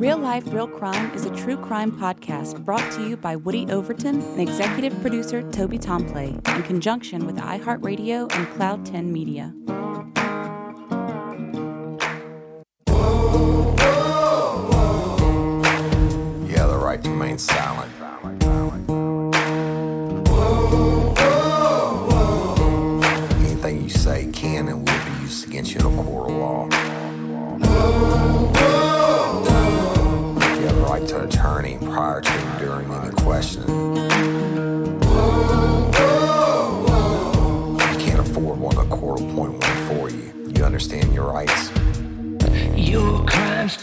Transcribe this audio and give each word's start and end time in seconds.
Real 0.00 0.16
Life, 0.16 0.50
Real 0.50 0.66
Crime 0.66 1.12
is 1.12 1.26
a 1.26 1.36
true 1.36 1.58
crime 1.58 1.92
podcast 1.92 2.64
brought 2.64 2.90
to 2.92 3.06
you 3.06 3.18
by 3.18 3.36
Woody 3.36 3.70
Overton 3.70 4.22
and 4.22 4.40
executive 4.40 4.98
producer 5.02 5.42
Toby 5.50 5.76
Tomplay 5.76 6.28
in 6.56 6.62
conjunction 6.62 7.26
with 7.26 7.36
iHeartRadio 7.36 8.34
and 8.34 8.48
Cloud 8.54 8.86
10 8.86 9.12
Media. 9.12 9.52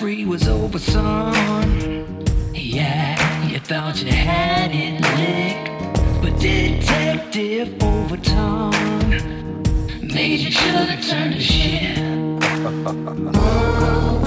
Spree 0.08 0.24
was 0.24 0.48
over, 0.48 0.80
son. 0.80 2.24
Yeah, 2.54 3.46
you 3.46 3.60
thought 3.60 4.02
you 4.02 4.10
had 4.10 4.72
it 4.72 5.02
licked. 5.18 5.70
But 6.22 6.40
Detective 6.40 7.84
Overton 7.84 8.72
made 10.02 10.40
you 10.40 10.50
should 10.50 10.76
have 10.76 11.06
turned 11.06 11.34
to 11.34 11.42
shit. 11.42 11.98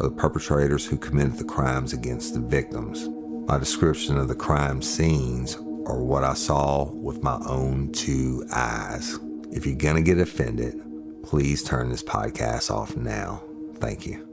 or 0.00 0.08
the 0.08 0.16
perpetrators 0.16 0.86
who 0.86 0.96
committed 0.96 1.34
the 1.34 1.44
crimes 1.44 1.92
against 1.92 2.32
the 2.32 2.40
victims. 2.40 3.08
My 3.46 3.58
description 3.58 4.16
of 4.16 4.28
the 4.28 4.34
crime 4.34 4.80
scenes 4.80 5.56
are 5.86 6.02
what 6.02 6.24
I 6.24 6.34
saw 6.34 6.90
with 6.90 7.22
my 7.22 7.38
own 7.46 7.92
two 7.92 8.46
eyes. 8.52 9.18
If 9.52 9.66
you're 9.66 9.76
gonna 9.76 10.00
get 10.00 10.18
offended, 10.18 10.80
please 11.22 11.62
turn 11.62 11.90
this 11.90 12.02
podcast 12.02 12.70
off 12.70 12.96
now. 12.96 13.42
Thank 13.74 14.06
you. 14.06 14.26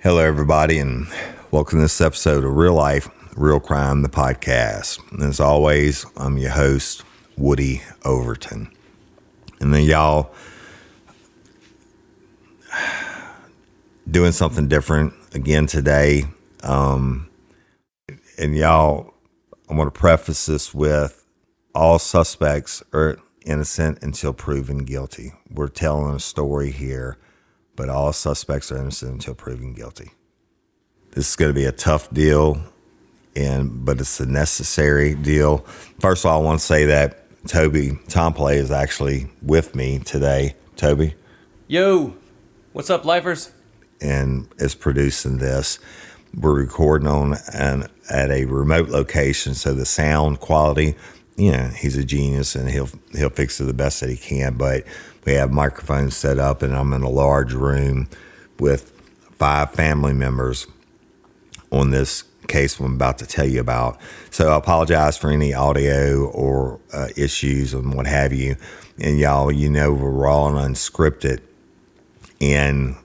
Hello, 0.00 0.18
everybody, 0.18 0.78
and 0.78 1.06
welcome 1.50 1.78
to 1.78 1.84
this 1.84 2.00
episode 2.00 2.44
of 2.44 2.56
Real 2.56 2.74
Life, 2.74 3.08
Real 3.36 3.60
Crime, 3.60 4.02
the 4.02 4.08
podcast. 4.08 5.00
And 5.12 5.22
as 5.22 5.38
always, 5.38 6.06
I'm 6.16 6.38
your 6.38 6.50
host, 6.50 7.04
Woody 7.36 7.82
Overton. 8.04 8.70
And 9.60 9.72
then, 9.72 9.84
y'all, 9.84 10.32
doing 14.08 14.32
something 14.32 14.68
different 14.68 15.14
again 15.34 15.66
today. 15.66 16.24
Um, 16.62 17.28
and 18.38 18.56
y'all, 18.56 19.14
I 19.68 19.74
want 19.74 19.92
to 19.92 19.98
preface 19.98 20.46
this 20.46 20.72
with 20.72 21.24
all 21.74 21.98
suspects 21.98 22.82
are 22.92 23.18
innocent 23.44 24.02
until 24.02 24.32
proven 24.32 24.78
guilty. 24.78 25.32
We're 25.50 25.68
telling 25.68 26.14
a 26.14 26.20
story 26.20 26.70
here, 26.70 27.18
but 27.76 27.88
all 27.88 28.12
suspects 28.12 28.72
are 28.72 28.78
innocent 28.78 29.12
until 29.12 29.34
proven 29.34 29.74
guilty. 29.74 30.10
This 31.12 31.30
is 31.30 31.36
going 31.36 31.50
to 31.50 31.54
be 31.54 31.64
a 31.64 31.72
tough 31.72 32.10
deal, 32.10 32.60
and 33.34 33.84
but 33.84 34.00
it's 34.00 34.20
a 34.20 34.26
necessary 34.26 35.14
deal. 35.14 35.58
First 36.00 36.24
of 36.24 36.30
all, 36.30 36.40
I 36.40 36.44
want 36.44 36.60
to 36.60 36.66
say 36.66 36.84
that 36.86 37.22
Toby 37.46 37.98
Tomplay 38.08 38.56
is 38.56 38.70
actually 38.70 39.28
with 39.42 39.74
me 39.74 39.98
today. 40.00 40.54
Toby 40.76 41.14
Yo, 41.68 42.14
what's 42.72 42.90
up, 42.90 43.04
lifers? 43.04 43.50
And 44.00 44.48
is 44.58 44.74
producing 44.74 45.38
this. 45.38 45.78
We're 46.34 46.54
recording 46.54 47.08
on 47.08 47.36
an 47.52 47.88
at 48.10 48.30
a 48.30 48.44
remote 48.44 48.88
location, 48.88 49.54
so 49.54 49.74
the 49.74 49.86
sound 49.86 50.40
quality, 50.40 50.94
you 51.36 51.52
know, 51.52 51.68
he's 51.68 51.96
a 51.96 52.04
genius 52.04 52.54
and 52.54 52.70
he'll 52.70 52.88
he'll 53.12 53.30
fix 53.30 53.60
it 53.60 53.64
the 53.64 53.74
best 53.74 54.00
that 54.00 54.10
he 54.10 54.16
can. 54.16 54.54
But 54.56 54.84
we 55.24 55.32
have 55.32 55.50
microphones 55.52 56.16
set 56.16 56.38
up, 56.38 56.62
and 56.62 56.74
I'm 56.74 56.92
in 56.92 57.02
a 57.02 57.10
large 57.10 57.52
room 57.52 58.08
with 58.58 58.90
five 59.38 59.72
family 59.72 60.12
members 60.12 60.66
on 61.70 61.90
this 61.90 62.24
case 62.46 62.78
I'm 62.78 62.94
about 62.94 63.18
to 63.18 63.26
tell 63.26 63.46
you 63.46 63.60
about. 63.60 63.98
So 64.30 64.50
I 64.52 64.56
apologize 64.56 65.16
for 65.18 65.30
any 65.30 65.52
audio 65.52 66.26
or 66.26 66.80
uh, 66.92 67.08
issues 67.16 67.74
and 67.74 67.94
what 67.94 68.06
have 68.06 68.32
you. 68.32 68.56
And 68.98 69.18
y'all, 69.18 69.50
you 69.52 69.68
know, 69.68 69.92
we're 69.92 70.10
raw 70.10 70.46
and 70.46 70.74
unscripted, 70.74 71.40
and 72.40 72.96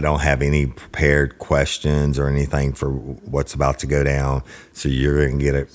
I 0.00 0.02
don't 0.02 0.20
have 0.20 0.40
any 0.40 0.64
prepared 0.64 1.38
questions 1.38 2.18
or 2.18 2.26
anything 2.26 2.72
for 2.72 2.88
what's 2.90 3.52
about 3.52 3.78
to 3.80 3.86
go 3.86 4.02
down. 4.02 4.42
So 4.72 4.88
you're 4.88 5.28
gonna 5.28 5.38
get 5.38 5.54
it. 5.54 5.68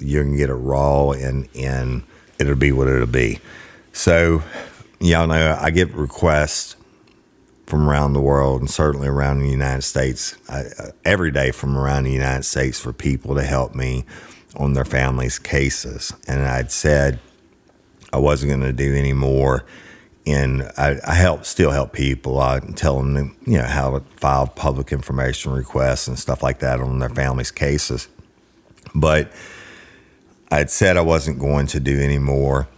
You're 0.00 0.24
gonna 0.24 0.36
get 0.36 0.50
it 0.50 0.54
raw, 0.54 1.10
and 1.10 1.48
and 1.54 2.02
it'll 2.40 2.56
be 2.56 2.72
what 2.72 2.88
it'll 2.88 3.06
be. 3.06 3.38
So 3.92 4.42
y'all 4.98 5.28
know 5.28 5.56
I 5.60 5.70
get 5.70 5.94
requests 5.94 6.74
from 7.68 7.88
around 7.88 8.14
the 8.14 8.20
world 8.20 8.62
and 8.62 8.68
certainly 8.68 9.06
around 9.06 9.38
the 9.38 9.48
United 9.48 9.82
States 9.82 10.36
I, 10.48 10.62
uh, 10.76 10.90
every 11.04 11.30
day 11.30 11.52
from 11.52 11.78
around 11.78 12.02
the 12.02 12.12
United 12.12 12.44
States 12.44 12.80
for 12.80 12.92
people 12.92 13.36
to 13.36 13.44
help 13.44 13.76
me 13.76 14.04
on 14.56 14.72
their 14.72 14.84
families' 14.84 15.38
cases. 15.38 16.12
And 16.26 16.42
I'd 16.42 16.72
said 16.72 17.20
I 18.12 18.18
wasn't 18.18 18.50
going 18.50 18.62
to 18.62 18.72
do 18.72 18.96
any 18.96 19.12
more. 19.12 19.64
And 20.28 20.70
I, 20.76 20.96
I 21.06 21.14
help, 21.14 21.46
still 21.46 21.70
help 21.70 21.94
people. 21.94 22.38
I 22.38 22.60
tell 22.76 23.00
them, 23.00 23.34
you 23.46 23.56
know, 23.56 23.64
how 23.64 23.98
to 23.98 24.00
file 24.16 24.46
public 24.46 24.92
information 24.92 25.52
requests 25.52 26.06
and 26.06 26.18
stuff 26.18 26.42
like 26.42 26.58
that 26.58 26.80
on 26.80 26.98
their 26.98 27.08
families' 27.08 27.50
cases. 27.50 28.08
But 28.94 29.32
I'd 30.50 30.70
said 30.70 30.98
I 30.98 31.00
wasn't 31.00 31.38
going 31.38 31.66
to 31.68 31.80
do 31.80 31.98
any 31.98 32.18
more. 32.18 32.68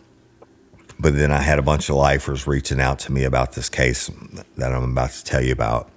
But 1.00 1.16
then 1.16 1.32
I 1.32 1.40
had 1.40 1.58
a 1.58 1.62
bunch 1.62 1.88
of 1.88 1.96
lifers 1.96 2.46
reaching 2.46 2.80
out 2.80 3.00
to 3.00 3.12
me 3.12 3.24
about 3.24 3.52
this 3.52 3.68
case 3.68 4.10
that 4.56 4.72
I'm 4.72 4.84
about 4.84 5.10
to 5.10 5.24
tell 5.24 5.42
you 5.42 5.52
about. 5.52 5.90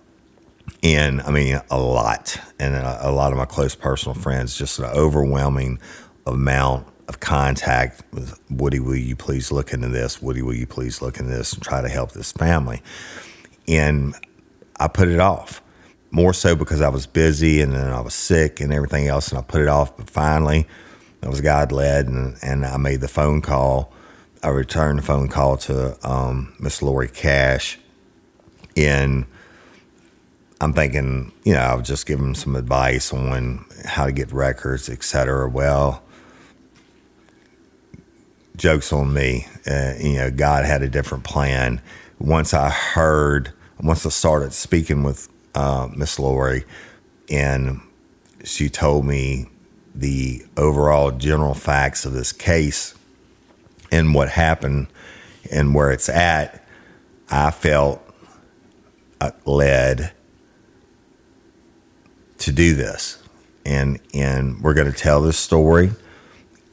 And 0.81 1.21
I 1.21 1.29
mean, 1.29 1.61
a 1.69 1.79
lot. 1.79 2.37
And 2.57 2.73
a, 2.73 3.09
a 3.09 3.11
lot 3.11 3.31
of 3.31 3.37
my 3.37 3.45
close 3.45 3.75
personal 3.75 4.15
friends, 4.15 4.57
just 4.57 4.79
an 4.79 4.85
overwhelming 4.85 5.79
amount 6.25 6.87
of 7.13 7.19
contact 7.19 8.01
with 8.11 8.39
Woody, 8.49 8.79
will 8.79 8.95
you 8.95 9.15
please 9.15 9.51
look 9.51 9.71
into 9.71 9.87
this? 9.87 10.21
Woody, 10.21 10.41
will 10.41 10.55
you 10.55 10.65
please 10.65 11.01
look 11.01 11.19
into 11.19 11.31
this 11.31 11.53
and 11.53 11.61
try 11.61 11.81
to 11.81 11.89
help 11.89 12.11
this 12.11 12.31
family? 12.31 12.81
And 13.67 14.15
I 14.79 14.87
put 14.87 15.07
it 15.07 15.19
off 15.19 15.61
more 16.11 16.33
so 16.33 16.55
because 16.55 16.81
I 16.81 16.89
was 16.89 17.05
busy 17.05 17.61
and 17.61 17.73
then 17.73 17.91
I 17.91 18.01
was 18.01 18.13
sick 18.13 18.59
and 18.59 18.73
everything 18.73 19.07
else. 19.07 19.29
And 19.29 19.37
I 19.37 19.41
put 19.43 19.61
it 19.61 19.67
off. 19.67 19.95
But 19.95 20.09
finally, 20.09 20.67
it 21.21 21.29
was 21.29 21.39
God 21.41 21.71
led 21.71 22.07
and, 22.07 22.37
and 22.41 22.65
I 22.65 22.77
made 22.77 23.01
the 23.01 23.07
phone 23.07 23.41
call. 23.41 23.93
I 24.41 24.49
returned 24.49 24.99
the 24.99 25.03
phone 25.03 25.29
call 25.29 25.57
to 25.57 25.97
um, 26.07 26.53
Miss 26.59 26.81
Lori 26.81 27.07
Cash. 27.07 27.79
And 28.75 29.25
I'm 30.59 30.73
thinking, 30.73 31.31
you 31.43 31.53
know, 31.53 31.59
I'll 31.59 31.81
just 31.81 32.05
give 32.05 32.19
them 32.19 32.35
some 32.35 32.55
advice 32.55 33.13
on 33.13 33.65
how 33.85 34.05
to 34.05 34.11
get 34.11 34.31
records, 34.31 34.89
et 34.89 35.03
cetera. 35.03 35.47
Well, 35.47 36.02
jokes 38.55 38.93
on 38.93 39.13
me. 39.13 39.47
Uh, 39.65 39.93
you 39.99 40.13
know, 40.13 40.31
God 40.31 40.65
had 40.65 40.81
a 40.81 40.89
different 40.89 41.23
plan. 41.23 41.81
Once 42.19 42.53
I 42.53 42.69
heard, 42.69 43.51
once 43.81 44.05
I 44.05 44.09
started 44.09 44.53
speaking 44.53 45.03
with 45.03 45.29
uh, 45.55 45.89
Miss 45.95 46.19
Lori, 46.19 46.63
and 47.29 47.81
she 48.43 48.69
told 48.69 49.05
me 49.05 49.47
the 49.95 50.45
overall 50.57 51.11
general 51.11 51.53
facts 51.53 52.05
of 52.05 52.13
this 52.13 52.31
case 52.31 52.95
and 53.91 54.13
what 54.13 54.29
happened 54.29 54.87
and 55.51 55.75
where 55.75 55.91
it's 55.91 56.09
at, 56.09 56.65
I 57.29 57.51
felt 57.51 58.01
uh, 59.21 59.31
led 59.45 60.11
to 62.39 62.51
do 62.51 62.73
this, 62.75 63.21
and 63.65 63.99
and 64.13 64.61
we're 64.61 64.73
going 64.73 64.91
to 64.91 64.97
tell 64.97 65.21
this 65.21 65.37
story, 65.37 65.91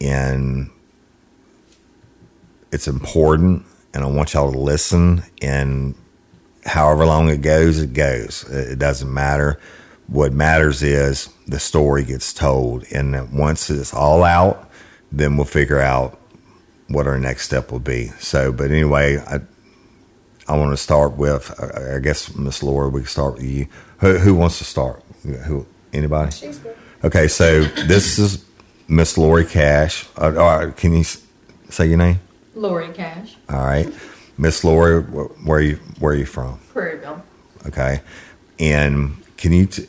and 0.01 0.71
it's 2.73 2.89
important, 2.89 3.65
and 3.95 4.05
I 4.05 4.07
want 4.07 4.35
y'all 4.35 4.53
to 4.53 4.59
listen. 4.59 5.23
And 5.43 5.95
however 6.65 7.05
long 7.05 7.29
it 7.29 7.43
goes, 7.43 7.81
it 7.81 7.93
goes. 7.93 8.45
It 8.51 8.79
doesn't 8.79 9.13
matter. 9.13 9.59
What 10.07 10.33
matters 10.33 10.83
is 10.83 11.29
the 11.47 11.61
story 11.61 12.05
gets 12.05 12.33
told, 12.33 12.85
and 12.93 13.33
once 13.33 13.71
it's 13.71 13.95
all 13.95 14.25
out, 14.25 14.71
then 15.13 15.37
we'll 15.37 15.47
figure 15.47 15.81
out 15.81 16.19
what 16.89 17.07
our 17.07 17.19
next 17.19 17.45
step 17.45 17.71
will 17.71 17.79
be. 17.79 18.09
So, 18.19 18.51
but 18.53 18.71
anyway, 18.71 19.19
I 19.19 19.41
I 20.49 20.57
want 20.59 20.73
to 20.73 20.77
start 20.77 21.13
with 21.13 21.55
I 21.61 21.97
I 21.97 21.99
guess 22.01 22.35
Miss 22.35 22.63
Laura. 22.63 22.89
We 22.89 23.03
can 23.03 23.09
start 23.09 23.35
with 23.35 23.45
you. 23.45 23.67
Who, 23.99 24.19
who 24.19 24.35
wants 24.35 24.59
to 24.59 24.65
start? 24.65 25.03
Who? 25.47 25.67
Anybody? 25.93 26.33
Okay, 27.05 27.29
so 27.29 27.65
this 27.65 28.19
is 28.19 28.45
Miss 28.89 29.17
Lori 29.17 29.45
Cash. 29.45 30.07
Uh, 30.17 30.35
all 30.37 30.67
right, 30.67 30.77
can 30.77 30.93
you 30.93 31.05
say 31.05 31.87
your 31.87 31.99
name? 31.99 32.21
Lori 32.55 32.89
Cash, 32.93 33.37
All 33.49 33.65
right, 33.65 33.89
Miss 34.39 34.65
Lori, 34.65 35.03
wh- 35.03 35.47
where 35.47 35.61
you 35.61 35.77
where 35.99 36.13
are 36.13 36.17
you 36.17 36.27
from? 36.27 36.59
Prairieville. 36.75 37.23
Okay, 37.67 38.01
and 38.59 39.17
can 39.37 39.53
you 39.53 39.67
t- 39.67 39.87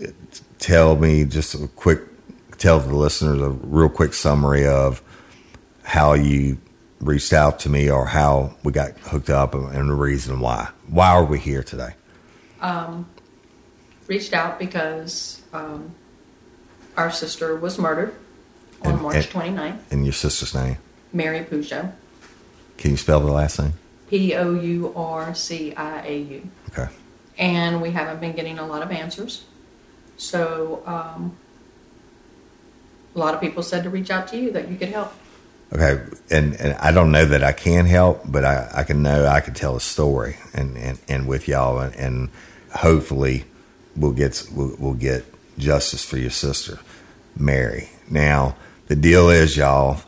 tell 0.59 0.95
me 0.95 1.23
just 1.25 1.55
a 1.55 1.67
quick, 1.69 2.01
tell 2.57 2.79
the 2.79 2.95
listeners 2.95 3.41
a 3.41 3.49
real 3.49 3.89
quick 3.89 4.13
summary 4.13 4.65
of 4.67 5.01
how 5.83 6.13
you 6.13 6.57
reached 6.99 7.33
out 7.33 7.59
to 7.61 7.69
me 7.69 7.89
or 7.89 8.05
how 8.05 8.53
we 8.63 8.71
got 8.71 8.91
hooked 8.99 9.29
up 9.31 9.55
and, 9.55 9.89
the 9.89 9.93
reason 9.93 10.39
why? 10.39 10.69
Why 10.87 11.07
are 11.09 11.25
we 11.25 11.39
here 11.39 11.63
today? 11.63 11.95
Reached 14.07 14.33
out 14.33 14.59
because 14.59 15.41
um, 15.53 15.95
our 16.97 17.11
sister 17.11 17.55
was 17.55 17.79
murdered 17.79 18.13
on 18.83 18.93
And- 18.93 19.01
March 19.01 19.15
and- 19.15 19.25
29th. 19.57 19.79
And 19.91 20.03
your 20.05 20.13
sister's 20.13 20.53
name? 20.53 20.77
Mary 21.13 21.43
Pourciau. 21.45 21.91
Can 22.81 22.89
you 22.89 22.97
spell 22.97 23.19
the 23.19 23.31
last 23.31 23.59
name? 23.59 23.73
P 24.09 24.33
O 24.35 24.55
U 24.55 24.91
R 24.95 25.35
C 25.35 25.71
I 25.75 26.03
A 26.03 26.17
U. 26.17 26.49
Okay. 26.71 26.91
And 27.37 27.79
we 27.79 27.91
haven't 27.91 28.19
been 28.19 28.35
getting 28.35 28.57
a 28.57 28.65
lot 28.65 28.81
of 28.81 28.89
answers. 28.89 29.43
So 30.17 30.81
um, 30.87 31.37
a 33.15 33.19
lot 33.19 33.35
of 33.35 33.39
people 33.39 33.61
said 33.61 33.83
to 33.83 33.91
reach 33.91 34.09
out 34.09 34.27
to 34.29 34.37
you 34.37 34.49
that 34.53 34.67
you 34.67 34.77
could 34.77 34.89
help. 34.89 35.13
Okay, 35.71 36.03
and, 36.31 36.55
and 36.55 36.73
I 36.79 36.91
don't 36.91 37.11
know 37.11 37.23
that 37.23 37.43
I 37.43 37.51
can 37.51 37.85
help, 37.85 38.23
but 38.25 38.43
I, 38.43 38.69
I 38.73 38.83
can 38.83 39.03
know 39.03 39.27
I 39.27 39.41
can 39.41 39.53
tell 39.53 39.75
a 39.75 39.79
story 39.79 40.37
and, 40.51 40.75
and, 40.75 40.99
and 41.07 41.27
with 41.27 41.47
y'all, 41.47 41.77
and, 41.77 41.95
and 41.95 42.29
hopefully 42.73 43.45
we'll 43.95 44.11
get 44.11 44.43
we'll, 44.51 44.75
we'll 44.79 44.95
get 44.95 45.23
justice 45.59 46.03
for 46.03 46.17
your 46.17 46.31
sister, 46.31 46.79
Mary. 47.37 47.89
Now 48.09 48.55
the 48.87 48.95
deal 48.95 49.29
is, 49.29 49.55
y'all, 49.55 50.01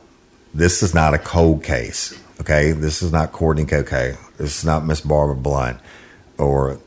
this 0.55 0.81
is 0.81 0.95
not 0.95 1.13
a 1.13 1.19
cold 1.19 1.63
case. 1.63 2.19
Okay, 2.41 2.71
this 2.71 3.01
is 3.01 3.11
not 3.11 3.31
Courtney 3.31 3.65
Coquet. 3.65 4.17
This 4.37 4.59
is 4.59 4.65
not 4.65 4.85
Miss 4.85 5.01
Barbara 5.01 5.35
Blunt 5.35 5.79
or 6.37 6.79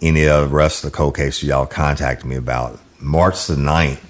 any 0.00 0.26
of 0.26 0.48
the 0.50 0.56
rest 0.56 0.84
of 0.84 0.90
the 0.90 0.96
cold 0.96 1.16
case 1.16 1.42
y'all 1.42 1.66
contacted 1.66 2.26
me 2.26 2.36
about. 2.36 2.80
March 2.98 3.46
the 3.46 3.54
9th 3.54 4.00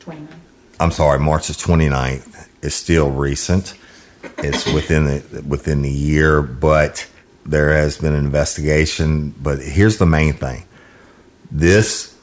29. 0.00 0.40
I'm 0.80 0.90
sorry, 0.90 1.18
March 1.18 1.46
the 1.46 1.54
29th 1.54 2.48
is 2.62 2.74
still 2.74 3.10
recent. 3.10 3.74
It's 4.38 4.70
within 4.72 5.04
the 5.04 5.44
within 5.46 5.82
the 5.82 5.90
year, 5.90 6.42
but 6.42 7.06
there 7.46 7.72
has 7.74 7.98
been 7.98 8.14
an 8.14 8.24
investigation. 8.24 9.30
But 9.30 9.60
here's 9.60 9.98
the 9.98 10.06
main 10.06 10.32
thing: 10.34 10.64
this 11.50 12.16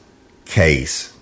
case, 0.44 1.16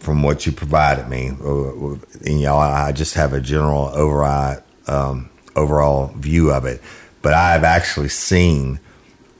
from 0.00 0.22
what 0.22 0.46
you 0.46 0.52
provided 0.52 1.08
me, 1.08 1.30
uh, 1.30 1.96
and 2.26 2.40
y'all, 2.40 2.60
I 2.60 2.92
just 2.92 3.14
have 3.14 3.32
a 3.32 3.40
general 3.40 3.90
overall 3.94 4.62
um, 4.90 5.30
overall 5.56 6.08
view 6.16 6.50
of 6.50 6.64
it. 6.64 6.82
But 7.22 7.32
I 7.34 7.52
have 7.52 7.64
actually 7.64 8.08
seen 8.08 8.80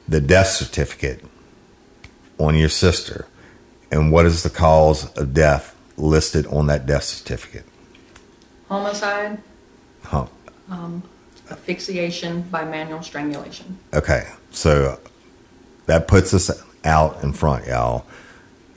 the 0.08 0.20
death 0.20 0.48
certificate 0.48 1.24
on 2.38 2.56
your 2.56 2.68
sister, 2.68 3.26
and 3.90 4.12
what 4.12 4.26
is 4.26 4.42
the 4.42 4.50
cause 4.50 5.12
of 5.16 5.34
death 5.34 5.76
listed 5.96 6.46
on 6.46 6.68
that 6.68 6.86
death 6.86 7.04
certificate? 7.04 7.64
Homicide, 8.68 9.38
Huh. 10.04 10.26
asphyxiation 11.50 12.42
by 12.42 12.64
manual 12.64 13.02
strangulation. 13.02 13.78
Okay, 13.92 14.28
so 14.52 14.98
that 15.86 16.06
puts 16.08 16.32
us 16.32 16.50
out 16.84 17.22
in 17.22 17.32
front, 17.32 17.66
y'all. 17.66 18.06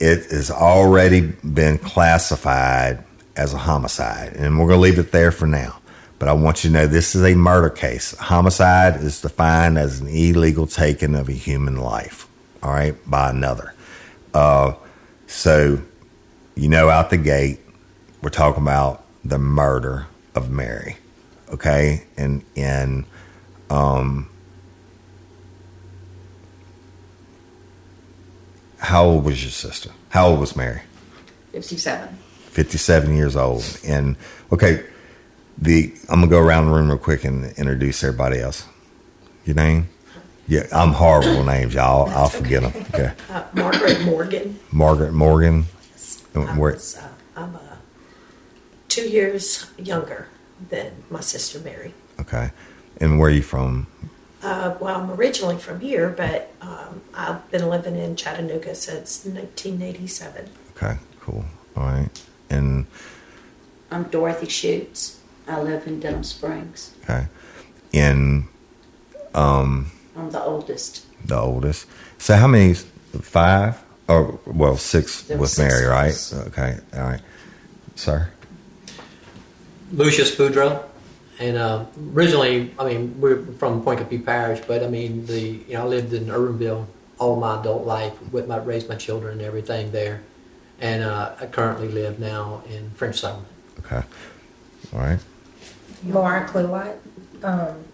It 0.00 0.30
has 0.30 0.50
already 0.50 1.20
been 1.20 1.78
classified 1.78 3.04
as 3.36 3.54
a 3.54 3.58
homicide, 3.58 4.34
and 4.34 4.58
we're 4.58 4.66
going 4.66 4.78
to 4.78 4.82
leave 4.82 4.98
it 4.98 5.12
there 5.12 5.30
for 5.30 5.46
now. 5.46 5.78
But 6.24 6.30
I 6.30 6.32
want 6.32 6.64
you 6.64 6.70
to 6.70 6.74
know 6.74 6.86
this 6.86 7.14
is 7.14 7.22
a 7.22 7.34
murder 7.34 7.68
case. 7.68 8.16
Homicide 8.16 8.96
is 8.96 9.20
defined 9.20 9.76
as 9.76 10.00
an 10.00 10.08
illegal 10.08 10.66
taking 10.66 11.14
of 11.14 11.28
a 11.28 11.32
human 11.32 11.76
life, 11.76 12.26
all 12.62 12.70
right, 12.70 12.94
by 13.04 13.28
another. 13.28 13.74
Uh, 14.32 14.72
so, 15.26 15.82
you 16.54 16.70
know, 16.70 16.88
out 16.88 17.10
the 17.10 17.18
gate, 17.18 17.60
we're 18.22 18.30
talking 18.30 18.62
about 18.62 19.04
the 19.22 19.38
murder 19.38 20.06
of 20.34 20.48
Mary, 20.48 20.96
okay, 21.50 22.04
and 22.16 22.42
and 22.56 23.04
um, 23.68 24.30
How 28.78 29.04
old 29.04 29.24
was 29.24 29.42
your 29.42 29.50
sister? 29.50 29.90
How 30.08 30.28
old 30.28 30.40
was 30.40 30.56
Mary? 30.56 30.80
57. 31.52 32.16
57 32.46 33.14
years 33.14 33.36
old. 33.36 33.78
And 33.84 34.16
okay, 34.50 34.84
the 35.58 35.94
I'm 36.08 36.20
gonna 36.20 36.28
go 36.28 36.38
around 36.40 36.66
the 36.66 36.72
room 36.72 36.88
real 36.88 36.98
quick 36.98 37.24
and 37.24 37.52
introduce 37.58 38.02
everybody 38.02 38.40
else. 38.40 38.66
Your 39.44 39.56
name? 39.56 39.88
Yeah, 40.46 40.66
I'm 40.72 40.90
horrible 40.90 41.38
with 41.38 41.46
names, 41.46 41.74
y'all. 41.74 42.08
I'll 42.10 42.28
forget 42.28 42.62
them. 42.62 42.84
Okay, 42.94 43.12
Uh, 43.30 43.44
Margaret 43.54 44.02
Morgan. 44.04 44.58
Margaret 44.70 45.12
Morgan. 45.12 45.66
And 46.34 46.48
I 46.50 46.58
where- 46.58 46.72
was, 46.72 46.96
uh, 46.96 47.08
I'm 47.36 47.54
uh, 47.56 47.76
two 48.88 49.08
years 49.08 49.66
younger 49.78 50.26
than 50.70 50.92
my 51.10 51.20
sister 51.20 51.60
Mary. 51.60 51.94
Okay, 52.20 52.50
and 53.00 53.18
where 53.18 53.28
are 53.30 53.32
you 53.32 53.42
from? 53.42 53.86
Uh, 54.42 54.74
well, 54.80 55.00
I'm 55.00 55.10
originally 55.12 55.56
from 55.56 55.80
here, 55.80 56.10
but 56.10 56.52
um, 56.60 57.00
I've 57.14 57.50
been 57.50 57.70
living 57.70 57.96
in 57.96 58.14
Chattanooga 58.14 58.74
since 58.74 59.24
1987. 59.24 60.50
Okay, 60.76 60.98
cool. 61.20 61.44
All 61.76 61.84
right, 61.84 62.10
and 62.50 62.86
I'm 63.90 64.04
Dorothy 64.04 64.48
Schutz. 64.48 65.20
I 65.46 65.60
live 65.60 65.86
in 65.86 66.00
Denham 66.00 66.24
Springs. 66.24 66.94
okay, 67.04 67.26
and 67.92 68.44
I'm 69.34 69.90
the 70.30 70.42
oldest. 70.42 71.06
the 71.26 71.38
oldest. 71.38 71.86
So 72.18 72.36
how 72.36 72.46
many? 72.48 72.74
Five 73.20 73.80
or 74.08 74.40
well, 74.44 74.76
six 74.76 75.22
There 75.22 75.38
with 75.38 75.50
six 75.50 75.72
Mary, 75.72 75.84
of 75.84 75.90
right? 75.92 76.10
us. 76.10 76.32
Okay, 76.48 76.78
all 76.94 77.00
right, 77.00 77.20
sir. 77.94 78.28
Lucius 79.92 80.34
Boudreaux. 80.34 80.82
And 81.38 81.56
uh, 81.56 81.84
originally, 82.12 82.72
I 82.78 82.84
mean, 82.88 83.20
we're 83.20 83.44
from 83.58 83.82
Pointe 83.82 84.00
Coupee 84.00 84.18
Parish, 84.18 84.60
but 84.66 84.82
I 84.82 84.88
mean, 84.88 85.26
the 85.26 85.40
you 85.40 85.74
know, 85.74 85.82
I 85.82 85.86
lived 85.86 86.12
in 86.12 86.26
Erwinville 86.26 86.86
all 87.18 87.36
my 87.36 87.60
adult 87.60 87.84
life, 87.86 88.20
with 88.32 88.48
my 88.48 88.56
raised 88.56 88.88
my 88.88 88.96
children 88.96 89.34
and 89.34 89.42
everything 89.42 89.92
there, 89.92 90.22
and 90.80 91.02
uh, 91.04 91.34
I 91.40 91.46
currently 91.46 91.88
live 91.88 92.18
now 92.18 92.62
in 92.68 92.90
French 92.90 93.20
Settlement. 93.20 93.48
Okay, 93.80 94.02
all 94.92 95.00
right. 95.00 95.20
Laura 96.06 96.46
Cluett. 96.48 96.98
Um, 97.42 97.84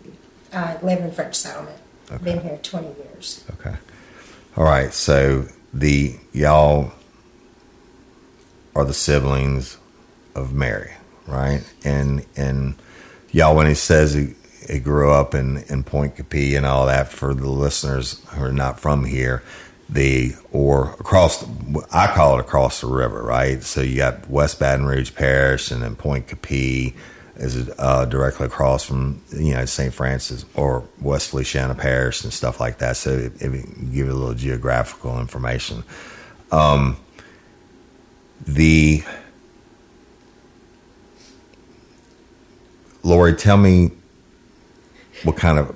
I 0.52 0.76
live 0.82 1.00
in 1.00 1.12
French 1.12 1.34
Settlement. 1.34 1.78
Okay. 2.10 2.24
Been 2.24 2.40
here 2.40 2.58
20 2.62 2.86
years. 2.86 3.44
Okay. 3.60 3.76
All 4.56 4.64
right. 4.64 4.92
So 4.92 5.46
the 5.72 6.16
y'all 6.32 6.92
are 8.74 8.84
the 8.84 8.94
siblings 8.94 9.78
of 10.34 10.52
Mary, 10.52 10.92
right? 11.26 11.62
And 11.84 12.26
and 12.36 12.74
y'all 13.30 13.54
when 13.56 13.66
he 13.66 13.74
says 13.74 14.14
he, 14.14 14.34
he 14.68 14.80
grew 14.80 15.10
up 15.12 15.34
in, 15.34 15.58
in 15.68 15.84
Pointe 15.84 16.16
Coupee 16.16 16.56
and 16.56 16.66
all 16.66 16.86
that 16.86 17.08
for 17.08 17.34
the 17.34 17.48
listeners 17.48 18.24
who 18.30 18.44
are 18.44 18.52
not 18.52 18.80
from 18.80 19.04
here, 19.04 19.42
the 19.88 20.34
or 20.52 20.92
across 20.98 21.40
the, 21.40 21.86
I 21.92 22.08
call 22.08 22.38
it 22.38 22.40
across 22.40 22.80
the 22.80 22.88
river, 22.88 23.22
right? 23.22 23.62
So 23.62 23.80
you 23.80 23.96
got 23.96 24.28
West 24.28 24.58
Baton 24.58 24.86
Rouge 24.86 25.14
Parish 25.14 25.70
and 25.70 25.82
then 25.82 25.94
Pointe 25.96 26.28
Coupee 26.28 26.94
is 27.40 27.56
it 27.56 27.74
uh, 27.78 28.04
directly 28.04 28.46
across 28.46 28.84
from 28.84 29.22
you 29.32 29.54
know 29.54 29.64
St. 29.64 29.92
Francis 29.92 30.44
or 30.54 30.86
West 31.00 31.30
Feliciana 31.30 31.74
Parish 31.74 32.22
and 32.22 32.32
stuff 32.32 32.60
like 32.60 32.78
that. 32.78 32.96
So 32.96 33.10
it, 33.10 33.42
it 33.42 33.50
give 33.50 34.06
you 34.06 34.12
a 34.12 34.12
little 34.12 34.34
geographical 34.34 35.18
information. 35.18 35.82
Um, 36.52 36.98
the 38.46 39.02
Lori, 43.02 43.34
tell 43.34 43.56
me 43.56 43.90
what 45.24 45.36
kind 45.36 45.58
of 45.58 45.74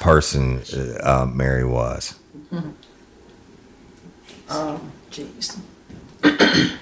person 0.00 0.60
uh, 1.00 1.26
Mary 1.32 1.64
was. 1.64 2.18
Um, 4.50 4.92
jeez. 5.10 5.58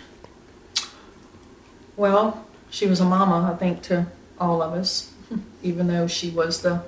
Well, 1.97 2.46
she 2.71 2.87
was 2.87 3.01
a 3.01 3.05
mama, 3.05 3.53
I 3.53 3.57
think, 3.57 3.83
to 3.83 4.07
all 4.39 4.63
of 4.63 4.73
us. 4.73 5.13
Even 5.63 5.89
though 5.89 6.07
she 6.07 6.31
was 6.31 6.63
the 6.63 6.83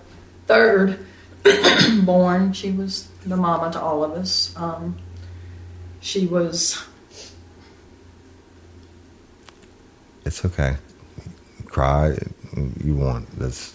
third 0.47 1.05
born, 2.05 2.53
she 2.53 2.71
was 2.71 3.09
the 3.27 3.37
mama 3.37 3.73
to 3.73 3.81
all 3.81 4.05
of 4.05 4.13
us. 4.13 4.55
Um, 4.57 4.99
she 6.01 6.27
was, 6.27 6.85
It's 10.29 10.45
okay. 10.45 10.77
Cry 11.65 12.19
you 12.85 12.95
want. 12.95 13.31
That's 13.39 13.75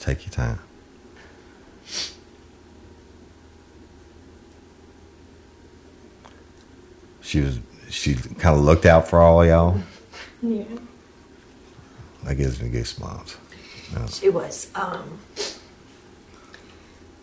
take 0.00 0.26
your 0.26 0.32
time. 0.32 0.58
She 7.32 7.40
was 7.40 7.60
she 7.88 8.14
kind 8.14 8.58
of 8.58 8.60
looked 8.62 8.84
out 8.84 9.08
for 9.08 9.22
all 9.22 9.42
y'all. 9.42 9.78
Yeah. 10.42 10.64
That 12.24 12.34
gives 12.34 12.60
me 12.60 12.68
goosebumps. 12.68 13.36
She 14.20 14.28
was, 14.28 14.70
um, 14.74 15.18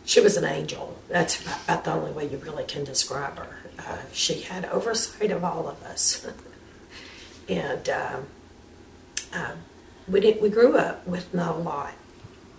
she 0.06 0.20
was 0.20 0.36
an 0.36 0.46
angel. 0.46 0.98
That's 1.10 1.40
about, 1.46 1.84
the 1.84 1.94
only 1.94 2.12
way 2.12 2.28
you 2.28 2.40
really 2.40 2.64
can 2.64 2.84
describe 2.84 3.38
her. 3.38 3.60
Uh, 3.78 4.00
she 4.12 4.42
had 4.42 4.66
oversight 4.66 5.30
of 5.30 5.44
all 5.44 5.68
of 5.68 5.80
us, 5.84 6.26
and 7.48 7.88
um, 7.90 8.26
um, 9.34 9.58
we 10.08 10.22
did, 10.22 10.42
we 10.42 10.50
grew 10.50 10.76
up 10.76 11.06
with 11.06 11.32
not 11.36 11.56
a 11.56 11.60
lot. 11.60 11.94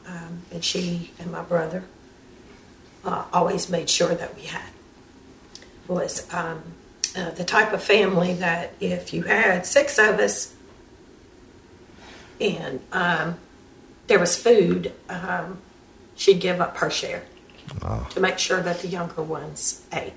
Um, 0.07 0.43
and 0.53 0.65
she 0.65 1.11
and 1.19 1.33
my 1.33 1.43
brother 1.43 1.83
uh, 3.05 3.25
always 3.33 3.69
made 3.69 3.91
sure 3.91 4.15
that 4.15 4.37
we 4.37 4.43
had 4.43 4.71
was 5.89 6.33
um, 6.33 6.63
uh, 7.17 7.31
the 7.31 7.45
type 7.45 7.73
of 7.73 7.83
family 7.83 8.35
that 8.35 8.73
if 8.81 9.13
you 9.13 9.23
had 9.23 9.67
six 9.67 9.99
of 9.99 10.19
us 10.19 10.55
and 12.41 12.81
um, 12.93 13.39
there 14.07 14.19
was 14.19 14.37
food, 14.37 14.93
um, 15.09 15.59
she'd 16.17 16.41
give 16.41 16.61
up 16.61 16.77
her 16.79 16.91
share 16.91 17.23
Oh, 17.83 18.07
to 18.11 18.21
make 18.21 18.39
sure 18.39 18.61
that 18.61 18.81
the 18.81 18.89
younger 18.89 19.23
ones 19.23 19.85
ate. 19.93 20.13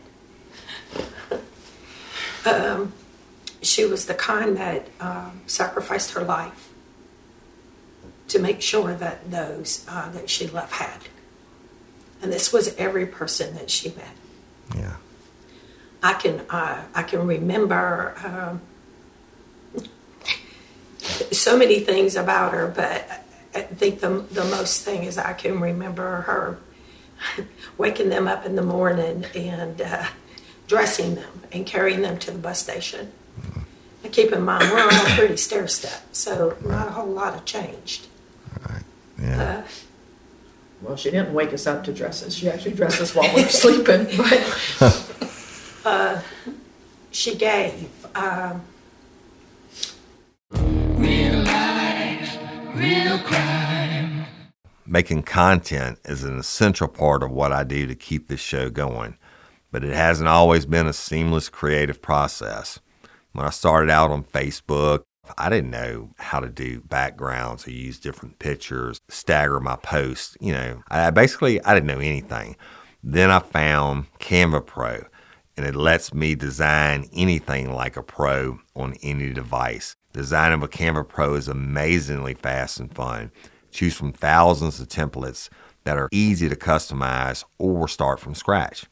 um, 2.46 2.94
she 3.62 3.86
was 3.86 4.08
the 4.08 4.16
kind 4.16 4.58
that 4.58 4.88
um, 5.00 5.42
sacrificed 5.46 6.12
her 6.14 6.24
life 6.24 6.70
to 8.30 8.40
make 8.40 8.62
sure 8.62 8.96
that 8.96 9.30
those 9.30 9.86
uh, 9.88 10.10
that 10.12 10.30
she 10.30 10.48
loved 10.48 10.74
had. 10.74 11.02
And 12.22 12.34
this 12.34 12.52
was 12.52 12.76
every 12.76 13.06
person 13.06 13.54
that 13.56 13.70
she 13.70 13.90
met. 13.90 14.16
yeah. 14.76 14.96
I 16.04 16.14
can 16.14 16.42
uh, 16.50 16.84
I 16.94 17.04
can 17.04 17.26
remember 17.26 18.14
um, 18.26 18.62
so 21.32 21.58
many 21.58 21.80
things 21.80 22.18
about 22.18 22.52
her, 22.52 22.68
but 22.68 23.24
I 23.56 23.62
think 23.62 24.02
the 24.02 24.10
the 24.10 24.44
most 24.44 24.84
thing 24.84 25.04
is 25.04 25.18
I 25.18 25.32
can 25.32 25.62
remember 25.62 26.22
her 26.22 26.60
waking 27.78 28.10
them 28.10 28.28
up 28.28 28.46
in 28.46 28.56
the 28.58 28.62
morning 28.62 29.26
and 29.34 29.82
uh, 29.82 30.08
dressing 30.68 31.16
them 31.16 31.42
and 31.54 31.66
carrying 31.66 32.02
them 32.02 32.20
to 32.20 32.32
the 32.32 32.38
bus 32.38 32.60
station. 32.60 33.12
And 34.04 34.12
keep 34.12 34.34
in 34.34 34.44
mind 34.44 34.70
we're 34.72 34.84
on 34.84 34.94
a 34.94 35.16
pretty 35.16 35.38
stair 35.38 35.70
step, 35.70 36.04
so 36.12 36.58
not 36.66 36.90
a 36.90 36.92
whole 36.92 37.08
lot 37.08 37.34
have 37.34 37.46
changed. 37.46 38.08
Right. 38.70 38.84
Yeah. 39.22 39.42
Uh, 39.42 39.64
well, 40.82 40.98
she 40.98 41.12
didn't 41.12 41.34
wake 41.34 41.54
us 41.54 41.66
up 41.66 41.86
to 41.86 41.94
dress 41.94 42.24
us. 42.24 42.34
She 42.34 42.50
actually 42.50 42.74
dressed 42.74 43.00
us 43.00 43.16
while 43.16 43.34
we 43.34 43.44
were 43.44 43.50
sleeping. 43.64 44.06
But 44.18 44.80
she 47.14 47.36
gave. 47.36 47.90
Um, 48.16 48.64
Real 50.52 51.44
life, 51.44 52.38
real 52.76 53.20
crime. 53.20 54.26
Making 54.86 55.24
content 55.24 56.00
is 56.06 56.24
an 56.24 56.38
essential 56.38 56.88
part 56.88 57.24
of 57.24 57.32
what 57.32 57.52
I 57.52 57.64
do 57.64 57.88
to 57.88 57.96
keep 57.96 58.28
this 58.28 58.40
show 58.40 58.70
going, 58.70 59.18
but 59.72 59.84
it 59.84 59.94
hasn't 59.94 60.30
always 60.30 60.66
been 60.66 60.88
a 60.88 60.94
seamless 60.94 61.50
creative 61.50 62.02
process. 62.02 62.80
When 63.32 63.46
I 63.46 63.50
started 63.50 63.90
out 63.90 64.12
on 64.12 64.24
Facebook, 64.24 65.04
I 65.38 65.50
didn't 65.50 65.72
know 65.72 66.12
how 66.20 66.40
to 66.40 66.50
do 66.50 66.82
backgrounds 66.82 67.68
or 67.68 67.72
use 67.72 67.98
different 68.00 68.40
pictures, 68.40 69.00
stagger 69.10 69.60
my 69.60 69.78
posts. 69.78 70.38
You 70.40 70.54
know, 70.54 70.84
I 70.90 71.10
basically 71.10 71.64
I 71.64 71.74
didn't 71.74 71.88
know 71.88 72.00
anything. 72.00 72.56
Then 73.04 73.32
I 73.32 73.40
found 73.40 74.06
Canva 74.20 74.66
Pro, 74.66 75.04
and 75.58 75.66
it 75.66 75.76
lets 75.76 76.14
me 76.14 76.36
design 76.36 77.10
anything 77.14 77.74
like 77.74 77.98
a 77.98 78.04
pro 78.04 78.60
on 78.76 78.96
any 79.04 79.32
device. 79.34 79.96
Designing 80.14 80.60
with 80.60 80.72
Canva 80.72 81.08
Pro 81.08 81.36
is 81.36 81.48
amazingly 81.48 82.34
fast 82.34 82.80
and 82.80 82.94
fun. 82.94 83.32
Choose 83.72 83.96
from 83.96 84.14
thousands 84.14 84.80
of 84.80 84.88
templates 84.88 85.50
that 85.84 85.98
are 85.98 86.10
easy 86.12 86.48
to 86.50 86.56
customize 86.56 87.44
or 87.58 87.88
start 87.88 88.20
from 88.20 88.36
scratch. 88.36 88.86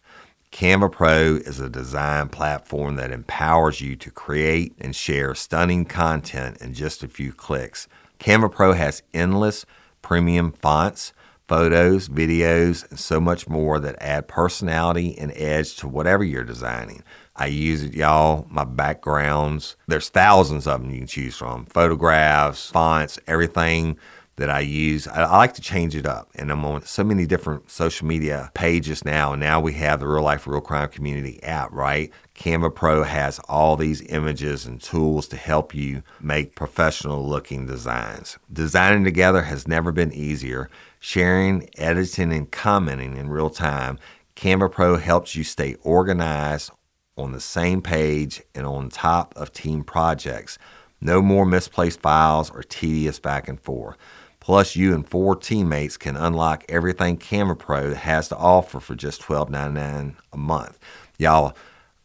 Canva 0.52 0.92
Pro 0.92 1.36
is 1.38 1.60
a 1.60 1.70
design 1.70 2.28
platform 2.28 2.96
that 2.96 3.12
empowers 3.12 3.80
you 3.80 3.96
to 3.96 4.12
create 4.12 4.74
and 4.80 4.96
share 4.96 5.34
stunning 5.34 5.86
content 5.86 6.58
in 6.58 6.74
just 6.74 7.04
a 7.04 7.08
few 7.08 7.32
clicks. 7.32 7.88
Canva 8.20 8.52
Pro 8.52 8.74
has 8.74 9.02
endless 9.14 9.66
premium 10.02 10.52
fonts, 10.52 11.14
photos, 11.52 12.08
videos, 12.08 12.90
and 12.90 12.98
so 12.98 13.20
much 13.20 13.50
more 13.50 13.78
that 13.78 14.02
add 14.02 14.26
personality 14.26 15.18
and 15.18 15.34
edge 15.36 15.76
to 15.76 15.86
whatever 15.86 16.24
you're 16.24 16.46
designing. 16.46 17.04
I 17.36 17.48
use 17.48 17.84
it, 17.84 17.94
y'all. 17.94 18.48
My 18.50 18.64
backgrounds, 18.64 19.76
there's 19.86 20.08
thousands 20.08 20.66
of 20.66 20.82
them 20.82 20.92
you 20.92 21.00
can 21.00 21.08
choose 21.08 21.36
from 21.36 21.66
photographs, 21.66 22.70
fonts, 22.70 23.20
everything 23.28 23.98
that 24.38 24.50
I 24.50 24.62
use. 24.62 25.10
I, 25.10 25.24
I, 25.24 25.38
like 25.38 25.54
to 25.56 25.62
change 25.62 25.94
it 25.94 26.06
up, 26.06 26.30
and 26.36 26.52
I'm 26.52 26.64
on 26.64 26.84
so 26.84 27.04
many 27.04 27.26
different 27.26 27.70
social 27.70 28.08
media 28.08 28.50
pages 28.54 29.04
now. 29.04 29.34
And 29.34 29.42
now 29.42 29.60
we 29.60 29.74
have 29.74 30.00
the 30.00 30.08
Real 30.08 30.24
Life 30.24 30.48
Real 30.48 30.62
Crime 30.62 30.88
Community 30.88 31.44
app, 31.44 31.70
right? 31.74 32.12
Canva 32.34 32.74
Pro 32.74 33.04
has 33.04 33.40
all 33.50 33.76
these 33.76 34.02
images 34.08 34.66
and 34.66 34.82
tools 34.82 35.28
to 35.28 35.36
help 35.36 35.76
you 35.76 36.02
make 36.22 36.56
professional 36.56 37.28
looking 37.28 37.66
designs. 37.66 38.40
Designing 38.52 39.04
together 39.04 39.44
has 39.44 39.68
never 39.68 39.92
been 39.92 40.14
easier. 40.14 40.70
Sharing, 41.04 41.68
editing, 41.80 42.32
and 42.32 42.50
commenting 42.52 43.18
in 43.18 43.32
real 43.32 43.50
time, 43.50 43.98
Canva 44.36 44.72
Pro 44.72 44.98
helps 44.98 45.36
you 45.36 45.44
stay 45.44 45.76
organized 45.82 46.70
on 47.18 47.32
the 47.32 47.40
same 47.40 47.82
page 47.82 48.44
and 48.54 48.68
on 48.68 48.90
top 48.90 49.34
of 49.36 49.52
team 49.52 49.84
projects. 49.84 50.60
No 51.02 51.20
more 51.20 51.44
misplaced 51.44 52.02
files 52.02 52.52
or 52.52 52.62
tedious 52.62 53.18
back 53.18 53.48
and 53.48 53.60
forth. 53.60 53.98
Plus, 54.40 54.76
you 54.76 54.94
and 54.94 55.10
four 55.10 55.36
teammates 55.36 55.98
can 55.98 56.16
unlock 56.16 56.64
everything 56.70 57.18
Canva 57.18 57.58
Pro 57.58 57.96
has 57.96 58.28
to 58.28 58.38
offer 58.38 58.80
for 58.80 58.94
just 58.94 59.24
$12.99 59.24 60.14
a 60.32 60.38
month. 60.38 60.78
Y'all, 61.18 61.58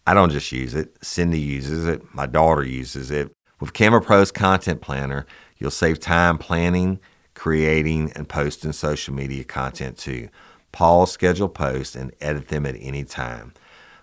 I 0.06 0.14
don't 0.14 0.32
just 0.32 0.50
use 0.52 0.74
it, 0.74 0.96
Cindy 1.04 1.38
uses 1.38 1.86
it, 1.86 2.14
my 2.14 2.24
daughter 2.24 2.64
uses 2.64 3.10
it. 3.10 3.30
With 3.60 3.74
Canva 3.74 4.02
Pro's 4.06 4.32
content 4.32 4.80
planner, 4.80 5.26
you'll 5.58 5.70
save 5.70 6.00
time 6.00 6.38
planning, 6.38 6.98
creating, 7.36 8.10
and 8.16 8.28
posting 8.28 8.72
social 8.72 9.14
media 9.14 9.44
content 9.44 9.96
too. 9.96 10.28
Pause 10.72 11.12
schedule 11.12 11.48
posts 11.48 11.94
and 11.94 12.12
edit 12.20 12.48
them 12.48 12.66
at 12.66 12.74
any 12.80 13.04
time. 13.04 13.52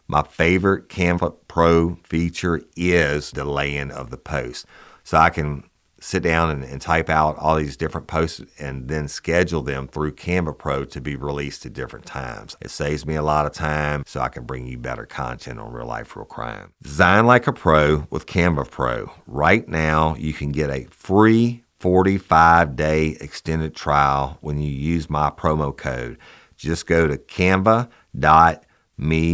My 0.07 0.23
favorite 0.23 0.87
Canva 0.87 1.35
Pro 1.47 1.97
feature 2.03 2.61
is 2.77 3.31
the 3.31 3.43
laying 3.43 3.91
of 3.91 4.09
the 4.09 4.17
post. 4.17 4.65
So 5.03 5.17
I 5.17 5.29
can 5.29 5.63
sit 5.99 6.21
down 6.21 6.51
and, 6.51 6.63
and, 6.65 6.81
type 6.81 7.09
out 7.09 7.37
all 7.37 7.55
these 7.55 7.77
different 7.77 8.07
posts 8.07 8.41
and 8.59 8.89
then 8.89 9.07
schedule 9.07 9.61
them 9.61 9.87
through 9.87 10.11
Canva 10.11 10.57
Pro 10.57 10.83
to 10.83 10.99
be 10.99 11.15
released 11.15 11.65
at 11.65 11.71
different 11.71 12.05
times. 12.05 12.57
It 12.59 12.71
saves 12.71 13.05
me 13.05 13.15
a 13.15 13.21
lot 13.21 13.45
of 13.45 13.53
time 13.53 14.03
so 14.05 14.19
I 14.19 14.27
can 14.27 14.43
bring 14.43 14.67
you 14.67 14.77
better 14.77 15.05
content 15.05 15.59
on 15.59 15.71
real 15.71 15.87
life, 15.87 16.15
real 16.17 16.25
crime. 16.25 16.73
Design 16.81 17.25
like 17.25 17.47
a 17.47 17.53
pro 17.53 18.05
with 18.09 18.25
Canva 18.25 18.69
Pro. 18.69 19.11
Right 19.27 19.67
now, 19.67 20.15
you 20.15 20.33
can 20.33 20.51
get 20.51 20.69
a 20.69 20.85
free 20.91 21.62
45 21.83 22.77
day 22.77 23.17
extended 23.19 23.75
trial 23.75 24.37
when 24.39 24.57
you 24.57 24.71
use 24.71 25.09
my 25.09 25.29
promo 25.29 25.75
code. 25.75 26.17
Just 26.55 26.87
go 26.87 27.09
to 27.09 27.17
canva.me 27.17 27.91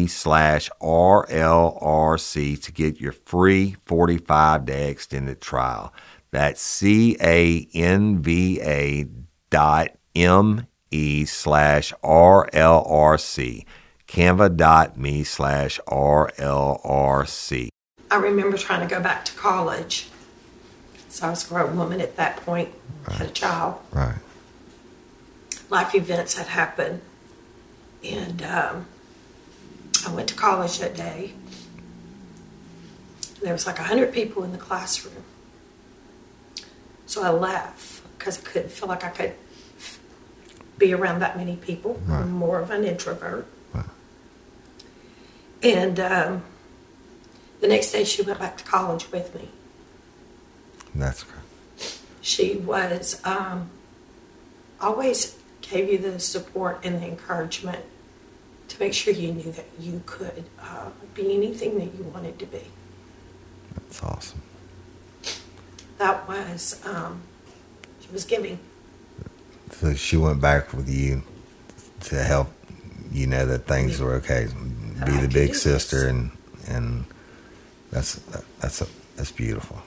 slash 0.07 0.69
RLRC 0.81 2.63
to 2.63 2.71
get 2.71 2.99
your 2.99 3.11
free 3.11 3.75
45 3.85 4.65
day 4.65 4.89
extended 4.89 5.41
trial. 5.41 5.93
That's 6.31 6.59
C 6.59 7.15
A 7.21 7.67
N 7.75 8.19
V 8.23 8.59
A 8.63 9.05
dot 9.51 9.89
M 10.15 10.65
E 10.89 11.25
slash 11.25 11.93
R 12.01 12.49
L 12.51 12.83
R 12.89 13.19
C. 13.19 13.67
Canva.me 14.07 15.23
slash 15.23 15.79
RLRC. 15.87 17.69
I 18.09 18.15
remember 18.15 18.57
trying 18.57 18.87
to 18.89 18.95
go 18.95 18.99
back 18.99 19.23
to 19.25 19.33
college. 19.33 20.08
So 21.09 21.27
I 21.27 21.31
was 21.31 21.45
a 21.45 21.49
grown 21.49 21.75
woman 21.75 22.01
at 22.01 22.15
that 22.17 22.37
point, 22.37 22.69
right. 23.07 23.17
had 23.17 23.27
a 23.27 23.31
child. 23.31 23.79
Right. 23.91 24.15
Life 25.69 25.95
events 25.95 26.37
had 26.37 26.47
happened. 26.47 27.01
And 28.03 28.41
um, 28.43 28.85
I 30.07 30.13
went 30.13 30.29
to 30.29 30.35
college 30.35 30.79
that 30.79 30.95
day. 30.95 31.33
There 33.41 33.53
was 33.53 33.65
like 33.65 33.77
100 33.77 34.13
people 34.13 34.43
in 34.43 34.51
the 34.51 34.57
classroom. 34.57 35.23
So 37.05 37.23
I 37.23 37.29
left 37.31 38.03
because 38.17 38.37
I 38.37 38.41
couldn't 38.41 38.71
feel 38.71 38.87
like 38.87 39.03
I 39.03 39.09
could 39.09 39.33
be 40.77 40.93
around 40.93 41.19
that 41.19 41.37
many 41.37 41.55
people. 41.55 41.99
Right. 42.05 42.21
I'm 42.21 42.31
more 42.31 42.59
of 42.59 42.69
an 42.69 42.83
introvert. 42.83 43.47
Right. 43.73 43.85
And 45.63 45.99
um, 45.99 46.43
the 47.61 47.67
next 47.67 47.91
day 47.91 48.03
she 48.03 48.21
went 48.21 48.39
back 48.39 48.57
to 48.57 48.63
college 48.63 49.11
with 49.11 49.33
me. 49.33 49.49
That's 50.95 51.23
great. 51.23 51.99
She 52.21 52.57
was 52.57 53.21
um, 53.25 53.69
always 54.81 55.37
gave 55.61 55.89
you 55.89 55.97
the 55.97 56.19
support 56.19 56.79
and 56.83 57.01
the 57.01 57.07
encouragement 57.07 57.85
to 58.67 58.79
make 58.79 58.93
sure 58.93 59.13
you 59.13 59.31
knew 59.31 59.51
that 59.51 59.65
you 59.79 60.01
could 60.05 60.45
uh, 60.61 60.89
be 61.13 61.33
anything 61.35 61.77
that 61.79 61.93
you 61.95 62.03
wanted 62.13 62.37
to 62.39 62.45
be. 62.45 62.61
That's 63.73 64.03
awesome. 64.03 64.41
That 65.97 66.27
was 66.27 66.81
um, 66.85 67.21
she 67.99 68.07
was 68.11 68.25
giving. 68.25 68.59
So 69.71 69.93
she 69.93 70.17
went 70.17 70.41
back 70.41 70.73
with 70.73 70.89
you 70.89 71.23
to 72.01 72.23
help 72.23 72.49
you 73.11 73.27
know 73.27 73.45
that 73.45 73.65
things 73.65 73.99
were 73.99 74.13
okay. 74.15 74.47
Be 75.05 75.11
I 75.13 75.21
the 75.21 75.27
big 75.27 75.55
sister 75.55 76.01
this. 76.01 76.05
and 76.09 76.31
and 76.67 77.05
that's 77.91 78.15
that's 78.59 78.81
a, 78.81 78.87
that's 79.15 79.31
beautiful. 79.31 79.81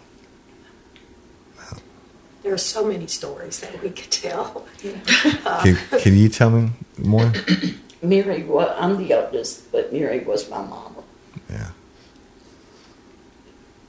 There 2.42 2.52
are 2.52 2.58
so 2.58 2.84
many 2.84 3.06
stories 3.06 3.60
that 3.60 3.82
we 3.82 3.90
could 3.90 4.10
tell. 4.10 4.66
Can, 5.62 5.76
can 6.00 6.16
you 6.16 6.28
tell 6.28 6.50
me 6.50 6.70
more? 6.98 7.32
Mary 8.02 8.42
was, 8.42 8.74
I'm 8.78 8.98
the 8.98 9.14
oldest, 9.14 9.70
but 9.70 9.92
Mary 9.92 10.20
was 10.20 10.50
my 10.50 10.58
mama. 10.58 11.04
Yeah. 11.48 11.70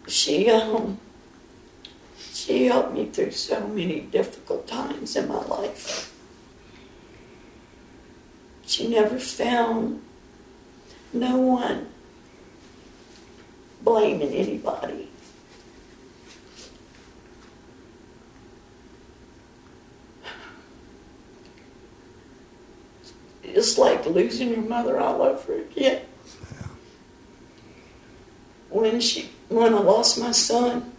She, 0.07 0.51
um, 0.51 0.99
she 2.31 2.65
helped 2.65 2.93
me 2.93 3.05
through 3.07 3.31
so 3.31 3.67
many 3.67 4.01
difficult 4.01 4.67
times 4.67 5.15
in 5.15 5.27
my 5.27 5.43
life. 5.45 6.13
She 8.65 8.87
never 8.87 9.17
found 9.17 10.01
no 11.11 11.37
one 11.37 11.87
blaming 13.81 14.33
anybody. 14.33 15.09
It's 23.53 23.77
like 23.77 24.05
losing 24.07 24.49
your 24.49 24.63
mother 24.63 24.99
all 24.99 25.21
over 25.21 25.59
again. 25.59 26.01
When 28.69 28.99
she, 28.99 29.29
when 29.47 29.75
I 29.75 29.77
lost 29.77 30.19
my 30.19 30.31
son, 30.31 30.91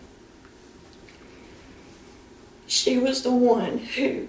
she 2.68 2.96
was 2.96 3.22
the 3.22 3.32
one 3.32 3.78
who 3.78 4.28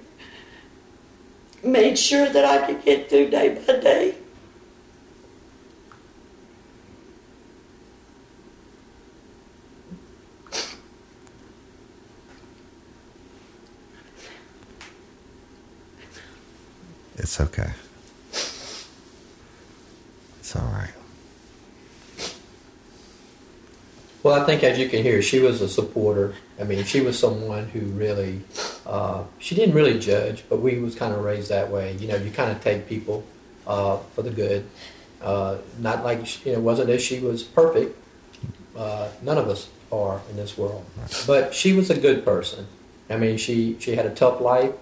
made 1.64 2.00
sure 2.00 2.28
that 2.28 2.44
I 2.44 2.66
could 2.66 2.84
get 2.84 3.10
through 3.10 3.30
day 3.30 3.50
by 3.50 3.80
day. 3.80 4.16
It's 17.18 17.40
okay. 17.40 17.72
All 20.56 20.68
right. 20.68 20.92
Well, 24.24 24.42
I 24.42 24.44
think 24.46 24.64
as 24.64 24.80
you 24.80 24.90
can 24.90 25.04
hear, 25.04 25.22
she 25.22 25.40
was 25.40 25.62
a 25.62 25.70
supporter. 25.70 26.34
I 26.60 26.64
mean, 26.64 26.84
she 26.84 27.02
was 27.02 27.20
someone 27.20 27.66
who 27.70 27.82
really, 27.82 28.42
uh, 28.86 29.24
she 29.38 29.54
didn't 29.54 29.76
really 29.76 30.00
judge, 30.00 30.46
but 30.50 30.62
we 30.62 30.80
was 30.80 30.96
kind 30.96 31.14
of 31.14 31.24
raised 31.24 31.50
that 31.50 31.70
way. 31.70 31.94
You 31.94 32.08
know, 32.08 32.16
you 32.16 32.32
kind 32.32 32.52
of 32.52 32.60
take 32.64 32.88
people 32.88 33.24
uh, 33.68 33.98
for 34.16 34.24
the 34.24 34.32
good. 34.32 34.66
Uh, 35.22 35.58
not 35.80 36.04
like, 36.04 36.26
she, 36.26 36.50
you 36.50 36.54
know, 36.54 36.60
it 36.60 36.64
wasn't 36.64 36.90
as 36.90 37.04
she 37.04 37.20
was 37.20 37.44
perfect. 37.44 37.96
Uh, 38.76 39.10
none 39.22 39.38
of 39.38 39.48
us 39.48 39.70
are 39.92 40.22
in 40.32 40.38
this 40.38 40.58
world. 40.58 40.84
But 41.28 41.54
she 41.54 41.74
was 41.74 41.92
a 41.92 41.98
good 41.98 42.26
person. 42.26 42.66
I 43.12 43.18
mean, 43.18 43.38
she, 43.38 43.78
she 43.80 43.96
had 43.96 44.08
a 44.08 44.16
tough 44.16 44.42
life, 44.42 44.74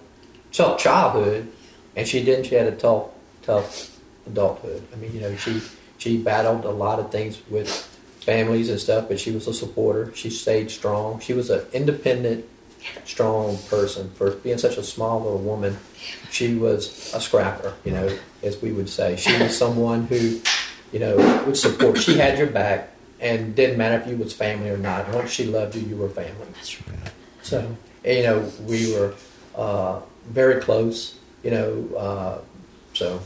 tough 0.52 0.78
childhood, 0.78 1.52
and 1.94 2.08
she 2.08 2.24
didn't. 2.24 2.46
She 2.46 2.54
had 2.54 2.66
a 2.66 2.76
tough, 2.76 3.08
tough 3.42 3.93
adulthood. 4.26 4.82
I 4.92 4.96
mean, 4.96 5.14
you 5.14 5.20
know, 5.20 5.36
she, 5.36 5.60
she 5.98 6.18
battled 6.18 6.64
a 6.64 6.70
lot 6.70 6.98
of 6.98 7.10
things 7.10 7.40
with 7.48 7.68
families 8.20 8.70
and 8.70 8.80
stuff, 8.80 9.08
but 9.08 9.20
she 9.20 9.30
was 9.30 9.46
a 9.46 9.54
supporter. 9.54 10.14
She 10.14 10.30
stayed 10.30 10.70
strong. 10.70 11.20
She 11.20 11.34
was 11.34 11.50
an 11.50 11.64
independent, 11.72 12.46
strong 13.04 13.58
person. 13.68 14.10
For 14.10 14.30
being 14.30 14.58
such 14.58 14.76
a 14.76 14.82
small 14.82 15.20
little 15.20 15.38
woman, 15.38 15.76
she 16.30 16.54
was 16.54 17.12
a 17.14 17.20
scrapper, 17.20 17.74
you 17.84 17.92
know, 17.92 18.18
as 18.42 18.60
we 18.60 18.72
would 18.72 18.88
say. 18.88 19.16
She 19.16 19.36
was 19.38 19.56
someone 19.56 20.06
who, 20.06 20.40
you 20.92 20.98
know, 20.98 21.16
would 21.46 21.56
support. 21.56 21.98
She 21.98 22.16
had 22.16 22.38
your 22.38 22.46
back, 22.46 22.90
and 23.20 23.54
didn't 23.54 23.78
matter 23.78 24.02
if 24.02 24.08
you 24.08 24.16
was 24.16 24.32
family 24.32 24.70
or 24.70 24.78
not. 24.78 25.08
Once 25.10 25.30
she 25.30 25.44
loved 25.44 25.74
you, 25.76 25.82
you 25.82 25.96
were 25.96 26.08
family. 26.08 26.46
So, 27.42 27.76
you 28.04 28.22
know, 28.22 28.50
we 28.66 28.92
were 28.94 29.14
uh, 29.54 30.00
very 30.26 30.60
close, 30.60 31.18
you 31.42 31.50
know, 31.50 31.96
uh, 31.96 32.38
so 32.94 33.20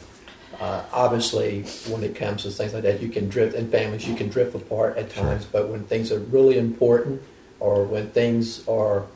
uh, 0.61 0.83
obviously, 0.93 1.63
when 1.89 2.03
it 2.03 2.17
comes 2.17 2.43
to 2.43 2.51
things 2.51 2.75
like 2.75 2.83
that, 2.83 3.01
you 3.01 3.09
can 3.09 3.29
drift 3.29 3.55
in 3.55 3.71
families. 3.71 4.07
You 4.09 4.17
can 4.17 4.29
drift 4.29 4.55
apart 4.55 4.97
at 4.97 5.11
times, 5.11 5.45
but 5.45 5.69
when 5.69 5.85
things 5.85 6.11
are 6.11 6.19
really 6.19 6.59
important, 6.59 7.23
or 7.61 7.85
when 7.85 8.11
things 8.11 8.67
are, 8.67 9.07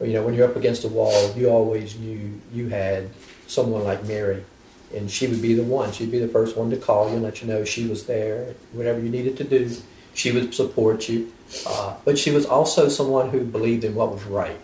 you 0.00 0.12
know, 0.12 0.22
when 0.22 0.34
you're 0.34 0.48
up 0.48 0.56
against 0.56 0.84
a 0.84 0.88
wall, 0.88 1.32
you 1.36 1.48
always 1.48 1.98
knew 1.98 2.40
you 2.52 2.68
had 2.68 3.08
someone 3.46 3.84
like 3.84 4.04
Mary, 4.04 4.44
and 4.94 5.10
she 5.10 5.26
would 5.26 5.40
be 5.40 5.54
the 5.54 5.62
one. 5.62 5.90
She'd 5.92 6.10
be 6.10 6.18
the 6.18 6.28
first 6.28 6.56
one 6.56 6.70
to 6.70 6.76
call 6.76 7.08
you 7.08 7.14
and 7.14 7.22
let 7.22 7.40
you 7.40 7.48
know 7.48 7.64
she 7.64 7.86
was 7.86 8.04
there. 8.04 8.54
Whatever 8.72 9.00
you 9.00 9.08
needed 9.08 9.36
to 9.38 9.44
do, 9.44 9.74
she 10.14 10.32
would 10.32 10.54
support 10.54 11.08
you. 11.08 11.32
Uh, 11.66 11.96
but 12.04 12.18
she 12.18 12.30
was 12.30 12.44
also 12.44 12.88
someone 12.88 13.30
who 13.30 13.44
believed 13.44 13.84
in 13.84 13.94
what 13.94 14.12
was 14.12 14.24
right. 14.24 14.58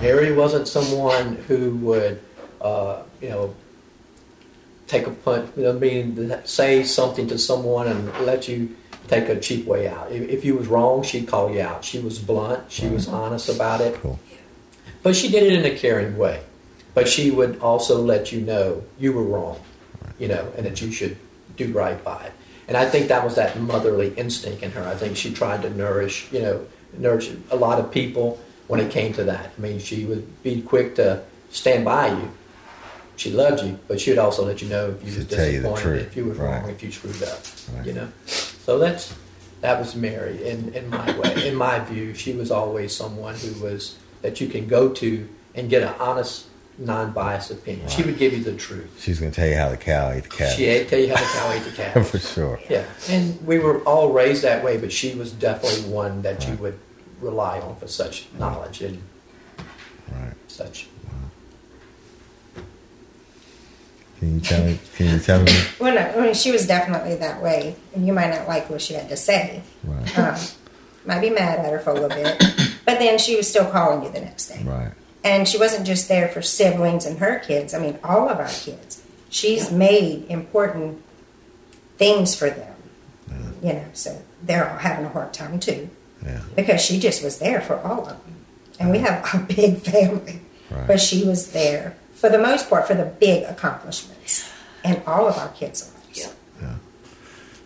Mary 0.00 0.32
wasn't 0.32 0.66
someone 0.66 1.36
who 1.48 1.76
would, 1.76 2.20
uh, 2.60 3.02
you 3.20 3.28
know, 3.28 3.54
take 4.86 5.06
a 5.06 5.10
punch. 5.10 5.50
you 5.56 5.64
know, 5.64 5.72
mean 5.72 6.40
say 6.44 6.84
something 6.84 7.26
to 7.28 7.38
someone 7.38 7.88
and 7.88 8.12
let 8.20 8.48
you 8.48 8.76
take 9.08 9.28
a 9.28 9.38
cheap 9.38 9.66
way 9.66 9.88
out. 9.88 10.10
If, 10.10 10.28
if 10.28 10.44
you 10.44 10.56
was 10.56 10.66
wrong, 10.66 11.02
she'd 11.02 11.28
call 11.28 11.52
you 11.52 11.60
out. 11.60 11.84
She 11.84 11.98
was 11.98 12.18
blunt. 12.18 12.70
She 12.70 12.88
was 12.88 13.06
mm-hmm. 13.06 13.16
honest 13.16 13.48
about 13.48 13.80
it. 13.80 13.94
Cool. 14.00 14.18
But 15.02 15.14
she 15.14 15.28
did 15.30 15.44
it 15.44 15.52
in 15.52 15.64
a 15.64 15.76
caring 15.76 16.16
way. 16.16 16.42
But 16.94 17.08
she 17.08 17.30
would 17.30 17.60
also 17.60 18.00
let 18.00 18.32
you 18.32 18.40
know 18.40 18.82
you 18.98 19.12
were 19.12 19.22
wrong, 19.22 19.60
you 20.18 20.28
know, 20.28 20.50
and 20.56 20.64
that 20.64 20.80
you 20.80 20.90
should 20.90 21.16
do 21.56 21.72
right 21.72 22.02
by 22.02 22.24
it. 22.24 22.32
And 22.68 22.76
I 22.76 22.88
think 22.88 23.08
that 23.08 23.22
was 23.22 23.36
that 23.36 23.60
motherly 23.60 24.12
instinct 24.14 24.62
in 24.62 24.72
her. 24.72 24.82
I 24.82 24.94
think 24.94 25.16
she 25.16 25.32
tried 25.32 25.62
to 25.62 25.70
nourish, 25.70 26.26
you 26.32 26.40
know, 26.40 26.66
nourish 26.96 27.30
a 27.50 27.56
lot 27.56 27.78
of 27.78 27.92
people 27.92 28.40
when 28.66 28.80
it 28.80 28.90
came 28.90 29.12
to 29.14 29.24
that. 29.24 29.52
I 29.56 29.60
mean, 29.60 29.78
she 29.78 30.04
would 30.04 30.42
be 30.42 30.62
quick 30.62 30.96
to 30.96 31.22
stand 31.50 31.84
by 31.84 32.08
you. 32.08 32.30
She 33.16 33.30
loved 33.32 33.62
you, 33.62 33.78
but 33.88 34.00
she 34.00 34.10
would 34.10 34.18
also 34.18 34.44
let 34.44 34.60
you 34.62 34.68
know 34.68 34.90
if 34.90 35.02
you 35.02 35.10
She'd 35.12 35.18
you 35.30 35.36
disappointed, 35.36 36.02
if 36.06 36.16
you 36.16 36.26
were 36.26 36.34
wrong, 36.34 36.68
if 36.68 36.82
you 36.82 36.92
screwed 36.92 37.22
up, 37.22 37.40
Right. 37.74 37.86
you 37.86 37.92
know. 37.94 38.08
So 38.26 38.78
that's 38.78 39.14
that 39.62 39.78
was 39.78 39.96
Mary 39.96 40.46
in, 40.46 40.74
in 40.74 40.88
my 40.90 41.18
way. 41.18 41.48
In 41.48 41.54
my 41.54 41.78
view, 41.80 42.12
she 42.14 42.34
was 42.34 42.50
always 42.50 42.94
someone 42.94 43.34
who 43.36 43.62
was 43.62 43.96
that 44.22 44.40
you 44.40 44.48
can 44.48 44.66
go 44.68 44.90
to 44.90 45.28
and 45.54 45.70
get 45.70 45.82
an 45.82 45.94
honest, 45.98 46.46
non-biased 46.78 47.50
opinion. 47.50 47.88
She 47.88 48.02
would 48.02 48.18
give 48.18 48.34
you 48.34 48.44
the 48.44 48.54
truth. 48.54 49.00
She's 49.02 49.18
going 49.18 49.32
to 49.32 49.36
tell 49.36 49.48
you 49.48 49.56
how 49.56 49.70
the 49.70 49.78
cow 49.78 50.10
ate 50.10 50.24
the 50.24 50.28
cat. 50.28 50.54
She 50.54 50.66
ate, 50.66 50.88
tell 50.88 50.98
you 50.98 51.08
how 51.08 51.16
the 51.16 51.38
cow 51.38 51.52
ate 51.52 51.64
the 51.64 51.70
cat. 51.82 52.06
For 52.06 52.18
sure. 52.18 52.60
Yeah, 52.68 52.84
and 53.08 53.44
we 53.46 53.58
were 53.58 53.80
all 53.84 54.12
raised 54.12 54.42
that 54.42 54.62
way, 54.62 54.76
but 54.76 54.92
she 54.92 55.14
was 55.14 55.32
definitely 55.32 55.90
one 55.90 56.20
that 56.22 56.46
you 56.46 56.54
would 56.56 56.78
rely 57.20 57.58
on 57.60 57.76
for 57.76 57.88
such 57.88 58.26
knowledge 58.38 58.82
and 58.82 59.02
Right. 60.12 60.34
such. 60.48 60.88
Can 64.26 64.34
you 64.34 64.40
tell 64.40 64.64
me? 64.64 64.78
Can 64.96 65.06
you 65.06 65.18
tell 65.20 65.42
me? 65.42 65.52
Well, 65.80 65.94
no, 65.94 66.00
I 66.00 66.20
mean, 66.24 66.34
she 66.34 66.50
was 66.50 66.66
definitely 66.66 67.14
that 67.16 67.40
way, 67.42 67.76
and 67.94 68.06
you 68.06 68.12
might 68.12 68.30
not 68.30 68.48
like 68.48 68.68
what 68.68 68.80
she 68.82 68.94
had 68.94 69.08
to 69.10 69.16
say. 69.16 69.62
Right. 69.84 70.18
Um, 70.18 70.34
might 71.04 71.20
be 71.20 71.30
mad 71.30 71.60
at 71.60 71.70
her 71.70 71.78
for 71.78 71.90
a 71.90 71.94
little 71.94 72.08
bit, 72.08 72.36
but 72.84 72.98
then 72.98 73.18
she 73.18 73.36
was 73.36 73.48
still 73.48 73.70
calling 73.70 74.02
you 74.02 74.10
the 74.10 74.20
next 74.20 74.48
day. 74.48 74.62
Right. 74.64 74.90
And 75.22 75.46
she 75.46 75.58
wasn't 75.58 75.86
just 75.86 76.08
there 76.08 76.26
for 76.28 76.42
siblings 76.42 77.06
and 77.06 77.18
her 77.20 77.38
kids. 77.38 77.72
I 77.74 77.78
mean, 77.78 77.98
all 78.02 78.28
of 78.28 78.38
our 78.40 78.48
kids. 78.48 79.02
She's 79.30 79.70
made 79.70 80.26
important 80.28 81.02
things 81.98 82.34
for 82.34 82.50
them. 82.50 82.72
You 83.62 83.72
know, 83.74 83.84
so 83.92 84.20
they're 84.42 84.68
all 84.70 84.78
having 84.78 85.04
a 85.06 85.08
hard 85.08 85.32
time 85.32 85.58
too, 85.60 85.88
Yeah. 86.24 86.40
because 86.56 86.80
she 86.80 86.98
just 86.98 87.22
was 87.22 87.38
there 87.38 87.60
for 87.60 87.78
all 87.80 88.00
of 88.02 88.08
them. 88.08 88.34
And 88.80 88.90
we 88.90 88.98
have 88.98 89.24
a 89.34 89.38
big 89.38 89.78
family, 89.78 90.40
Right. 90.70 90.86
but 90.86 91.00
she 91.00 91.24
was 91.24 91.52
there 91.52 91.96
for 92.16 92.28
the 92.30 92.38
most 92.38 92.68
part 92.68 92.86
for 92.88 92.94
the 92.94 93.04
big 93.04 93.44
accomplishments 93.44 94.50
and 94.84 95.02
all 95.06 95.26
of 95.28 95.36
our 95.38 95.48
kids' 95.50 95.92
lives. 95.94 96.34
Yeah. 96.62 96.74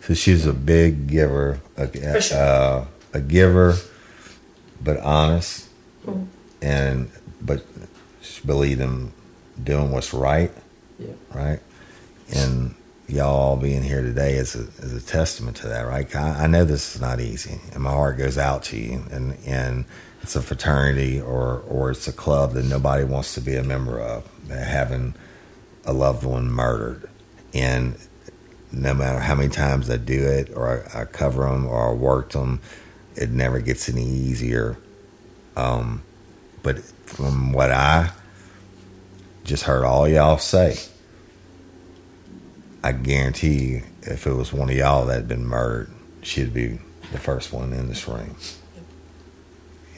So 0.01 0.13
she's 0.13 0.45
a 0.45 0.53
big 0.53 1.07
giver, 1.07 1.59
a, 1.77 1.87
For 1.87 2.21
sure. 2.21 2.37
uh, 2.37 2.85
a 3.13 3.21
giver, 3.21 3.75
but 4.81 4.97
honest, 4.99 5.67
Mm-hmm. 6.05 6.23
and 6.63 7.11
but 7.41 7.63
she 8.21 8.41
believed 8.45 8.81
in 8.81 9.11
doing 9.63 9.91
what's 9.91 10.13
right, 10.15 10.51
Yeah. 10.97 11.11
right, 11.31 11.59
and 12.33 12.73
y'all 13.07 13.55
being 13.55 13.83
here 13.83 14.01
today 14.01 14.33
is 14.33 14.55
a, 14.55 14.61
is 14.83 14.93
a 14.93 15.01
testament 15.05 15.57
to 15.57 15.67
that, 15.67 15.81
right? 15.83 16.15
I, 16.15 16.45
I 16.45 16.47
know 16.47 16.65
this 16.65 16.95
is 16.95 17.01
not 17.01 17.19
easy, 17.19 17.59
and 17.73 17.83
my 17.83 17.91
heart 17.91 18.17
goes 18.17 18.39
out 18.39 18.63
to 18.63 18.77
you, 18.77 19.03
and 19.11 19.37
and 19.45 19.85
it's 20.23 20.35
a 20.35 20.41
fraternity 20.41 21.21
or 21.21 21.59
or 21.69 21.91
it's 21.91 22.07
a 22.07 22.13
club 22.13 22.53
that 22.53 22.65
nobody 22.65 23.03
wants 23.03 23.35
to 23.35 23.41
be 23.41 23.55
a 23.55 23.63
member 23.63 23.99
of, 24.01 24.23
that 24.23 24.30
having 24.57 25.15
a 25.85 25.93
loved 25.93 26.23
one 26.23 26.49
murdered, 26.49 27.09
and 27.53 27.95
no 28.71 28.93
matter 28.93 29.19
how 29.19 29.35
many 29.35 29.49
times 29.49 29.89
I 29.89 29.97
do 29.97 30.25
it 30.25 30.51
or 30.55 30.85
I, 30.93 31.01
I 31.01 31.05
cover 31.05 31.43
them 31.43 31.65
or 31.65 31.89
I 31.89 31.93
work 31.93 32.31
them, 32.31 32.61
it 33.15 33.29
never 33.29 33.59
gets 33.59 33.89
any 33.89 34.05
easier. 34.05 34.77
Um, 35.55 36.03
but 36.63 36.79
from 37.05 37.51
what 37.51 37.71
I 37.71 38.11
just 39.43 39.63
heard 39.63 39.83
all 39.83 40.07
y'all 40.07 40.37
say, 40.37 40.77
I 42.83 42.93
guarantee 42.93 43.65
you, 43.65 43.83
if 44.03 44.25
it 44.25 44.33
was 44.33 44.53
one 44.53 44.69
of 44.69 44.75
y'all 44.75 45.05
that 45.05 45.15
had 45.15 45.27
been 45.27 45.45
murdered, 45.45 45.91
she'd 46.21 46.53
be 46.53 46.79
the 47.11 47.19
first 47.19 47.51
one 47.51 47.73
in 47.73 47.89
this 47.89 48.07
ring. 48.07 48.35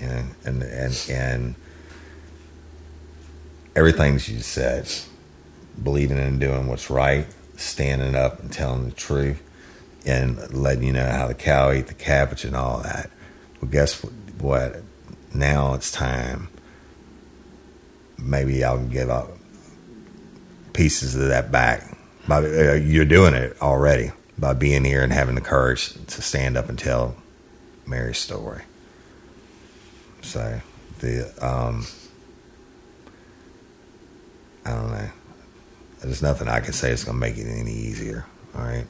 And 0.01 0.35
and 0.43 0.63
and 0.63 1.05
and 1.09 1.55
everything 3.75 4.17
she 4.17 4.39
said, 4.39 4.89
believing 5.81 6.17
in 6.17 6.39
doing 6.39 6.67
what's 6.67 6.89
right, 6.89 7.25
standing 7.55 8.15
up 8.15 8.39
and 8.39 8.51
telling 8.51 8.85
the 8.85 8.91
truth, 8.91 9.41
and 10.05 10.53
letting 10.53 10.83
you 10.83 10.93
know 10.93 11.09
how 11.09 11.27
the 11.27 11.33
cow 11.33 11.69
ate 11.69 11.87
the 11.87 11.93
cabbage 11.93 12.43
and 12.43 12.55
all 12.55 12.81
that. 12.81 13.09
Well, 13.61 13.71
guess 13.71 14.01
what? 14.39 14.81
Now 15.33 15.73
it's 15.73 15.91
time. 15.91 16.49
Maybe 18.17 18.59
can 18.59 18.89
give 18.89 19.09
up 19.09 19.31
pieces 20.73 21.15
of 21.15 21.29
that 21.29 21.51
back. 21.51 21.97
By, 22.27 22.37
uh, 22.37 22.73
you're 22.73 23.05
doing 23.05 23.33
it 23.33 23.61
already 23.61 24.11
by 24.37 24.53
being 24.53 24.85
here 24.85 25.03
and 25.03 25.11
having 25.11 25.35
the 25.35 25.41
courage 25.41 25.93
to 25.93 26.21
stand 26.21 26.57
up 26.57 26.69
and 26.69 26.77
tell 26.77 27.15
Mary's 27.85 28.17
story. 28.17 28.63
So 30.21 30.61
the 30.99 31.33
um, 31.45 31.85
I 34.65 34.71
don't 34.71 34.91
know. 34.91 35.09
There's 36.01 36.21
nothing 36.21 36.47
I 36.47 36.59
can 36.59 36.73
say 36.73 36.89
that's 36.89 37.03
going 37.03 37.15
to 37.15 37.19
make 37.19 37.37
it 37.37 37.47
any 37.47 37.71
easier. 37.71 38.25
All 38.55 38.63
right. 38.63 38.85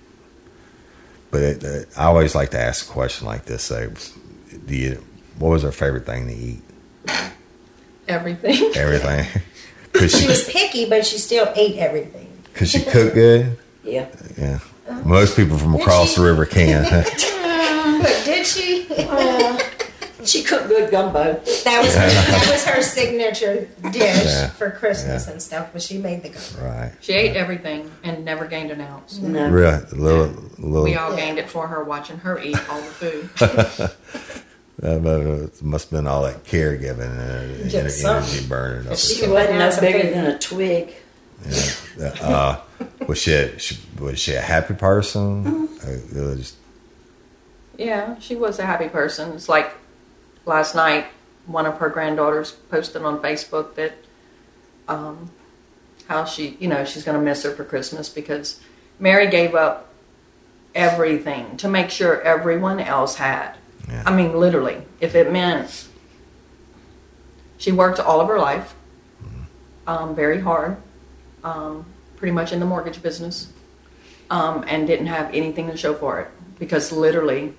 But 1.32 1.42
it, 1.42 1.64
uh, 1.64 2.00
I 2.00 2.06
always 2.06 2.36
like 2.36 2.52
to 2.52 2.60
ask 2.60 2.88
a 2.88 2.92
question 2.92 3.28
like 3.28 3.46
this. 3.46 3.64
So, 3.64 3.92
do 4.66 4.76
you? 4.76 5.04
What 5.40 5.50
was 5.50 5.64
her 5.64 5.72
favorite 5.72 6.06
thing 6.06 6.28
to 6.28 6.34
eat? 6.34 6.62
Everything. 8.08 8.72
Everything. 8.76 9.42
She 9.96 10.10
she? 10.10 10.28
was 10.28 10.50
picky, 10.50 10.90
but 10.90 11.06
she 11.06 11.18
still 11.18 11.52
ate 11.56 11.78
everything. 11.78 12.28
Could 12.54 12.68
she 12.68 12.84
cook 12.84 13.14
good? 13.14 13.58
Yeah. 13.84 14.08
Yeah. 14.38 14.60
Most 15.06 15.36
people 15.36 15.58
from 15.58 15.76
across 15.76 16.14
she? 16.14 16.22
the 16.22 16.28
river 16.28 16.46
can. 16.46 17.06
But 20.34 20.40
did 20.40 20.40
she? 20.40 20.40
She 20.40 20.44
cooked 20.44 20.68
good 20.68 20.90
gumbo. 20.92 21.34
That 21.64 21.82
was 21.84 21.94
her, 21.96 22.08
that 22.08 22.48
was 22.52 22.66
her 22.66 22.82
signature 22.82 23.68
dish 23.92 24.26
Yeah. 24.26 24.50
for 24.50 24.72
Christmas 24.72 25.26
Yeah. 25.26 25.32
and 25.34 25.42
stuff. 25.42 25.70
But 25.74 25.82
she 25.82 25.98
made 25.98 26.24
the 26.24 26.30
gumbo. 26.30 26.68
right. 26.70 26.92
She 27.02 27.14
ate 27.14 27.36
everything 27.36 27.92
and 28.04 28.26
never 28.26 28.46
gained 28.46 28.72
an 28.72 28.82
ounce. 28.82 29.18
No. 29.20 29.50
Really, 29.50 29.80
little, 29.92 30.34
little. 30.58 30.84
We 30.84 30.96
all 30.96 31.16
gained 31.16 31.38
it 31.40 31.50
for 31.50 31.68
her 31.68 31.84
watching 31.84 32.18
her 32.20 32.40
eat 32.40 32.58
all 32.70 32.82
the 32.82 32.88
food. 32.88 33.30
Uh, 34.82 34.98
but 34.98 35.20
it 35.22 35.62
must 35.62 35.92
have 35.92 35.98
been 36.00 36.08
all 36.08 36.24
that 36.24 36.44
caregiving 36.46 37.02
and 37.18 37.70
Just 37.70 37.76
ener- 38.00 38.02
something. 38.02 38.34
energy 38.34 38.48
burning 38.50 38.92
up. 38.92 38.98
She 38.98 39.14
She 39.14 39.28
wasn't 39.28 39.60
no 39.60 39.80
bigger 39.80 40.10
than 40.10 40.26
a 40.26 40.40
twig. 40.40 40.94
Yeah. 41.48 42.08
Uh, 42.20 42.60
was 43.08 43.20
she, 43.20 43.34
a, 43.34 43.58
she 43.60 43.78
was 44.00 44.20
she 44.20 44.34
a 44.34 44.42
happy 44.42 44.74
person? 44.74 45.44
Mm-hmm. 45.46 46.18
Uh, 46.18 46.22
it 46.22 46.26
was- 46.38 46.56
Yeah, 47.78 48.18
she 48.20 48.36
was 48.36 48.58
a 48.60 48.66
happy 48.66 48.90
person. 48.90 49.34
It's 49.34 49.48
like 49.48 49.72
last 50.46 50.76
night, 50.76 51.08
one 51.46 51.66
of 51.66 51.78
her 51.78 51.90
granddaughters 51.90 52.52
posted 52.52 53.02
on 53.02 53.20
Facebook 53.20 53.76
that 53.76 53.94
um, 54.88 55.32
how 56.08 56.26
she, 56.26 56.58
you 56.60 56.68
know, 56.68 56.86
she's 56.86 57.04
going 57.04 57.18
to 57.18 57.24
miss 57.24 57.44
her 57.44 57.52
for 57.52 57.64
Christmas 57.64 58.10
because 58.10 58.60
Mary 59.00 59.28
gave 59.28 59.56
up 59.56 59.90
everything 60.76 61.58
to 61.58 61.68
make 61.68 61.90
sure 61.90 62.22
everyone 62.22 62.80
else 62.80 63.16
had. 63.16 63.56
Yeah. 63.88 64.04
I 64.06 64.16
mean, 64.16 64.38
literally, 64.38 64.82
if 65.00 65.16
it 65.16 65.32
meant 65.32 65.88
she 67.58 67.72
worked 67.72 68.00
all 68.00 68.22
of 68.22 68.28
her 68.28 68.40
life, 68.40 68.76
um, 69.86 70.16
very 70.16 70.40
hard, 70.40 70.78
um, 71.44 71.86
pretty 72.16 72.32
much 72.32 72.54
in 72.54 72.60
the 72.60 72.66
mortgage 72.66 73.02
business, 73.02 73.52
um, 74.30 74.64
and 74.68 74.88
didn't 74.88 75.08
have 75.08 75.34
anything 75.34 75.68
to 75.68 75.78
show 75.78 75.94
for 75.94 76.22
it 76.22 76.30
because 76.58 76.92
literally 76.92 77.54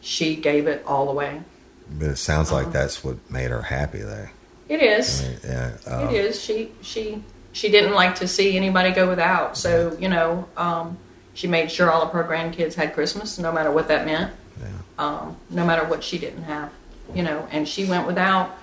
she 0.00 0.36
gave 0.36 0.66
it 0.66 0.82
all 0.86 1.08
away. 1.08 1.42
But 1.90 2.08
it 2.08 2.16
sounds 2.16 2.50
like 2.50 2.72
that's 2.72 3.04
what 3.04 3.30
made 3.30 3.50
her 3.50 3.62
happy, 3.62 4.00
though. 4.00 4.28
It 4.68 4.82
is. 4.82 5.22
I 5.22 5.28
mean, 5.28 5.38
yeah, 5.44 5.76
um, 5.86 6.08
it 6.08 6.14
is. 6.14 6.42
She 6.42 6.72
she 6.82 7.22
she 7.52 7.70
didn't 7.70 7.94
like 7.94 8.16
to 8.16 8.28
see 8.28 8.56
anybody 8.56 8.90
go 8.92 9.08
without. 9.08 9.56
So 9.56 9.96
you 9.98 10.08
know, 10.08 10.48
um, 10.56 10.98
she 11.34 11.46
made 11.46 11.70
sure 11.70 11.90
all 11.90 12.02
of 12.02 12.12
her 12.12 12.24
grandkids 12.24 12.74
had 12.74 12.94
Christmas, 12.94 13.38
no 13.38 13.52
matter 13.52 13.70
what 13.70 13.88
that 13.88 14.06
meant. 14.06 14.32
Yeah. 14.60 14.68
Um, 14.98 15.36
no 15.50 15.64
matter 15.64 15.84
what 15.84 16.02
she 16.02 16.18
didn't 16.18 16.44
have, 16.44 16.72
you 17.14 17.22
know, 17.22 17.46
and 17.50 17.68
she 17.68 17.84
went 17.84 18.06
without 18.06 18.56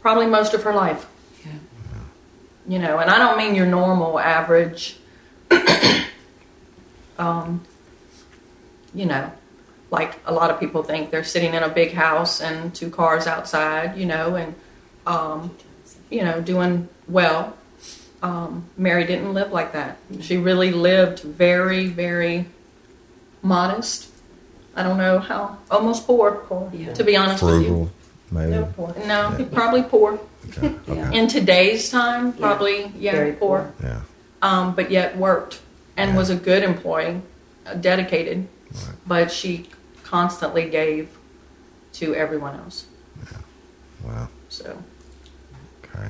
probably 0.00 0.26
most 0.26 0.54
of 0.54 0.62
her 0.64 0.74
life. 0.74 1.06
Yeah. 1.44 1.52
You 2.66 2.78
know, 2.78 2.98
and 2.98 3.10
I 3.10 3.18
don't 3.18 3.38
mean 3.38 3.54
your 3.54 3.66
normal 3.66 4.18
average. 4.18 4.96
um, 7.18 7.62
you 8.94 9.06
know, 9.06 9.30
like 9.94 10.12
a 10.26 10.32
lot 10.32 10.50
of 10.50 10.58
people 10.60 10.82
think 10.82 11.10
they're 11.10 11.24
sitting 11.24 11.54
in 11.54 11.62
a 11.62 11.68
big 11.68 11.92
house 11.92 12.40
and 12.40 12.74
two 12.74 12.90
cars 12.90 13.26
outside, 13.26 13.96
you 13.96 14.06
know, 14.06 14.34
and 14.36 14.54
um, 15.06 15.56
you 16.10 16.22
know, 16.22 16.40
doing 16.40 16.88
well. 17.08 17.56
Um, 18.22 18.64
Mary 18.76 19.04
didn't 19.06 19.34
live 19.34 19.52
like 19.52 19.72
that. 19.72 19.98
She 20.20 20.36
really 20.38 20.70
lived 20.72 21.20
very, 21.20 21.88
very 21.88 22.46
modest. 23.42 24.08
I 24.74 24.82
don't 24.82 24.98
know 24.98 25.18
how, 25.18 25.58
almost 25.70 26.06
poor, 26.06 26.42
Yeah. 26.72 26.92
to 26.94 27.04
be 27.04 27.16
honest 27.16 27.42
with 27.42 27.54
you. 27.62 27.66
frugal, 27.68 27.90
maybe. 28.30 28.50
No 28.52 28.64
poor. 28.76 28.94
No, 29.06 29.48
probably 29.52 29.82
poor. 29.82 30.18
Okay. 30.48 30.74
Yeah. 30.88 31.10
In 31.12 31.26
today's 31.28 31.90
time, 31.90 32.32
probably, 32.32 32.92
yeah, 32.98 33.12
Very 33.12 33.32
poor. 33.32 33.72
Yeah. 33.82 34.00
Um, 34.42 34.74
but 34.74 34.90
yet 34.90 35.16
worked 35.16 35.60
and 35.96 36.10
Yeah. 36.12 36.16
was 36.16 36.30
a 36.30 36.36
good 36.36 36.62
employee, 36.62 37.20
uh, 37.66 37.74
dedicated. 37.74 38.46
Right. 38.72 38.96
But 39.06 39.30
she 39.32 39.68
constantly 40.14 40.70
gave 40.70 41.08
to 41.92 42.14
everyone 42.14 42.54
else. 42.54 42.86
Yeah. 43.18 43.38
Wow. 44.04 44.28
So, 44.48 44.78
Okay. 45.82 46.08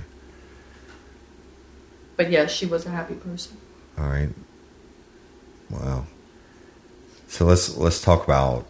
but 2.14 2.31
yes, 2.31 2.51
she 2.51 2.67
was 2.67 2.85
a 2.85 2.90
happy 2.90 3.14
person. 3.14 3.57
All 3.97 4.05
right. 4.05 4.29
Wow. 5.71 6.05
So 7.29 7.47
let's 7.47 7.79
let's 7.79 8.03
talk 8.03 8.25
about 8.25 8.67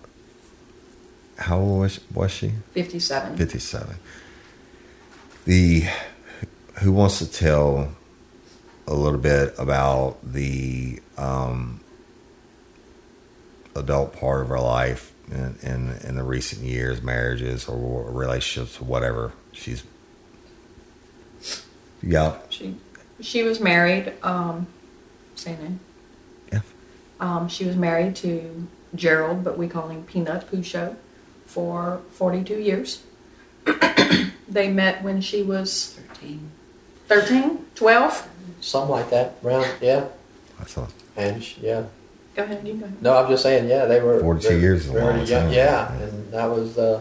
how 1.36 1.58
old 1.58 1.80
was, 1.80 1.98
was 2.14 2.30
she? 2.30 2.52
57. 2.72 3.36
Fifty-seven. 3.36 3.96
The 5.46 5.82
who 6.82 6.92
wants 6.92 7.18
to 7.18 7.26
tell 7.26 7.92
a 8.86 8.94
little 8.94 9.18
bit 9.18 9.52
about 9.58 10.18
the 10.22 11.00
um, 11.18 11.80
adult 13.74 14.12
part 14.12 14.42
of 14.42 14.48
her 14.50 14.60
life 14.60 15.10
in, 15.34 15.58
in 15.62 15.92
in 16.08 16.16
the 16.16 16.22
recent 16.22 16.62
years, 16.62 17.02
marriages 17.02 17.68
or 17.68 18.10
relationships 18.10 18.80
or 18.80 18.84
whatever 18.84 19.32
she's. 19.52 19.82
Yeah. 22.02 22.36
She 22.50 22.76
she 23.20 23.42
was 23.42 23.60
married. 23.60 24.12
Um, 24.22 24.66
say 25.34 25.56
name. 25.56 25.80
Yeah. 26.52 26.60
Um, 27.20 27.48
she 27.48 27.64
was 27.64 27.76
married 27.76 28.16
to 28.16 28.66
Gerald, 28.94 29.44
but 29.44 29.58
we 29.58 29.68
call 29.68 29.88
him 29.88 30.04
Peanut 30.04 30.50
Pourciau, 30.50 30.96
for 31.46 32.00
42 32.12 32.54
years. 32.58 33.02
they 34.48 34.70
met 34.70 35.02
when 35.02 35.20
she 35.20 35.42
was 35.42 35.98
13. 36.14 36.50
13, 37.08 37.66
12. 37.74 38.28
Something 38.60 38.90
like 38.90 39.10
that. 39.10 39.34
Around, 39.44 39.68
yeah. 39.80 40.06
That's 40.58 40.76
a, 40.76 40.88
And 41.16 41.42
sh- 41.42 41.56
yeah. 41.60 41.84
Go 42.34 42.42
ahead, 42.42 42.66
you 42.66 42.74
go. 42.74 42.84
ahead. 42.86 43.02
No, 43.02 43.16
I'm 43.16 43.28
just 43.30 43.42
saying, 43.42 43.68
yeah, 43.68 43.84
they 43.86 44.00
were 44.00 44.20
42 44.20 44.48
very- 44.48 44.60
years 44.60 44.86
is 44.86 44.90
very 44.90 45.04
long 45.18 45.26
young- 45.26 45.52
Yeah, 45.52 45.92
Yeah. 45.98 46.02
and 46.04 46.32
that 46.32 46.46
was. 46.50 46.76
Uh, 46.78 47.00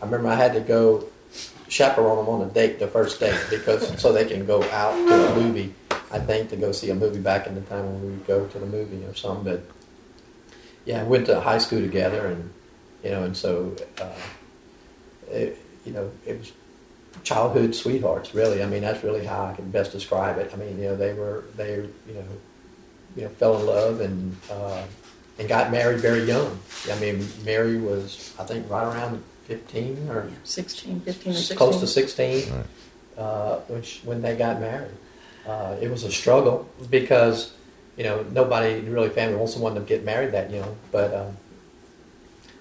I 0.00 0.04
remember 0.04 0.28
I 0.28 0.36
had 0.36 0.52
to 0.54 0.60
go 0.60 1.04
chaperone 1.68 2.16
them 2.18 2.28
on 2.28 2.42
a 2.42 2.50
date, 2.50 2.78
the 2.78 2.86
first 2.86 3.18
date, 3.20 3.38
because 3.50 3.98
so 4.00 4.12
they 4.12 4.24
can 4.24 4.46
go 4.46 4.62
out 4.70 4.92
to 5.08 5.32
a 5.32 5.34
movie. 5.34 5.74
I 6.10 6.18
think 6.20 6.48
to 6.50 6.56
go 6.56 6.72
see 6.72 6.88
a 6.90 6.94
movie 6.94 7.18
back 7.20 7.46
in 7.46 7.54
the 7.54 7.60
time 7.62 7.84
when 7.86 8.00
we 8.02 8.08
would 8.12 8.26
go 8.26 8.46
to 8.46 8.58
the 8.58 8.66
movie 8.66 9.04
or 9.04 9.14
something. 9.14 9.44
But 9.44 9.62
yeah, 10.86 11.02
went 11.02 11.26
to 11.26 11.40
high 11.40 11.58
school 11.58 11.80
together, 11.80 12.26
and 12.26 12.50
you 13.04 13.10
know, 13.10 13.24
and 13.24 13.36
so 13.36 13.74
uh, 14.00 14.06
it, 15.30 15.58
you 15.84 15.92
know, 15.92 16.10
it 16.24 16.38
was 16.38 16.52
childhood 17.24 17.74
sweethearts. 17.74 18.34
Really, 18.34 18.62
I 18.62 18.66
mean, 18.66 18.82
that's 18.82 19.02
really 19.04 19.26
how 19.26 19.46
I 19.46 19.52
can 19.54 19.70
best 19.70 19.92
describe 19.92 20.38
it. 20.38 20.50
I 20.54 20.56
mean, 20.56 20.78
you 20.78 20.84
know, 20.88 20.96
they 20.96 21.12
were 21.12 21.44
they 21.56 21.74
you 21.74 22.14
know, 22.14 22.22
you 23.16 23.22
know, 23.22 23.28
fell 23.30 23.58
in 23.58 23.66
love 23.66 24.00
and 24.00 24.36
uh, 24.50 24.84
and 25.38 25.48
got 25.48 25.70
married 25.70 26.00
very 26.00 26.22
young. 26.22 26.58
I 26.90 26.98
mean, 26.98 27.26
Mary 27.44 27.78
was 27.78 28.34
I 28.38 28.44
think 28.44 28.68
right 28.70 28.84
around 28.84 29.22
fifteen 29.44 30.08
or 30.10 30.30
16, 30.44 31.00
15 31.00 31.32
or 31.32 31.36
16. 31.36 31.56
close 31.56 31.80
to 31.80 31.86
16 31.86 32.52
uh, 33.16 33.56
when, 33.68 33.82
she, 33.82 34.06
when 34.06 34.22
they 34.22 34.36
got 34.36 34.60
married. 34.60 34.92
Uh, 35.46 35.76
it 35.80 35.90
was 35.90 36.04
a 36.04 36.12
struggle 36.12 36.68
because, 36.90 37.52
you 37.96 38.04
know, 38.04 38.22
nobody 38.32 38.80
really 38.80 39.08
family 39.08 39.36
wants 39.36 39.54
someone 39.54 39.74
to 39.74 39.80
get 39.80 40.04
married 40.04 40.32
that 40.32 40.50
young, 40.50 40.76
but 40.92 41.14
um, 41.14 41.36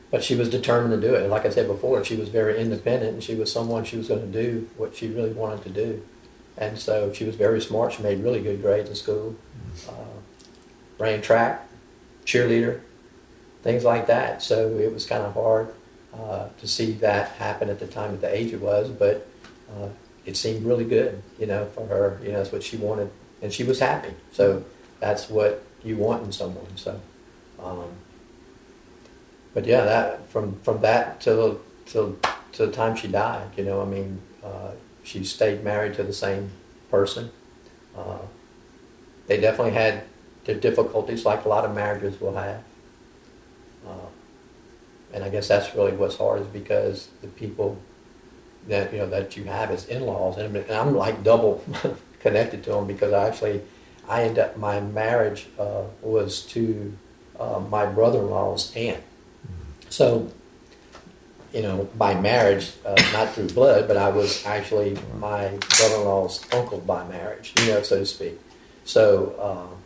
but 0.10 0.24
she 0.24 0.36
was 0.36 0.50
determined 0.50 1.00
to 1.00 1.08
do 1.08 1.14
it. 1.16 1.30
Like 1.30 1.46
I 1.46 1.50
said 1.50 1.68
before, 1.68 2.04
she 2.04 2.16
was 2.16 2.30
very 2.30 2.60
independent 2.60 3.14
and 3.16 3.24
she 3.24 3.36
was 3.36 3.52
someone 3.52 3.84
she 3.84 3.98
was 3.98 4.08
going 4.08 4.22
to 4.22 4.44
do 4.44 4.70
what 4.78 4.96
she 4.96 5.10
really 5.10 5.34
wanted 5.34 5.64
to 5.64 5.70
do. 5.70 6.06
And 6.58 6.80
so 6.80 7.12
she 7.12 7.26
was 7.26 7.36
very 7.36 7.62
smart. 7.62 7.94
She 7.94 8.04
made 8.04 8.24
really 8.24 8.42
good 8.42 8.62
grades 8.62 8.90
in 8.90 8.96
school, 8.96 9.36
uh, 9.88 9.92
ran 11.00 11.22
track, 11.22 11.68
cheerleader, 12.26 12.82
things 13.64 13.84
like 13.84 14.08
that. 14.08 14.42
So 14.42 14.78
it 14.78 14.94
was 14.94 15.06
kind 15.06 15.24
of 15.24 15.34
hard 15.34 15.74
uh, 16.14 16.50
to 16.60 16.68
see 16.68 16.94
that 16.94 17.30
happen 17.34 17.70
at 17.70 17.80
the 17.80 17.88
time 17.88 18.14
at 18.14 18.22
the 18.22 18.34
age 18.34 18.54
it 18.54 18.62
was, 18.62 18.90
but 18.90 19.28
uh, 19.70 19.90
it 20.26 20.38
seemed 20.38 20.66
really 20.66 20.86
good, 20.86 21.22
you 21.40 21.46
know, 21.46 21.66
for 21.68 21.86
her. 21.88 22.20
You 22.24 22.32
know, 22.32 22.38
that's 22.38 22.52
what 22.52 22.64
she 22.64 22.78
wanted, 22.78 23.10
and 23.42 23.52
she 23.52 23.64
was 23.64 23.80
happy. 23.80 24.14
So 24.32 24.64
that's 25.00 25.30
what 25.30 25.64
you 25.84 25.98
want 25.98 26.24
in 26.24 26.32
someone. 26.32 26.76
So, 26.76 27.00
um, 27.62 27.90
but 29.54 29.66
yeah, 29.66 29.84
that 29.84 30.30
from 30.30 30.60
from 30.62 30.82
that 30.82 31.22
till 31.22 31.60
till 31.86 32.18
to 32.54 32.66
the 32.66 32.72
time 32.72 32.96
she 32.96 33.08
died, 33.08 33.50
you 33.56 33.64
know, 33.64 33.82
I 33.82 33.86
mean, 33.86 34.22
uh, 34.44 34.72
she 35.04 35.24
stayed 35.24 35.64
married 35.64 35.96
to 35.96 36.04
the 36.04 36.14
same 36.14 36.52
person. 36.90 37.32
Uh, 37.96 38.20
they 39.28 39.40
definitely 39.40 39.74
had 39.74 40.04
their 40.48 40.56
difficulties, 40.56 41.26
like 41.26 41.46
a 41.46 41.50
lot 41.50 41.66
of 41.66 41.76
marriages 41.76 42.20
will 42.20 42.34
have. 42.34 42.64
Uh, 43.86 44.08
and 45.14 45.24
I 45.24 45.30
guess 45.30 45.48
that's 45.48 45.76
really 45.76 45.92
what's 45.92 46.18
hard 46.18 46.42
is 46.42 46.48
because 46.48 47.10
the 47.22 47.28
people 47.28 47.78
that 48.68 48.92
you 48.92 49.00
know 49.00 49.10
that 49.10 49.38
you 49.38 49.44
have 49.44 49.70
as 49.72 49.86
in-laws, 49.86 50.38
and, 50.38 50.58
I'm 50.72 50.96
like 50.96 51.24
double 51.24 51.64
connected 52.20 52.64
to 52.64 52.72
them 52.72 52.88
because 52.88 53.14
I 53.14 53.28
actually 53.28 53.62
I 54.08 54.24
end 54.24 54.40
up 54.40 54.58
my 54.58 54.80
marriage 54.80 55.48
uh, 55.60 55.84
was 56.02 56.42
to 56.48 56.98
uh, 57.40 57.62
my 57.70 57.86
brother-in-law's 57.86 58.76
aunt. 58.76 59.04
So, 59.90 60.32
you 61.54 61.62
know, 61.62 61.88
by 61.98 62.20
marriage, 62.20 62.74
uh, 62.86 62.96
not 63.14 63.34
through 63.34 63.50
blood, 63.50 63.88
but 63.88 63.96
I 63.96 64.10
was 64.10 64.46
actually 64.46 64.98
my 65.20 65.50
brother-in-law's 65.78 66.46
uncle 66.54 66.80
by 66.80 67.08
marriage, 67.08 67.54
you 67.60 67.68
know, 67.68 67.82
so 67.84 68.00
to 68.00 68.06
speak. 68.06 68.40
So, 68.86 69.36
uh, 69.40 69.77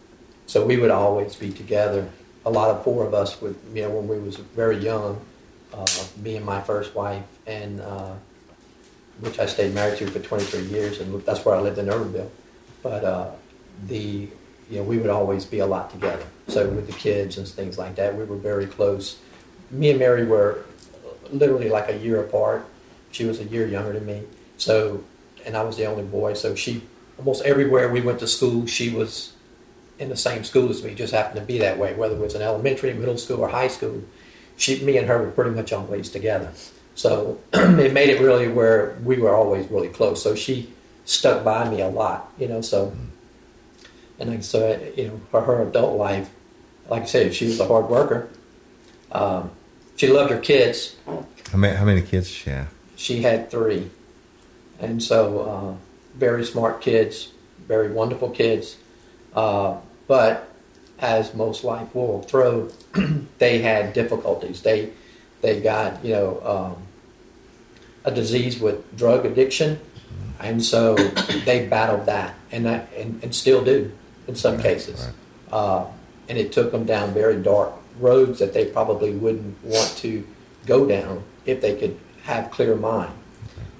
so 0.52 0.66
we 0.66 0.76
would 0.76 0.92
always 0.92 1.34
be 1.34 1.50
together. 1.50 2.10
A 2.44 2.50
lot 2.50 2.72
of 2.72 2.84
four 2.84 3.08
of 3.08 3.14
us 3.14 3.40
would, 3.40 3.56
you 3.74 3.84
know, 3.84 3.90
when 3.92 4.10
we 4.10 4.20
was 4.20 4.36
very 4.36 4.76
young, 4.76 5.18
uh, 5.74 5.88
me 6.18 6.36
and 6.36 6.46
my 6.46 6.60
first 6.60 6.94
wife, 6.94 7.24
and 7.48 7.80
uh, 7.80 8.16
which 9.22 9.40
I 9.40 9.46
stayed 9.46 9.74
married 9.74 9.98
to 10.00 10.08
for 10.08 10.20
23 10.20 10.64
years, 10.64 11.00
and 11.00 11.22
that's 11.22 11.46
where 11.46 11.56
I 11.56 11.62
lived 11.62 11.78
in 11.78 11.86
Erwinville. 11.86 12.30
But 12.84 13.06
uh, 13.06 13.32
the, 13.88 14.28
you 14.70 14.78
know, 14.78 14.84
we 14.84 14.98
would 14.98 15.10
always 15.10 15.46
be 15.46 15.60
a 15.60 15.66
lot 15.66 15.90
together. 15.90 16.26
So 16.50 16.68
with 16.68 16.86
the 16.86 17.00
kids 17.00 17.38
and 17.38 17.48
things 17.48 17.78
like 17.78 17.96
that, 17.96 18.14
we 18.18 18.26
were 18.26 18.36
very 18.36 18.66
close. 18.66 19.20
Me 19.70 19.92
and 19.92 20.00
Mary 20.00 20.26
were 20.26 20.66
literally 21.32 21.70
like 21.70 21.88
a 21.88 21.98
year 21.98 22.22
apart. 22.22 22.66
She 23.14 23.24
was 23.24 23.40
a 23.40 23.46
year 23.46 23.66
younger 23.66 23.94
than 23.94 24.06
me. 24.06 24.24
So, 24.58 25.02
and 25.46 25.56
I 25.56 25.64
was 25.64 25.78
the 25.78 25.86
only 25.86 26.04
boy. 26.04 26.34
So 26.34 26.56
she, 26.56 26.82
almost 27.18 27.42
everywhere 27.46 27.88
we 27.88 28.02
went 28.02 28.20
to 28.20 28.28
school, 28.28 28.66
she 28.66 28.90
was 28.90 29.32
in 30.02 30.10
the 30.10 30.18
same 30.18 30.44
school 30.44 30.70
as 30.70 30.84
me. 30.84 30.96
Just 30.96 31.14
happened 31.14 31.40
to 31.40 31.46
be 31.46 31.60
that 31.60 31.78
way, 31.78 31.94
whether 31.94 32.16
it 32.16 32.20
was 32.20 32.34
in 32.34 32.42
elementary, 32.42 32.92
middle 32.94 33.18
school, 33.18 33.40
or 33.40 33.48
high 33.48 33.68
school. 33.68 34.04
She, 34.58 34.84
me 34.84 34.98
and 34.98 35.08
her 35.08 35.20
were 35.20 35.32
pretty 35.32 35.52
much 35.52 35.72
always 35.72 36.10
together. 36.10 36.52
So 36.96 37.40
it 37.54 37.94
made 37.94 38.10
it 38.10 38.20
really 38.20 38.48
where 38.48 38.98
we 39.04 39.18
were 39.18 39.34
always 39.34 39.70
really 39.70 39.90
close. 39.90 40.22
So 40.22 40.36
she 40.36 40.74
stuck 41.06 41.44
by 41.44 41.70
me 41.70 41.82
a 41.82 41.88
lot, 41.88 42.32
you 42.40 42.48
know. 42.48 42.62
So, 42.62 42.94
and 44.20 44.30
like 44.32 44.44
so, 44.44 44.92
you 44.98 45.08
know, 45.08 45.22
for 45.30 45.42
her 45.42 45.68
adult 45.68 45.98
life, 45.98 46.32
like 46.90 47.04
I 47.04 47.06
said, 47.06 47.36
she 47.36 47.46
was 47.46 47.60
a 47.60 47.68
hard 47.68 47.88
worker. 47.88 48.28
Um, 49.12 49.52
she 49.96 50.08
loved 50.08 50.32
her 50.32 50.40
kids. 50.40 50.96
How 51.06 51.58
many, 51.58 51.76
how 51.76 51.86
many 51.86 52.02
kids 52.02 52.28
she 52.28 52.50
have? 52.50 52.70
She 52.96 53.22
had 53.22 53.52
three, 53.52 53.90
and 54.80 55.02
so 55.02 55.40
uh, 55.40 55.76
very 56.18 56.46
smart 56.46 56.82
kids, 56.82 57.32
very 57.68 57.92
wonderful 57.92 58.30
kids. 58.30 58.78
Uh, 59.34 59.78
but 60.12 60.50
as 61.00 61.34
most 61.34 61.64
life 61.64 61.96
will 61.96 62.22
throw, 62.24 62.68
they 63.38 63.60
had 63.60 63.94
difficulties. 63.94 64.62
They 64.62 64.90
they 65.40 65.62
got 65.62 66.04
you 66.04 66.12
know 66.12 66.42
um, 66.44 66.84
a 68.04 68.12
disease 68.12 68.60
with 68.60 68.98
drug 68.98 69.26
addiction, 69.26 69.80
and 70.42 70.62
so 70.62 70.96
they 71.46 71.66
battled 71.66 72.08
that, 72.08 72.36
and 72.52 72.66
that 72.66 72.92
and, 72.98 73.24
and 73.24 73.34
still 73.34 73.64
do 73.64 73.90
in 74.28 74.36
some 74.36 74.62
cases. 74.62 75.08
Uh, 75.50 75.86
and 76.28 76.38
it 76.38 76.52
took 76.52 76.74
them 76.74 76.84
down 76.84 77.14
very 77.14 77.42
dark 77.42 77.72
roads 77.98 78.40
that 78.40 78.54
they 78.54 78.66
probably 78.66 79.12
wouldn't 79.12 79.64
want 79.64 79.96
to 80.00 80.28
go 80.66 80.86
down 80.86 81.24
if 81.46 81.62
they 81.62 81.78
could 81.78 81.98
have 82.24 82.52
clear 82.52 82.76
mind. 82.76 83.14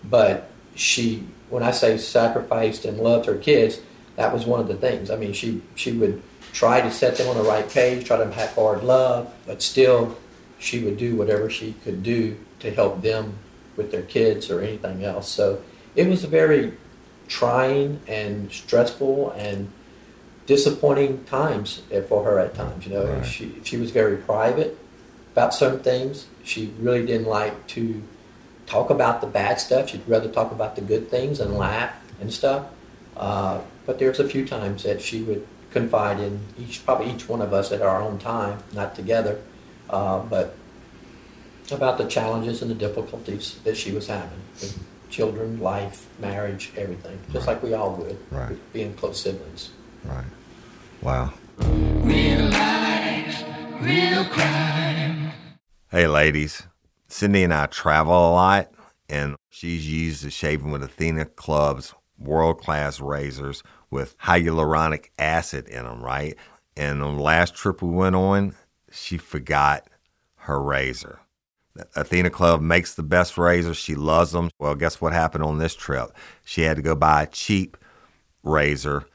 But 0.06 0.50
she, 0.76 1.28
when 1.50 1.62
I 1.62 1.72
say 1.72 1.98
sacrificed 1.98 2.86
and 2.86 3.00
loved 3.00 3.26
her 3.26 3.36
kids, 3.36 3.82
that 4.22 4.32
was 4.32 4.46
one 4.46 4.60
of 4.60 4.68
the 4.68 4.76
things. 4.76 5.10
I 5.10 5.16
mean, 5.16 5.34
she 5.34 5.62
she 5.74 5.92
would 5.94 6.22
try 6.54 6.80
to 6.82 6.92
set 6.92 7.16
them 7.18 7.28
on 7.28 7.36
the 7.38 7.44
right 7.44 7.68
page, 7.68 8.06
try 8.06 8.18
to 8.18 8.32
have 8.32 8.54
hard 8.54 8.84
love, 8.84 9.34
but 9.48 9.62
still, 9.64 10.16
she 10.60 10.84
would 10.84 10.98
do 10.98 11.16
whatever 11.16 11.50
she 11.50 11.74
could 11.84 12.04
do 12.04 12.38
to 12.60 12.70
help 12.72 13.02
them 13.02 13.34
with 13.78 13.92
their 13.92 14.04
kids 14.04 14.52
or 14.52 14.62
anything 14.62 15.04
else. 15.04 15.28
So 15.28 15.62
it 15.96 16.08
was 16.08 16.24
very 16.26 16.74
trying 17.28 18.00
and 18.08 18.52
stressful 18.52 19.32
and 19.32 19.72
disappointing 20.46 21.24
times 21.24 21.82
for 22.08 22.24
her 22.24 22.38
at 22.38 22.54
times. 22.54 22.86
You 22.86 22.94
know, 22.94 23.06
Right. 23.06 23.26
she 23.26 23.56
she 23.64 23.78
was 23.78 23.90
very 23.90 24.18
private 24.18 24.78
about 25.34 25.54
certain 25.56 25.80
things. 25.80 26.28
She 26.44 26.72
really 26.80 27.06
didn't 27.08 27.28
like 27.28 27.56
to 27.76 28.04
talk 28.68 28.92
about 28.92 29.22
the 29.22 29.28
bad 29.28 29.60
stuff. 29.60 29.90
She'd 29.90 30.08
rather 30.08 30.30
talk 30.30 30.52
about 30.52 30.76
the 30.76 30.82
good 30.82 31.10
things 31.10 31.40
and 31.40 31.58
laugh 31.58 31.92
and 32.20 32.32
stuff. 32.32 32.66
Uh, 33.18 33.60
but 33.86 34.00
there's 34.00 34.20
a 34.20 34.28
few 34.28 34.46
times 34.48 34.84
that 34.84 35.02
she 35.02 35.22
would 35.24 35.48
confide 35.72 36.20
in 36.20 36.40
each, 36.60 36.86
probably 36.86 37.12
each 37.12 37.28
one 37.30 37.42
of 37.42 37.54
us 37.54 37.72
at 37.72 37.82
our 37.82 38.02
own 38.02 38.18
time, 38.20 38.60
not 38.74 38.94
together, 38.96 39.40
uh, 39.90 40.20
but 40.20 40.56
about 41.72 41.98
the 41.98 42.06
challenges 42.06 42.62
and 42.62 42.70
the 42.70 42.76
difficulties 42.76 43.58
that 43.64 43.78
she 43.78 43.92
was 43.92 44.08
having 44.08 44.40
with 44.60 44.78
children, 45.10 45.60
life, 45.60 46.08
marriage, 46.20 46.72
everything, 46.78 47.20
just 47.32 47.48
like 47.48 47.62
we 47.64 47.74
all 47.74 47.96
would, 47.96 48.18
Right. 48.30 48.58
being 48.74 48.94
close 48.94 49.22
siblings. 49.22 49.70
Right. 50.04 50.26
Wow. 51.02 51.34
Real 51.60 52.46
life, 52.50 53.44
real 53.82 54.26
crime. 54.26 55.32
Hey, 55.90 56.08
ladies. 56.08 56.64
Cindy 57.08 57.44
and 57.44 57.54
I 57.54 57.66
travel 57.66 58.14
a 58.14 58.32
lot, 58.32 58.72
and 59.10 59.36
she's 59.50 59.86
used 59.92 60.24
to 60.24 60.30
shaving 60.32 60.72
with 60.72 60.82
Athena 60.82 61.26
Club's 61.26 61.94
world 62.24 62.60
class 62.60 63.00
razors 63.00 63.64
with 63.90 64.18
hyaluronic 64.20 65.10
acid 65.20 65.68
in 65.68 65.86
them, 65.86 66.04
right? 66.04 66.36
And 66.78 67.02
on 67.04 67.18
the 67.18 67.24
last 67.24 67.56
trip 67.56 67.82
we 67.82 67.90
went 67.90 68.16
on, 68.16 68.56
she 68.92 69.18
forgot 69.18 69.88
her 70.36 70.62
razor. 70.62 71.20
Athena 71.96 72.30
Club 72.30 72.62
makes 72.62 72.96
the 72.96 73.04
best 73.04 73.38
razors. 73.38 73.78
She 73.78 73.96
loves 73.96 74.32
them. 74.32 74.50
Well, 74.60 74.76
guess 74.76 75.00
what 75.00 75.14
happened 75.14 75.44
on 75.44 75.58
this 75.58 75.76
trip? 75.76 76.12
She 76.44 76.62
had 76.62 76.76
to 76.78 76.82
go 76.82 76.96
buy 76.96 77.24
a 77.24 77.28
cheap 77.28 77.78
razor, 78.44 79.06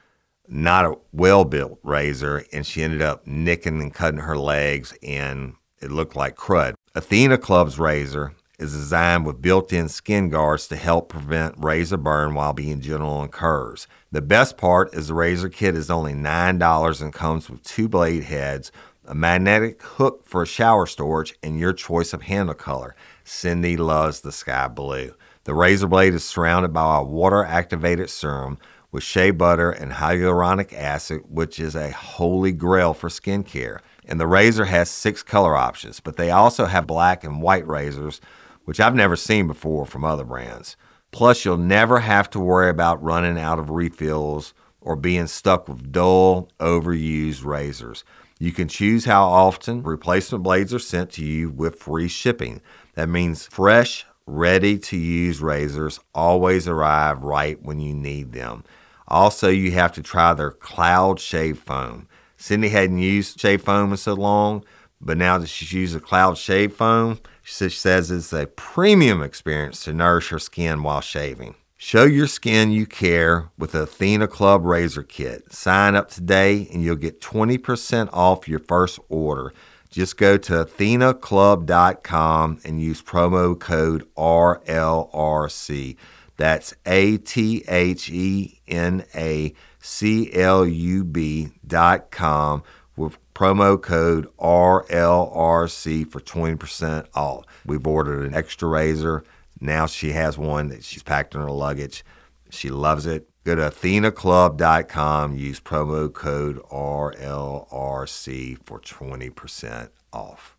not 0.48 0.84
a 0.84 0.96
well 1.12 1.44
built 1.44 1.78
razor, 1.82 2.44
and 2.52 2.66
she 2.66 2.82
ended 2.82 3.02
up 3.02 3.26
nicking 3.26 3.82
and 3.82 3.92
cutting 3.92 4.20
her 4.20 4.38
legs, 4.38 4.94
and 5.02 5.54
it 5.80 5.90
looked 5.90 6.16
like 6.16 6.36
crud. 6.36 6.74
Athena 6.94 7.38
Club's 7.38 7.78
razor 7.78 8.32
is 8.58 8.72
designed 8.72 9.26
with 9.26 9.42
built 9.42 9.72
in 9.72 9.88
skin 9.88 10.30
guards 10.30 10.66
to 10.68 10.76
help 10.76 11.08
prevent 11.08 11.54
razor 11.58 11.96
burn 11.96 12.34
while 12.34 12.52
being 12.52 12.80
gentle 12.80 13.10
on 13.10 13.28
curves. 13.28 13.86
The 14.12 14.22
best 14.22 14.56
part 14.56 14.94
is 14.94 15.08
the 15.08 15.14
razor 15.14 15.48
kit 15.48 15.74
is 15.74 15.90
only 15.90 16.14
$9 16.14 17.02
and 17.02 17.12
comes 17.12 17.50
with 17.50 17.62
two 17.62 17.88
blade 17.88 18.24
heads, 18.24 18.72
a 19.04 19.14
magnetic 19.14 19.82
hook 19.82 20.24
for 20.24 20.46
shower 20.46 20.86
storage, 20.86 21.34
and 21.42 21.58
your 21.58 21.72
choice 21.72 22.12
of 22.12 22.22
handle 22.22 22.54
color. 22.54 22.96
Cindy 23.24 23.76
loves 23.76 24.20
the 24.20 24.32
sky 24.32 24.68
blue. 24.68 25.14
The 25.44 25.54
razor 25.54 25.86
blade 25.86 26.14
is 26.14 26.24
surrounded 26.24 26.72
by 26.72 26.98
a 26.98 27.04
water 27.04 27.44
activated 27.44 28.10
serum 28.10 28.58
with 28.90 29.04
shea 29.04 29.30
butter 29.30 29.70
and 29.70 29.92
hyaluronic 29.92 30.72
acid, 30.72 31.20
which 31.28 31.60
is 31.60 31.76
a 31.76 31.92
holy 31.92 32.52
grail 32.52 32.94
for 32.94 33.08
skincare. 33.08 33.80
And 34.06 34.18
the 34.18 34.26
razor 34.26 34.64
has 34.64 34.88
six 34.88 35.22
color 35.22 35.56
options, 35.56 36.00
but 36.00 36.16
they 36.16 36.30
also 36.30 36.64
have 36.64 36.86
black 36.86 37.22
and 37.22 37.42
white 37.42 37.66
razors, 37.66 38.20
which 38.66 38.78
I've 38.78 38.94
never 38.94 39.16
seen 39.16 39.46
before 39.46 39.86
from 39.86 40.04
other 40.04 40.24
brands. 40.24 40.76
Plus, 41.12 41.44
you'll 41.44 41.56
never 41.56 42.00
have 42.00 42.28
to 42.30 42.38
worry 42.38 42.68
about 42.68 43.02
running 43.02 43.38
out 43.38 43.58
of 43.58 43.70
refills 43.70 44.52
or 44.82 44.96
being 44.96 45.26
stuck 45.26 45.66
with 45.66 45.90
dull, 45.90 46.50
overused 46.60 47.44
razors. 47.44 48.04
You 48.38 48.52
can 48.52 48.68
choose 48.68 49.06
how 49.06 49.24
often 49.24 49.82
replacement 49.82 50.44
blades 50.44 50.74
are 50.74 50.78
sent 50.78 51.10
to 51.12 51.24
you 51.24 51.48
with 51.48 51.78
free 51.78 52.08
shipping. 52.08 52.60
That 52.94 53.08
means 53.08 53.46
fresh, 53.46 54.04
ready 54.26 54.78
to 54.78 54.96
use 54.96 55.40
razors 55.40 56.00
always 56.14 56.68
arrive 56.68 57.22
right 57.22 57.62
when 57.62 57.80
you 57.80 57.94
need 57.94 58.32
them. 58.32 58.64
Also, 59.08 59.48
you 59.48 59.70
have 59.70 59.92
to 59.92 60.02
try 60.02 60.34
their 60.34 60.50
Cloud 60.50 61.20
Shave 61.20 61.60
Foam. 61.60 62.08
Cindy 62.36 62.68
hadn't 62.68 62.98
used 62.98 63.40
shave 63.40 63.62
foam 63.62 63.92
in 63.92 63.96
so 63.96 64.12
long, 64.14 64.64
but 65.00 65.16
now 65.16 65.38
that 65.38 65.46
she's 65.48 65.72
used 65.72 65.96
a 65.96 66.00
Cloud 66.00 66.36
Shave 66.36 66.74
Foam, 66.74 67.20
she 67.46 67.68
says 67.68 68.10
it's 68.10 68.32
a 68.32 68.48
premium 68.48 69.22
experience 69.22 69.84
to 69.84 69.92
nourish 69.92 70.30
her 70.30 70.38
skin 70.40 70.82
while 70.82 71.00
shaving. 71.00 71.54
Show 71.76 72.02
your 72.02 72.26
skin 72.26 72.72
you 72.72 72.86
care 72.86 73.50
with 73.56 73.70
the 73.70 73.82
Athena 73.82 74.26
Club 74.26 74.64
Razor 74.64 75.04
Kit. 75.04 75.52
Sign 75.52 75.94
up 75.94 76.10
today 76.10 76.68
and 76.72 76.82
you'll 76.82 76.96
get 76.96 77.20
20% 77.20 78.08
off 78.12 78.48
your 78.48 78.58
first 78.58 78.98
order. 79.08 79.52
Just 79.90 80.16
go 80.16 80.36
to 80.36 80.64
athenaclub.com 80.64 82.60
and 82.64 82.82
use 82.82 83.00
promo 83.00 83.56
code 83.56 84.04
RLRC. 84.16 85.96
That's 86.36 86.74
A 86.84 87.18
T 87.18 87.62
H 87.68 88.10
E 88.10 88.60
N 88.66 89.04
A 89.14 89.54
C 89.78 90.32
L 90.34 90.66
U 90.66 91.04
B 91.04 91.50
dot 91.64 92.10
com 92.10 92.64
with 92.96 93.18
promo 93.36 93.80
code 93.80 94.26
RLRC 94.38 96.10
for 96.10 96.20
20% 96.20 97.06
off. 97.14 97.44
We've 97.66 97.86
ordered 97.86 98.26
an 98.26 98.32
extra 98.32 98.66
razor. 98.66 99.24
Now 99.60 99.84
she 99.84 100.12
has 100.12 100.38
one 100.38 100.68
that 100.68 100.82
she's 100.84 101.02
packed 101.02 101.34
in 101.34 101.42
her 101.42 101.50
luggage. 101.50 102.02
She 102.48 102.70
loves 102.70 103.04
it. 103.04 103.28
Go 103.44 103.54
to 103.54 103.60
athenaclub.com, 103.60 105.36
use 105.36 105.60
promo 105.60 106.10
code 106.10 106.62
RLRC 106.70 108.56
for 108.64 108.80
20% 108.80 109.90
off. 110.14 110.56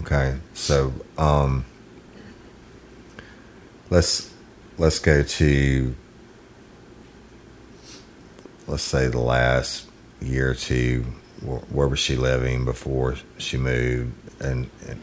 Okay, 0.00 0.38
so 0.54 0.92
um, 1.18 1.64
let's 3.90 4.34
let's 4.76 4.98
go 4.98 5.22
to 5.22 5.94
let's 8.66 8.82
say 8.82 9.06
the 9.06 9.20
last 9.20 9.86
year 10.20 10.50
or 10.50 10.54
two. 10.54 11.04
Where, 11.42 11.88
was 11.88 11.98
she 11.98 12.16
living 12.16 12.64
before 12.64 13.16
she 13.38 13.56
moved? 13.56 14.12
And, 14.40 14.70
and 14.88 15.00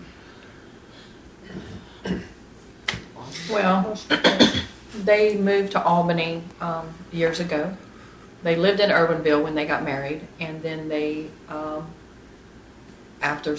Well, 3.49 3.97
they 5.03 5.37
moved 5.37 5.71
to 5.73 5.83
Albany 5.83 6.43
um, 6.59 6.93
years 7.11 7.39
ago. 7.39 7.75
They 8.43 8.55
lived 8.55 8.79
in 8.79 8.89
Erwinville 8.89 9.43
when 9.43 9.55
they 9.55 9.65
got 9.65 9.83
married, 9.83 10.21
and 10.39 10.61
then 10.61 10.87
they, 10.87 11.27
um, 11.49 11.87
after 13.21 13.57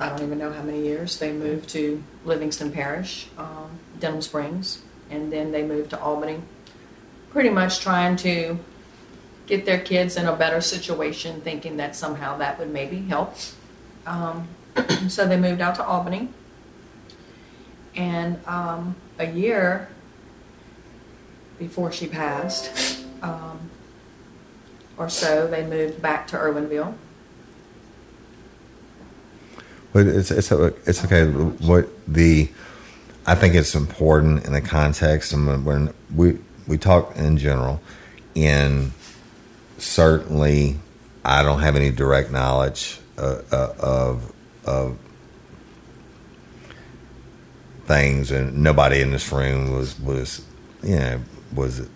i 0.00 0.08
don't 0.08 0.22
even 0.22 0.38
know 0.38 0.52
how 0.52 0.62
many 0.62 0.82
years, 0.82 1.18
they 1.18 1.32
moved 1.32 1.68
to 1.70 2.02
Livingston 2.24 2.72
Parish, 2.72 3.28
um, 3.38 3.78
Denham 4.00 4.20
Springs, 4.20 4.82
and 5.10 5.32
then 5.32 5.52
they 5.52 5.62
moved 5.62 5.90
to 5.90 6.00
Albany. 6.00 6.40
Pretty 7.30 7.50
much 7.50 7.80
trying 7.80 8.16
to 8.16 8.58
get 9.46 9.66
their 9.66 9.80
kids 9.80 10.16
in 10.16 10.26
a 10.26 10.34
better 10.34 10.60
situation, 10.60 11.40
thinking 11.40 11.76
that 11.76 11.94
somehow 11.94 12.38
that 12.38 12.58
would 12.58 12.70
maybe 12.70 13.00
help. 13.02 13.34
Um, 14.06 14.48
so 15.08 15.26
they 15.26 15.36
moved 15.36 15.60
out 15.60 15.74
to 15.76 15.84
Albany. 15.84 16.28
And 17.94 18.44
um, 18.46 18.96
a 19.18 19.30
year 19.30 19.88
before 21.58 21.92
she 21.92 22.06
passed, 22.06 23.04
um, 23.22 23.70
or 24.96 25.08
so, 25.08 25.46
they 25.46 25.64
moved 25.64 26.02
back 26.02 26.26
to 26.28 26.36
Erwinville. 26.36 26.94
But 29.92 30.06
it's 30.06 30.32
it's 30.32 30.50
it's 30.50 31.04
okay. 31.04 31.26
What 31.26 31.88
the 32.08 32.50
I 33.26 33.36
think 33.36 33.54
it's 33.54 33.76
important 33.76 34.44
in 34.44 34.52
the 34.52 34.60
context 34.60 35.32
and 35.32 35.64
when 35.64 35.94
we 36.14 36.38
we 36.66 36.78
talk 36.78 37.14
in 37.16 37.38
general, 37.38 37.80
and 38.34 38.90
certainly 39.78 40.78
I 41.24 41.42
don't 41.42 41.60
have 41.60 41.76
any 41.76 41.90
direct 41.90 42.30
knowledge 42.30 43.00
uh, 43.18 43.40
uh, 43.50 43.74
of 43.78 44.32
of 44.64 44.98
things, 47.86 48.30
and 48.30 48.62
nobody 48.62 49.00
in 49.00 49.10
this 49.10 49.30
room 49.32 49.72
was 49.72 49.98
was 50.00 50.44
you 50.82 50.96
know 50.96 51.20
was 51.54 51.88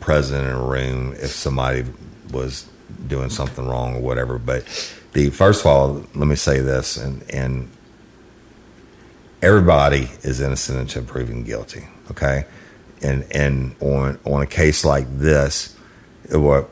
present 0.00 0.46
in 0.46 0.52
a 0.52 0.62
room 0.62 1.12
if 1.14 1.30
somebody 1.30 1.84
was 2.30 2.68
doing 3.06 3.30
something 3.30 3.66
wrong 3.66 3.96
or 3.96 4.00
whatever. 4.00 4.38
But 4.38 4.64
the 5.12 5.30
first 5.30 5.60
of 5.60 5.66
all, 5.66 6.04
let 6.14 6.26
me 6.26 6.36
say 6.36 6.60
this, 6.60 6.96
and 6.96 7.24
and 7.30 7.70
everybody 9.40 10.10
is 10.22 10.40
innocent 10.40 10.78
until 10.78 11.04
proven 11.04 11.44
guilty. 11.44 11.88
Okay, 12.10 12.44
and 13.02 13.24
and 13.30 13.74
on 13.80 14.18
on 14.24 14.42
a 14.42 14.46
case 14.46 14.84
like 14.84 15.06
this, 15.18 15.74
what? 16.30 16.68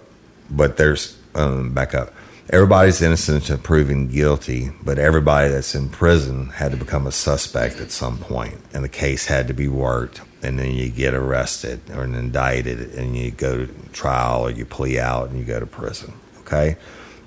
But 0.54 0.76
there's 0.76 1.16
um, 1.34 1.72
back 1.72 1.94
up. 1.94 2.12
Everybody's 2.50 3.00
innocent 3.00 3.42
until 3.42 3.58
proven 3.58 4.08
guilty, 4.08 4.70
but 4.82 4.98
everybody 4.98 5.48
that's 5.48 5.74
in 5.74 5.88
prison 5.88 6.48
had 6.50 6.72
to 6.72 6.76
become 6.76 7.06
a 7.06 7.12
suspect 7.12 7.80
at 7.80 7.90
some 7.90 8.18
point, 8.18 8.58
and 8.74 8.84
the 8.84 8.88
case 8.88 9.26
had 9.26 9.48
to 9.48 9.54
be 9.54 9.68
worked. 9.68 10.20
And 10.42 10.58
then 10.58 10.72
you 10.72 10.90
get 10.90 11.14
arrested 11.14 11.80
or 11.94 12.04
indicted, 12.04 12.94
and 12.94 13.16
you 13.16 13.30
go 13.30 13.66
to 13.66 13.72
trial 13.92 14.42
or 14.42 14.50
you 14.50 14.66
plea 14.66 14.98
out 14.98 15.30
and 15.30 15.38
you 15.38 15.44
go 15.44 15.60
to 15.60 15.66
prison. 15.66 16.12
Okay, 16.40 16.76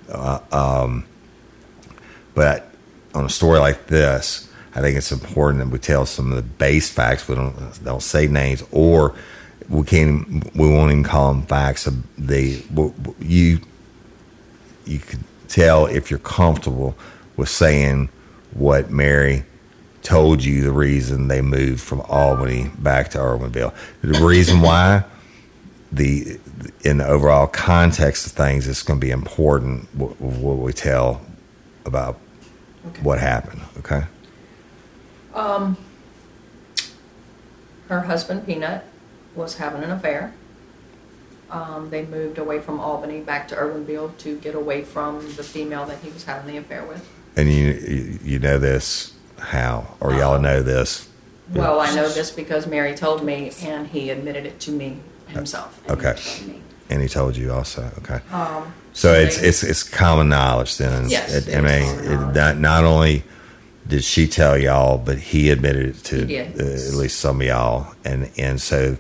uh, 0.10 0.40
um, 0.52 1.06
but 2.36 2.70
on 3.16 3.26
a 3.26 3.30
story 3.30 3.60
like 3.60 3.88
this, 3.88 4.52
I 4.76 4.82
think 4.82 4.98
it's 4.98 5.14
important 5.14 5.64
that 5.64 5.70
we 5.70 5.80
tell 5.80 6.06
some 6.06 6.30
of 6.32 6.36
the 6.36 6.44
base 6.44 6.92
facts. 6.92 7.28
We 7.28 7.36
don't 7.36 7.84
don't 7.84 8.04
say 8.04 8.28
names, 8.28 8.64
or 8.72 9.16
we 9.70 9.84
can't. 9.84 10.56
We 10.56 10.70
won't 10.70 10.92
even 10.92 11.04
call 11.04 11.34
them 11.34 11.44
facts. 11.44 11.88
They 12.18 12.64
you 13.20 13.60
you 14.86 15.00
could 15.00 15.24
tell 15.48 15.86
if 15.88 16.10
you're 16.10 16.20
comfortable 16.20 16.96
with 17.38 17.50
saying 17.50 18.10
what 18.54 18.90
Mary 18.92 19.44
told 20.04 20.44
you 20.44 20.62
the 20.62 20.72
reason 20.72 21.28
they 21.28 21.42
moved 21.42 21.82
from 21.82 22.02
Albany 22.02 22.70
back 22.80 23.10
to 23.10 23.18
Erwinville. 23.18 23.74
The 24.02 24.24
reason 24.24 24.62
why 24.62 25.04
the 25.92 26.40
in 26.84 26.98
the 27.00 27.08
overall 27.08 27.48
context 27.48 28.28
of 28.28 28.34
things, 28.34 28.68
it's 28.68 28.84
going 28.84 29.00
to 29.00 29.06
be 29.06 29.12
important 29.12 29.88
what, 29.96 30.20
what 30.22 30.58
we 30.58 30.74
tell 30.74 31.22
about 31.86 32.20
Okay. 32.88 33.02
what 33.02 33.20
happened. 33.20 33.62
Okay. 33.80 34.04
Um, 35.34 35.76
her 37.90 38.02
husband 38.02 38.46
Peanut 38.46 38.86
was 39.36 39.58
having 39.58 39.84
an 39.84 39.92
affair. 39.92 40.34
Um, 41.52 41.90
they 41.92 42.06
moved 42.06 42.38
away 42.38 42.60
from 42.60 42.80
Albany 42.80 43.20
back 43.20 43.48
to 43.50 43.56
Erwinville 43.56 44.18
to 44.20 44.38
get 44.40 44.56
away 44.56 44.84
from 44.84 45.20
the 45.36 45.44
female 45.44 45.86
that 45.86 46.00
he 46.00 46.10
was 46.10 46.24
having 46.24 46.48
the 46.52 46.58
affair 46.58 46.84
with. 46.86 47.08
And 47.38 47.52
you 47.52 48.20
you- 48.24 48.40
know 48.40 48.58
this 48.58 49.14
how, 49.40 49.96
or 50.00 50.14
y'all 50.14 50.40
know 50.40 50.64
this. 50.64 51.08
Well, 51.54 51.80
I 51.80 51.94
know 51.94 52.10
this 52.10 52.32
because 52.32 52.66
Mary 52.66 52.96
told 52.96 53.24
me, 53.24 53.52
and 53.62 53.86
he 53.88 54.10
admitted 54.10 54.46
it 54.48 54.60
to 54.62 54.72
me 54.72 54.98
himself. 55.28 55.80
Okay. 55.90 56.16
And 56.90 57.02
he 57.02 57.08
told 57.08 57.36
you 57.38 57.52
also. 57.52 57.92
Okay. 58.00 58.20
Um, 58.32 58.74
So 58.94 59.12
they- 59.12 59.26
it's 59.26 59.38
it's 59.38 59.64
it's 59.64 59.84
common 59.84 60.30
knowledge 60.30 60.78
then. 60.78 61.10
Yes, 61.10 61.34
It, 61.48 61.56
I 61.56 61.62
mean, 61.62 61.86
common 61.86 62.06
it, 62.06 62.16
knowledge. 62.16 62.36
not, 62.36 62.58
not 62.58 62.84
only 62.86 63.24
did 63.88 64.04
she 64.04 64.26
tell 64.28 64.58
y'all, 64.58 64.98
but 64.98 65.18
he 65.20 65.52
admitted 65.52 65.88
it 65.88 66.04
to 66.06 66.26
He 66.26 66.40
uh, 66.40 66.44
at 66.46 66.94
least 66.94 67.20
some 67.20 67.42
of 67.42 67.46
y'all, 67.48 67.94
and 68.04 68.30
and 68.38 68.60
so 68.62 68.98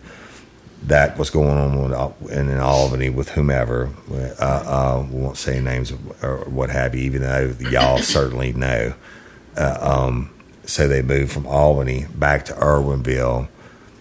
that 0.87 1.17
was 1.17 1.29
going 1.29 1.57
on 1.57 2.13
in, 2.29 2.57
Albany 2.57 3.09
with 3.09 3.29
whomever. 3.29 3.89
Uh, 4.11 4.43
uh, 4.43 5.07
we 5.09 5.19
won't 5.19 5.37
say 5.37 5.59
names 5.59 5.91
or 6.21 6.45
what 6.47 6.69
have 6.69 6.93
you, 6.93 7.01
even 7.01 7.21
though 7.21 7.55
y'all 7.69 7.97
certainly 7.97 8.53
know. 8.53 8.93
Uh, 9.57 9.77
um, 9.81 10.29
so 10.65 10.87
they 10.87 11.01
moved 11.01 11.31
from 11.31 11.47
Albany 11.47 12.05
back 12.15 12.45
to 12.45 12.53
Erwinville. 12.53 13.47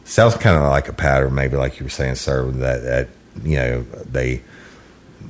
Sounds 0.04 0.36
kind 0.36 0.56
of 0.56 0.64
like 0.64 0.88
a 0.88 0.92
pattern, 0.92 1.34
maybe 1.34 1.56
like 1.56 1.78
you 1.78 1.84
were 1.84 1.90
saying, 1.90 2.16
sir, 2.16 2.50
that 2.50 2.82
that 2.82 3.08
you 3.42 3.56
know 3.56 3.82
they 3.82 4.42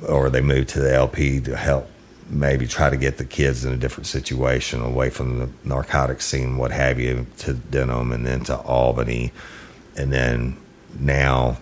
or 0.07 0.29
they 0.29 0.41
moved 0.41 0.69
to 0.69 0.79
the 0.79 0.93
LP 0.93 1.39
to 1.41 1.55
help 1.55 1.89
maybe 2.29 2.67
try 2.67 2.89
to 2.89 2.97
get 2.97 3.17
the 3.17 3.25
kids 3.25 3.63
in 3.63 3.71
a 3.71 3.77
different 3.77 4.07
situation 4.07 4.81
away 4.81 5.09
from 5.09 5.39
the 5.39 5.49
narcotic 5.63 6.21
scene, 6.21 6.57
what 6.57 6.71
have 6.71 6.99
you, 6.99 7.27
to 7.37 7.53
Denham 7.53 8.11
and 8.11 8.25
then 8.25 8.43
to 8.45 8.57
Albany. 8.57 9.31
And 9.95 10.11
then 10.11 10.57
now 10.99 11.57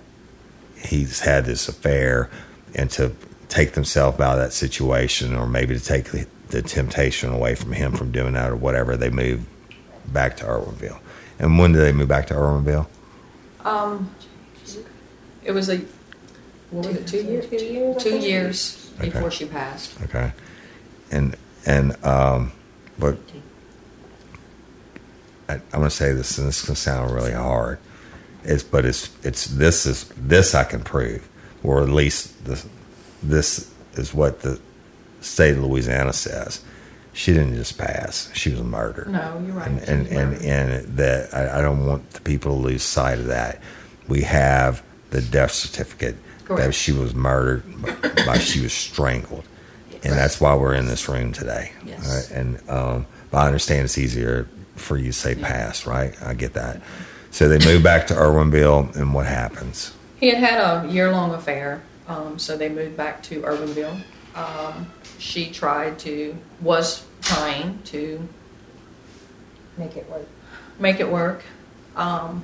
he's 0.78 1.22
had 1.22 1.46
this 1.46 1.68
affair 1.68 2.30
and 2.76 2.90
to 2.92 3.14
take 3.50 3.74
themselves 3.74 4.20
out 4.20 4.38
of 4.38 4.44
that 4.44 4.54
situation 4.54 5.36
or 5.36 5.48
maybe 5.48 5.78
to 5.78 5.84
take 5.84 6.06
the 6.50 6.62
temptation 6.62 7.32
away 7.32 7.56
from 7.56 7.72
him 7.72 7.94
from 7.94 8.12
doing 8.12 8.34
that 8.34 8.50
or 8.50 8.56
whatever, 8.56 8.96
they 8.98 9.10
move 9.10 9.46
back 10.08 10.38
to 10.38 10.46
Erwinville. 10.46 11.00
And 11.40 11.58
when 11.58 11.72
did 11.72 11.80
they 11.80 11.92
move 11.92 12.08
back 12.08 12.28
to 12.28 12.34
Erwinville? 12.34 12.88
Um, 13.64 14.14
it 15.44 15.52
was 15.52 15.70
a 15.70 15.82
what 16.72 16.88
was 16.88 16.96
it? 16.98 17.08
Two 17.08 17.24
years. 17.24 17.48
Two 17.48 17.56
years. 17.58 18.04
Two 18.04 18.18
years 18.18 18.92
Okay. 19.00 19.10
before 19.10 19.32
she 19.32 19.46
passed. 19.46 20.00
Okay, 20.04 20.32
and 21.12 21.36
and 21.66 22.04
um, 22.06 22.52
but 22.98 23.18
I, 25.50 25.56
I'm 25.56 25.62
going 25.72 25.84
to 25.86 25.90
say 25.90 26.14
this, 26.14 26.38
and 26.38 26.48
this 26.48 26.60
is 26.62 26.66
going 26.66 26.76
to 26.76 26.82
sound 26.82 27.12
really 27.12 27.32
hard. 27.32 27.80
It's 28.44 28.64
but 28.64 28.86
it's 28.86 29.10
it's 29.24 29.46
this 29.46 29.86
is 29.86 30.10
this 30.18 30.56
I 30.56 30.64
can 30.64 30.84
prove, 30.84 31.28
or 31.64 31.82
at 31.82 31.90
least 31.90 32.46
this 32.46 32.68
this 33.22 33.72
is 33.94 34.14
what 34.14 34.42
the 34.42 34.60
state 35.22 35.58
of 35.58 35.64
Louisiana 35.64 36.14
says. 36.14 36.64
She 37.14 37.32
didn't 37.32 37.56
just 37.56 37.78
pass; 37.78 38.30
she 38.34 38.50
was 38.50 38.62
murdered. 38.62 39.10
No, 39.10 39.42
you're 39.46 39.56
right. 39.56 39.68
and 39.68 39.80
and 39.82 40.08
and, 40.08 40.42
and 40.44 40.98
that 40.98 41.34
I, 41.34 41.60
I 41.60 41.62
don't 41.62 41.86
want 41.86 42.10
the 42.12 42.22
people 42.22 42.56
to 42.56 42.62
lose 42.62 42.84
sight 42.84 43.20
of 43.20 43.28
that. 43.28 43.62
We 44.08 44.22
have 44.24 44.84
the 45.12 45.22
death 45.22 45.52
certificate 45.52 46.16
that 46.50 46.74
she 46.74 46.92
was 46.92 47.14
murdered 47.14 47.64
by 48.26 48.38
she 48.40 48.62
was 48.62 48.74
strangled, 48.74 49.44
and 50.04 50.14
that's 50.14 50.42
why 50.42 50.56
we're 50.56 50.74
in 50.74 50.88
this 50.88 51.08
room 51.08 51.32
today. 51.34 51.72
Yes. 51.86 52.32
Right? 52.32 52.38
And 52.38 52.70
um, 52.70 53.06
but 53.32 53.38
I 53.38 53.48
understand 53.48 53.86
it's 53.86 53.98
easier 53.98 54.48
for 54.76 54.98
you 54.98 55.08
to 55.08 55.14
say 55.14 55.36
pass, 55.36 55.86
right? 55.86 56.20
I 56.22 56.34
get 56.34 56.54
that. 56.54 56.82
So 57.34 57.50
they 57.50 57.58
moved 57.66 57.84
back 57.84 58.06
to 58.08 58.14
Erwinville, 58.14 58.96
and 58.96 59.12
what 59.12 59.26
happens? 59.26 59.92
He 60.20 60.30
had 60.30 60.38
had 60.38 60.60
a 60.60 60.88
year 60.88 61.12
long 61.12 61.34
affair, 61.34 61.82
um, 62.08 62.38
so 62.38 62.56
they 62.56 62.70
moved 62.70 62.96
back 62.96 63.24
to 63.24 63.42
Erwinville. 63.42 64.00
Um, 64.36 64.86
she 65.18 65.50
tried 65.50 65.98
to, 66.00 66.38
was 66.62 67.04
trying 67.24 67.80
to 67.86 68.28
Make 69.80 69.98
it 69.98 70.08
work. 70.12 70.28
make 70.78 71.00
it 71.00 71.10
work. 71.10 71.44
Um, 71.96 72.44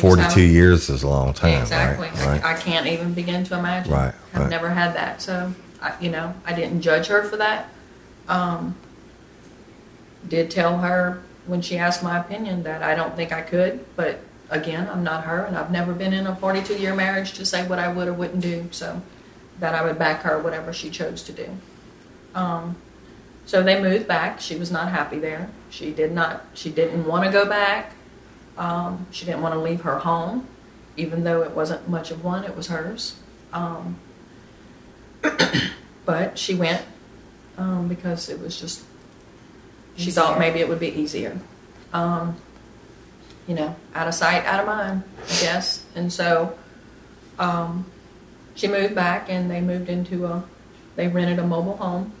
Forty-two 0.00 0.22
having- 0.22 0.50
years 0.50 0.90
is 0.90 1.04
a 1.04 1.08
long 1.08 1.32
time, 1.32 1.62
Exactly. 1.62 2.08
right? 2.08 2.26
Right. 2.26 2.44
I, 2.44 2.54
I 2.54 2.56
can't 2.56 2.88
even 2.88 3.14
begin 3.14 3.44
to 3.44 3.56
imagine. 3.56 3.92
Right, 3.92 4.12
I've 4.34 4.40
right. 4.40 4.50
never 4.50 4.70
had 4.70 4.94
that, 4.96 5.22
so 5.22 5.54
I, 5.80 5.94
you 6.00 6.10
know, 6.10 6.34
I 6.44 6.52
didn't 6.52 6.80
judge 6.80 7.06
her 7.06 7.22
for 7.22 7.36
that. 7.36 7.68
Um, 8.26 8.74
did 10.28 10.50
tell 10.50 10.78
her 10.78 11.22
when 11.48 11.60
she 11.60 11.78
asked 11.78 12.02
my 12.02 12.18
opinion 12.18 12.62
that 12.62 12.82
I 12.82 12.94
don't 12.94 13.16
think 13.16 13.32
I 13.32 13.42
could, 13.42 13.84
but 13.96 14.20
again, 14.50 14.88
I'm 14.88 15.02
not 15.02 15.24
her, 15.24 15.44
and 15.44 15.56
I've 15.56 15.70
never 15.70 15.92
been 15.92 16.12
in 16.12 16.26
a 16.26 16.36
42 16.36 16.78
year 16.78 16.94
marriage 16.94 17.32
to 17.34 17.44
say 17.44 17.66
what 17.66 17.78
I 17.78 17.92
would 17.92 18.06
or 18.06 18.12
wouldn't 18.12 18.40
do. 18.40 18.68
So 18.70 19.02
that 19.60 19.74
I 19.74 19.82
would 19.82 19.98
back 19.98 20.22
her 20.22 20.38
whatever 20.38 20.72
she 20.72 20.90
chose 20.90 21.22
to 21.24 21.32
do. 21.32 21.48
Um, 22.34 22.76
so 23.46 23.62
they 23.62 23.80
moved 23.80 24.06
back. 24.06 24.40
She 24.40 24.56
was 24.56 24.70
not 24.70 24.90
happy 24.90 25.18
there. 25.18 25.50
She 25.70 25.92
did 25.92 26.12
not. 26.12 26.44
She 26.54 26.70
didn't 26.70 27.06
want 27.06 27.24
to 27.24 27.30
go 27.30 27.46
back. 27.46 27.94
Um, 28.56 29.06
she 29.10 29.24
didn't 29.24 29.42
want 29.42 29.54
to 29.54 29.60
leave 29.60 29.82
her 29.82 29.98
home, 29.98 30.46
even 30.96 31.24
though 31.24 31.42
it 31.42 31.52
wasn't 31.52 31.88
much 31.88 32.10
of 32.10 32.24
one. 32.24 32.44
It 32.44 32.56
was 32.56 32.68
hers. 32.68 33.16
Um, 33.52 33.98
but 36.04 36.38
she 36.38 36.54
went 36.54 36.84
um, 37.56 37.88
because 37.88 38.28
it 38.28 38.40
was 38.40 38.58
just. 38.60 38.84
She 39.98 40.10
thought 40.10 40.38
maybe 40.38 40.60
it 40.60 40.68
would 40.68 40.80
be 40.80 40.88
easier. 40.88 41.38
Um, 41.92 42.36
you 43.46 43.54
know, 43.54 43.74
out 43.94 44.08
of 44.08 44.14
sight, 44.14 44.44
out 44.44 44.60
of 44.60 44.66
mind, 44.66 45.02
I 45.24 45.40
guess. 45.40 45.84
And 45.94 46.12
so, 46.12 46.56
um, 47.38 47.86
she 48.54 48.68
moved 48.68 48.94
back, 48.94 49.28
and 49.28 49.50
they 49.50 49.60
moved 49.60 49.88
into 49.88 50.26
a. 50.26 50.44
They 50.96 51.08
rented 51.08 51.38
a 51.38 51.46
mobile 51.46 51.76
home 51.76 52.12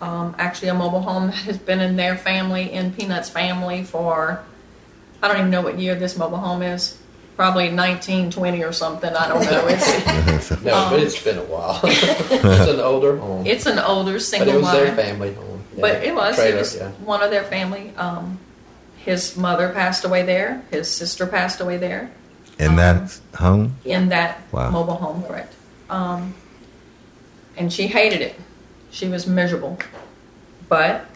um, 0.00 0.34
actually 0.38 0.68
a 0.68 0.74
mobile 0.74 1.00
home 1.02 1.26
that 1.30 1.34
has 1.36 1.58
been 1.58 1.80
in 1.80 1.96
their 1.96 2.16
family, 2.16 2.72
in 2.72 2.92
Peanut's 2.92 3.28
family, 3.28 3.84
for 3.84 4.42
I 5.22 5.28
don't 5.28 5.38
even 5.38 5.50
know 5.50 5.62
what 5.62 5.78
year 5.78 5.94
this 5.94 6.16
mobile 6.16 6.38
home 6.38 6.62
is. 6.62 6.96
Probably 7.36 7.72
1920 7.72 8.64
or 8.64 8.72
something. 8.72 9.14
I 9.14 9.28
don't 9.28 9.44
know. 9.44 9.66
It's 9.68 10.50
No, 10.62 10.74
Um, 10.74 10.90
but 10.90 11.00
it's 11.00 11.22
been 11.22 11.38
a 11.38 11.44
while. 11.44 11.80
it's 11.84 12.68
an 12.68 12.80
older 12.80 13.16
home. 13.16 13.46
it's 13.46 13.64
an 13.64 13.78
older 13.78 14.18
single. 14.18 14.52
but 14.52 14.52
single 14.52 14.58
it 14.58 14.62
was 14.62 14.72
their 14.72 14.94
family 14.94 15.32
home. 15.32 15.49
Yeah. 15.74 15.80
But 15.80 16.04
it 16.04 16.14
was. 16.14 16.36
Trailer, 16.36 16.56
it 16.56 16.58
was 16.58 16.76
yeah. 16.76 16.90
one 17.04 17.22
of 17.22 17.30
their 17.30 17.44
family. 17.44 17.92
Um, 17.96 18.38
his 18.96 19.36
mother 19.36 19.70
passed 19.70 20.04
away 20.04 20.22
there. 20.22 20.62
His 20.70 20.90
sister 20.90 21.26
passed 21.26 21.60
away 21.60 21.78
there 21.78 22.10
In 22.58 22.76
that 22.76 23.18
home, 23.34 23.76
in 23.84 24.10
that 24.10 24.40
Wow. 24.52 24.70
mobile 24.70 24.96
home, 24.96 25.22
correct? 25.22 25.54
Um, 25.88 26.34
and 27.56 27.72
she 27.72 27.86
hated 27.86 28.20
it. 28.20 28.36
She 28.90 29.08
was 29.08 29.26
miserable. 29.26 29.78
But 30.68 31.06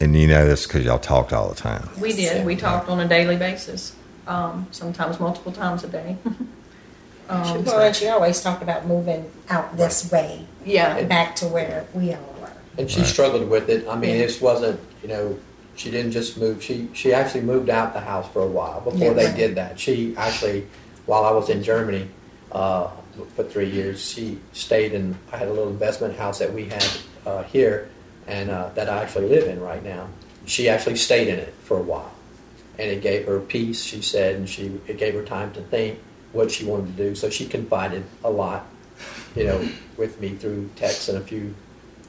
and 0.00 0.16
you 0.16 0.26
know 0.26 0.46
this 0.46 0.66
because 0.66 0.84
y'all 0.84 0.98
talked 0.98 1.32
all 1.32 1.48
the 1.48 1.54
time. 1.54 1.88
We 2.00 2.12
did. 2.12 2.44
We 2.44 2.56
talked 2.56 2.88
on 2.88 3.00
a 3.00 3.08
daily 3.08 3.36
basis, 3.36 3.94
um, 4.26 4.66
sometimes 4.70 5.20
multiple 5.20 5.52
times 5.52 5.84
a 5.84 5.88
day. 5.88 6.16
um, 7.28 7.64
Well, 7.64 7.80
and 7.80 7.96
she 7.96 8.08
always 8.08 8.42
talked 8.42 8.62
about 8.62 8.86
moving 8.86 9.30
out 9.48 9.76
this 9.76 10.10
way, 10.10 10.46
yeah, 10.64 11.02
back 11.04 11.36
to 11.36 11.46
where 11.46 11.86
we 11.94 12.12
all 12.12 12.20
were. 12.20 12.33
And 12.78 12.90
she 12.90 13.04
struggled 13.04 13.48
with 13.48 13.68
it. 13.68 13.86
I 13.88 13.96
mean, 13.96 14.16
Yeah. 14.16 14.26
this 14.26 14.40
wasn't, 14.40 14.80
you 15.02 15.08
know, 15.08 15.38
she 15.76 15.90
didn't 15.90 16.12
just 16.12 16.36
move. 16.38 16.62
She 16.62 16.88
she 16.92 17.12
actually 17.12 17.42
moved 17.42 17.68
out 17.70 17.94
the 17.94 18.00
house 18.00 18.26
for 18.32 18.42
a 18.42 18.46
while 18.46 18.80
before 18.80 19.08
Yeah. 19.08 19.12
they 19.30 19.36
did 19.36 19.54
that. 19.56 19.78
She 19.78 20.14
actually, 20.16 20.66
while 21.06 21.24
I 21.24 21.30
was 21.32 21.48
in 21.50 21.62
Germany 21.62 22.08
uh, 22.52 22.88
for 23.36 23.44
three 23.44 23.68
years, 23.70 24.04
she 24.04 24.38
stayed 24.52 24.92
in. 24.92 25.16
I 25.32 25.36
had 25.36 25.48
a 25.48 25.52
little 25.52 25.68
investment 25.70 26.16
house 26.16 26.38
that 26.38 26.52
we 26.52 26.66
had 26.66 26.86
uh, 27.26 27.42
here, 27.44 27.88
and 28.26 28.50
uh, 28.50 28.68
that 28.74 28.88
I 28.88 29.02
actually 29.02 29.28
live 29.28 29.48
in 29.48 29.60
right 29.60 29.82
now. 29.84 30.08
She 30.46 30.68
actually 30.68 30.96
stayed 30.96 31.28
in 31.28 31.38
it 31.38 31.54
for 31.64 31.76
a 31.78 31.82
while, 31.82 32.12
and 32.78 32.90
it 32.90 33.00
gave 33.02 33.26
her 33.26 33.40
peace. 33.40 33.82
She 33.82 34.02
said, 34.02 34.36
and 34.36 34.48
she 34.48 34.80
it 34.86 34.98
gave 34.98 35.14
her 35.14 35.22
time 35.24 35.52
to 35.54 35.60
think 35.62 35.98
what 36.32 36.50
she 36.50 36.64
wanted 36.64 36.96
to 36.96 37.02
do. 37.08 37.14
So 37.14 37.30
she 37.30 37.46
confided 37.46 38.04
a 38.24 38.30
lot, 38.30 38.66
you 39.36 39.44
know, 39.44 39.68
with 39.96 40.20
me 40.20 40.30
through 40.30 40.70
text 40.76 41.08
and 41.08 41.18
a 41.18 41.20
few 41.20 41.54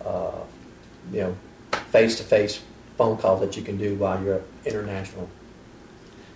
uh, 0.06 0.32
you 1.12 1.22
know, 1.22 1.36
face-to-face 1.92 2.62
phone 2.98 3.18
calls 3.18 3.42
that 3.42 3.58
you 3.58 3.64
can 3.64 3.78
do 3.78 3.96
while 3.96 4.22
you're 4.24 4.42
international. 4.66 5.30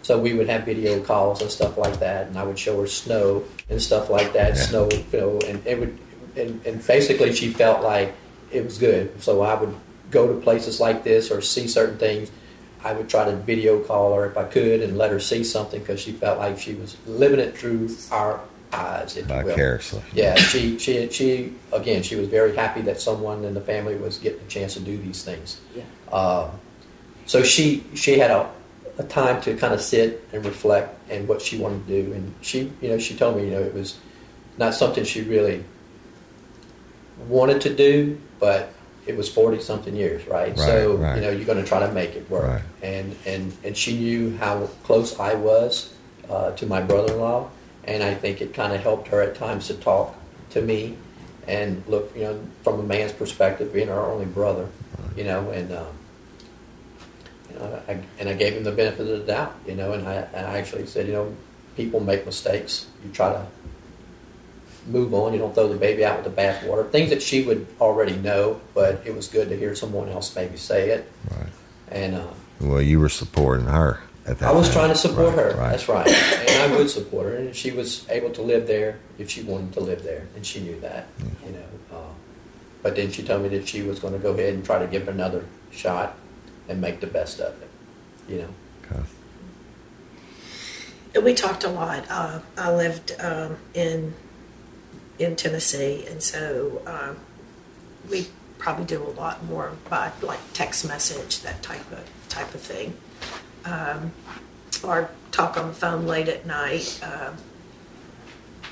So 0.01 0.17
we 0.17 0.33
would 0.33 0.49
have 0.49 0.63
video 0.65 1.01
calls 1.01 1.41
and 1.41 1.51
stuff 1.51 1.77
like 1.77 1.99
that, 1.99 2.27
and 2.27 2.37
I 2.37 2.43
would 2.43 2.57
show 2.57 2.79
her 2.81 2.87
snow 2.87 3.43
and 3.69 3.81
stuff 3.81 4.09
like 4.09 4.33
that, 4.33 4.55
Yeah. 4.55 4.61
snow, 4.61 4.89
you 4.91 5.19
know, 5.19 5.39
and 5.45 5.65
it 5.67 5.79
would, 5.79 5.97
and, 6.35 6.65
and 6.65 6.85
basically 6.87 7.33
she 7.33 7.49
felt 7.49 7.83
like 7.83 8.13
it 8.51 8.63
was 8.63 8.77
good. 8.77 9.21
So 9.21 9.41
I 9.41 9.53
would 9.55 9.75
go 10.09 10.27
to 10.33 10.39
places 10.41 10.79
like 10.79 11.03
this 11.03 11.29
or 11.29 11.41
see 11.41 11.67
certain 11.67 11.97
things. 11.97 12.31
I 12.83 12.93
would 12.93 13.09
try 13.09 13.25
to 13.25 13.35
video 13.35 13.79
call 13.83 14.15
her 14.15 14.25
if 14.25 14.37
I 14.37 14.45
could 14.45 14.81
and 14.81 14.97
let 14.97 15.11
her 15.11 15.19
see 15.19 15.43
something 15.43 15.81
because 15.81 15.99
she 15.99 16.13
felt 16.13 16.39
like 16.39 16.57
she 16.57 16.73
was 16.75 16.95
living 17.05 17.39
it 17.39 17.57
through 17.57 17.89
our 18.09 18.39
eyes, 18.71 19.17
if 19.17 19.27
you 19.27 19.35
will. 19.45 19.55
Yeah, 20.13 20.35
she, 20.35 20.77
she, 20.77 21.09
she, 21.09 21.53
again, 21.71 22.03
she 22.03 22.15
was 22.15 22.27
very 22.27 22.55
happy 22.55 22.81
that 22.81 23.01
someone 23.01 23.43
in 23.43 23.53
the 23.53 23.61
family 23.61 23.95
was 23.95 24.17
getting 24.17 24.41
a 24.41 24.47
chance 24.47 24.73
to 24.75 24.79
do 24.79 24.97
these 24.97 25.23
things. 25.23 25.59
Yeah. 25.75 25.83
Uh, 26.11 26.49
so 27.25 27.43
she, 27.43 27.83
she 27.95 28.19
had 28.19 28.31
a, 28.31 28.51
a 28.97 29.03
time 29.03 29.41
to 29.41 29.55
kind 29.55 29.73
of 29.73 29.81
sit 29.81 30.27
and 30.33 30.45
reflect 30.45 30.97
and 31.09 31.27
what 31.27 31.41
she 31.41 31.57
wanted 31.57 31.85
to 31.87 32.03
do. 32.03 32.13
And 32.13 32.33
she, 32.41 32.71
you 32.81 32.89
know, 32.89 32.97
she 32.97 33.15
told 33.15 33.37
me, 33.37 33.45
you 33.45 33.51
know, 33.51 33.61
it 33.61 33.73
was 33.73 33.97
not 34.57 34.73
something 34.73 35.03
she 35.03 35.21
really 35.21 35.63
wanted 37.27 37.61
to 37.61 37.75
do, 37.75 38.19
but 38.39 38.73
it 39.07 39.17
was 39.17 39.29
40 39.29 39.59
something 39.61 39.95
years, 39.95 40.25
right? 40.27 40.49
Right, 40.49 40.57
so, 40.57 40.95
right. 40.95 41.15
you 41.15 41.21
know, 41.21 41.31
you're 41.31 41.45
going 41.45 41.61
to 41.61 41.67
try 41.67 41.79
to 41.79 41.91
make 41.93 42.15
it 42.15 42.29
work. 42.29 42.43
Right. 42.43 42.61
And, 42.83 43.15
and, 43.25 43.55
and 43.63 43.75
she 43.75 43.97
knew 43.97 44.37
how 44.37 44.67
close 44.83 45.19
I 45.19 45.33
was 45.33 45.93
uh, 46.29 46.51
to 46.51 46.65
my 46.65 46.81
brother-in-law. 46.81 47.49
And 47.85 48.03
I 48.03 48.13
think 48.13 48.41
it 48.41 48.53
kind 48.53 48.73
of 48.73 48.81
helped 48.81 49.07
her 49.09 49.21
at 49.21 49.35
times 49.35 49.67
to 49.67 49.73
talk 49.73 50.15
to 50.51 50.61
me 50.61 50.97
and 51.47 51.83
look, 51.87 52.15
you 52.15 52.23
know, 52.23 52.39
from 52.63 52.79
a 52.79 52.83
man's 52.83 53.11
perspective, 53.11 53.73
being 53.73 53.89
our 53.89 54.11
only 54.11 54.25
brother, 54.25 54.67
you 55.15 55.23
know, 55.23 55.49
and, 55.49 55.71
um, 55.71 55.87
you 57.49 57.59
know, 57.59 57.81
I, 57.87 57.99
and 58.19 58.29
I 58.29 58.33
gave 58.33 58.53
him 58.53 58.63
the 58.63 58.71
benefit 58.71 59.07
of 59.07 59.19
the 59.19 59.25
doubt, 59.25 59.55
you 59.65 59.75
know, 59.75 59.93
and 59.93 60.07
I, 60.07 60.15
and 60.15 60.45
I 60.45 60.59
actually 60.59 60.85
said, 60.85 61.07
you 61.07 61.13
know, 61.13 61.35
people 61.75 61.99
make 61.99 62.25
mistakes. 62.25 62.87
You 63.03 63.11
try 63.11 63.31
to 63.33 63.45
move 64.87 65.13
on. 65.13 65.33
You 65.33 65.39
don't 65.39 65.53
throw 65.53 65.67
the 65.67 65.77
baby 65.77 66.05
out 66.05 66.23
with 66.23 66.35
the 66.35 66.41
bathwater. 66.41 66.89
Things 66.91 67.09
that 67.09 67.21
she 67.21 67.43
would 67.43 67.65
already 67.79 68.15
know, 68.17 68.61
but 68.73 69.01
it 69.05 69.15
was 69.15 69.27
good 69.27 69.49
to 69.49 69.57
hear 69.57 69.75
someone 69.75 70.09
else 70.09 70.35
maybe 70.35 70.57
say 70.57 70.89
it. 70.89 71.11
Right. 71.31 71.49
And 71.89 72.15
uh, 72.15 72.27
Well, 72.59 72.81
you 72.81 72.99
were 72.99 73.09
supporting 73.09 73.65
her 73.65 74.01
at 74.29 74.39
that 74.39 74.49
I 74.49 74.51
was 74.51 74.67
time. 74.67 74.73
trying 74.75 74.89
to 74.89 74.95
support 74.95 75.35
Right, 75.35 75.37
her. 75.37 75.55
Right. 75.57 75.71
That's 75.71 75.89
right. 75.89 76.07
and 76.07 76.71
I 76.73 76.77
would 76.77 76.89
support 76.89 77.25
her. 77.27 77.35
And 77.35 77.55
she 77.55 77.71
was 77.71 78.07
able 78.09 78.29
to 78.31 78.41
live 78.41 78.67
there 78.67 78.99
if 79.17 79.29
she 79.29 79.41
wanted 79.43 79.73
to 79.73 79.79
live 79.81 80.03
there, 80.03 80.27
and 80.35 80.45
she 80.45 80.59
knew 80.61 80.79
that. 80.81 81.07
You 81.45 81.51
know. 81.53 81.97
Uh, 81.97 82.13
but 82.83 82.95
then 82.95 83.11
she 83.11 83.23
told 83.23 83.41
me 83.43 83.49
that 83.49 83.67
she 83.67 83.81
was 83.81 83.99
going 83.99 84.13
to 84.13 84.19
go 84.19 84.31
ahead 84.33 84.53
and 84.53 84.63
try 84.63 84.79
to 84.79 84.87
give 84.87 85.03
it 85.03 85.09
another 85.09 85.45
shot 85.71 86.15
and 86.67 86.79
make 86.79 86.99
the 87.01 87.07
best 87.07 87.39
of 87.39 87.53
it. 87.61 87.69
You 88.27 88.37
know. 88.43 88.49
Okay. 88.91 89.03
We 91.23 91.33
talked 91.33 91.63
a 91.63 91.69
lot. 91.69 92.05
Uh, 92.09 92.39
I 92.57 92.71
lived 92.71 93.15
um, 93.19 93.57
in 93.73 94.13
in 95.17 95.35
Tennessee, 95.35 96.05
and 96.07 96.21
so 96.21 96.81
um, 96.85 97.17
we 98.09 98.27
probably 98.59 98.85
do 98.85 99.01
a 99.03 99.09
lot 99.19 99.43
more 99.45 99.73
by 99.89 100.11
like 100.21 100.39
text 100.53 100.87
message, 100.87 101.41
that 101.41 101.61
type 101.63 101.91
of 101.91 102.03
type 102.29 102.53
of 102.53 102.61
thing, 102.61 102.93
um, 103.65 104.11
or 104.83 105.09
talk 105.31 105.57
on 105.57 105.67
the 105.67 105.73
phone 105.73 106.05
late 106.05 106.27
at 106.27 106.45
night. 106.45 106.99
Um, 107.03 107.35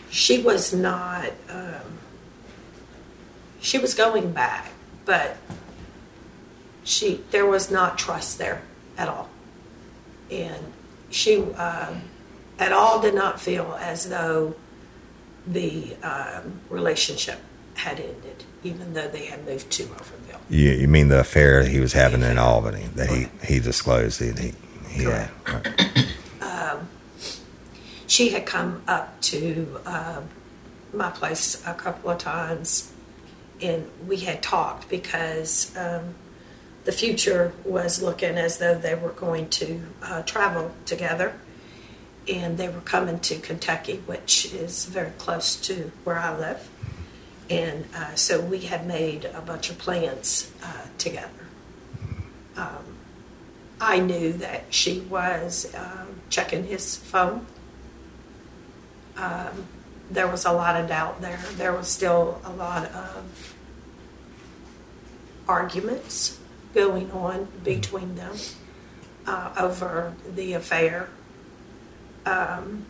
she 0.09 0.41
was 0.41 0.73
not. 0.73 1.31
Um, 1.49 1.99
she 3.59 3.77
was 3.77 3.93
going 3.93 4.31
back, 4.31 4.71
but 5.05 5.37
she 6.83 7.23
there 7.31 7.45
was 7.45 7.69
not 7.69 7.97
trust 7.97 8.37
there 8.37 8.61
at 8.97 9.09
all, 9.09 9.29
and 10.31 10.73
she 11.09 11.41
um, 11.53 12.01
at 12.59 12.71
all 12.71 13.01
did 13.01 13.13
not 13.13 13.39
feel 13.39 13.77
as 13.81 14.09
though 14.09 14.55
the 15.45 15.95
um, 16.03 16.59
relationship 16.69 17.39
had 17.75 17.99
ended, 17.99 18.43
even 18.63 18.93
though 18.93 19.07
they 19.07 19.25
had 19.25 19.45
moved 19.45 19.69
to 19.71 19.83
Overville. 19.83 20.39
You, 20.49 20.71
you 20.71 20.87
mean 20.87 21.09
the 21.09 21.19
affair 21.19 21.63
he 21.63 21.79
was 21.79 21.93
having 21.93 22.23
in 22.23 22.37
Albany 22.37 22.87
that 22.95 23.09
he, 23.09 23.27
he 23.43 23.59
disclosed 23.59 24.19
he, 24.19 24.31
he 24.31 24.53
Right. 25.05 25.29
Um, 26.41 26.87
she 28.07 28.29
had 28.29 28.45
come 28.45 28.81
up 28.87 29.19
to 29.21 29.79
um, 29.85 30.29
my 30.93 31.09
place 31.09 31.61
a 31.65 31.73
couple 31.73 32.09
of 32.09 32.17
times, 32.17 32.91
and 33.61 33.87
we 34.07 34.17
had 34.17 34.41
talked 34.41 34.89
because 34.89 35.75
um, 35.77 36.15
the 36.85 36.91
future 36.91 37.53
was 37.65 38.01
looking 38.01 38.37
as 38.37 38.59
though 38.59 38.75
they 38.75 38.95
were 38.95 39.11
going 39.11 39.49
to 39.49 39.81
uh, 40.01 40.21
travel 40.23 40.71
together. 40.85 41.33
And 42.29 42.57
they 42.57 42.67
were 42.67 42.81
coming 42.81 43.19
to 43.21 43.37
Kentucky, 43.39 44.01
which 44.05 44.53
is 44.53 44.85
very 44.85 45.11
close 45.11 45.55
to 45.67 45.91
where 46.03 46.19
I 46.19 46.37
live. 46.37 46.69
And 47.49 47.85
uh, 47.95 48.15
so 48.15 48.41
we 48.41 48.59
had 48.59 48.85
made 48.85 49.23
a 49.25 49.39
bunch 49.39 49.69
of 49.69 49.77
plans 49.77 50.51
uh, 50.61 50.87
together. 50.97 51.29
Um, 52.57 52.96
I 53.79 53.99
knew 53.99 54.33
that 54.33 54.65
she 54.69 55.01
was 55.01 55.73
um, 55.75 56.21
checking 56.29 56.63
his 56.65 56.95
phone. 56.95 57.45
Um, 59.15 59.67
there 60.09 60.27
was 60.27 60.45
a 60.45 60.51
lot 60.51 60.79
of 60.79 60.87
doubt 60.87 61.21
there. 61.21 61.43
There 61.55 61.73
was 61.73 61.87
still 61.87 62.41
a 62.43 62.51
lot 62.51 62.85
of 62.91 63.55
arguments 65.47 66.39
going 66.73 67.11
on 67.11 67.47
between 67.63 68.15
them 68.15 68.35
uh, 69.25 69.53
over 69.57 70.13
the 70.35 70.53
affair. 70.53 71.09
Um, 72.25 72.85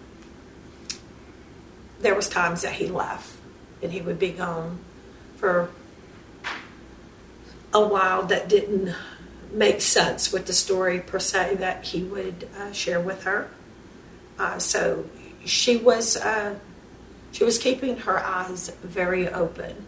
there 1.99 2.15
was 2.15 2.29
times 2.29 2.61
that 2.61 2.73
he 2.73 2.87
left 2.87 3.33
and 3.81 3.91
he 3.91 4.01
would 4.01 4.19
be 4.19 4.31
gone 4.31 4.79
for 5.35 5.69
a 7.73 7.85
while 7.85 8.23
that 8.23 8.49
didn't 8.49 8.95
make 9.51 9.81
sense 9.81 10.31
with 10.31 10.45
the 10.45 10.53
story 10.53 10.99
per 10.99 11.19
se 11.19 11.55
that 11.55 11.85
he 11.85 12.03
would 12.03 12.47
uh, 12.59 12.71
share 12.71 12.99
with 12.99 13.23
her. 13.23 13.49
Uh, 14.39 14.59
so 14.59 15.05
she 15.45 15.77
was 15.77 16.17
uh, 16.17 16.55
she 17.31 17.43
was 17.43 17.57
keeping 17.57 17.97
her 17.99 18.19
eyes 18.19 18.69
very 18.83 19.27
open, 19.29 19.85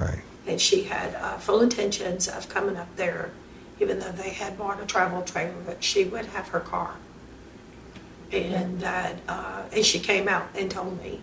Right. 0.00 0.20
and 0.46 0.60
she 0.60 0.84
had 0.84 1.14
uh, 1.16 1.36
full 1.38 1.60
intentions 1.60 2.28
of 2.28 2.48
coming 2.48 2.76
up 2.76 2.94
there, 2.96 3.30
even 3.80 3.98
though 3.98 4.12
they 4.12 4.30
had 4.30 4.56
bought 4.58 4.82
a 4.82 4.86
travel 4.86 5.22
trailer. 5.22 5.54
But 5.66 5.82
she 5.84 6.04
would 6.04 6.26
have 6.26 6.48
her 6.48 6.60
car, 6.60 6.94
and 8.32 8.80
that 8.80 9.16
uh, 9.28 9.62
and 9.72 9.84
she 9.84 9.98
came 9.98 10.28
out 10.28 10.48
and 10.56 10.70
told 10.70 11.00
me 11.02 11.20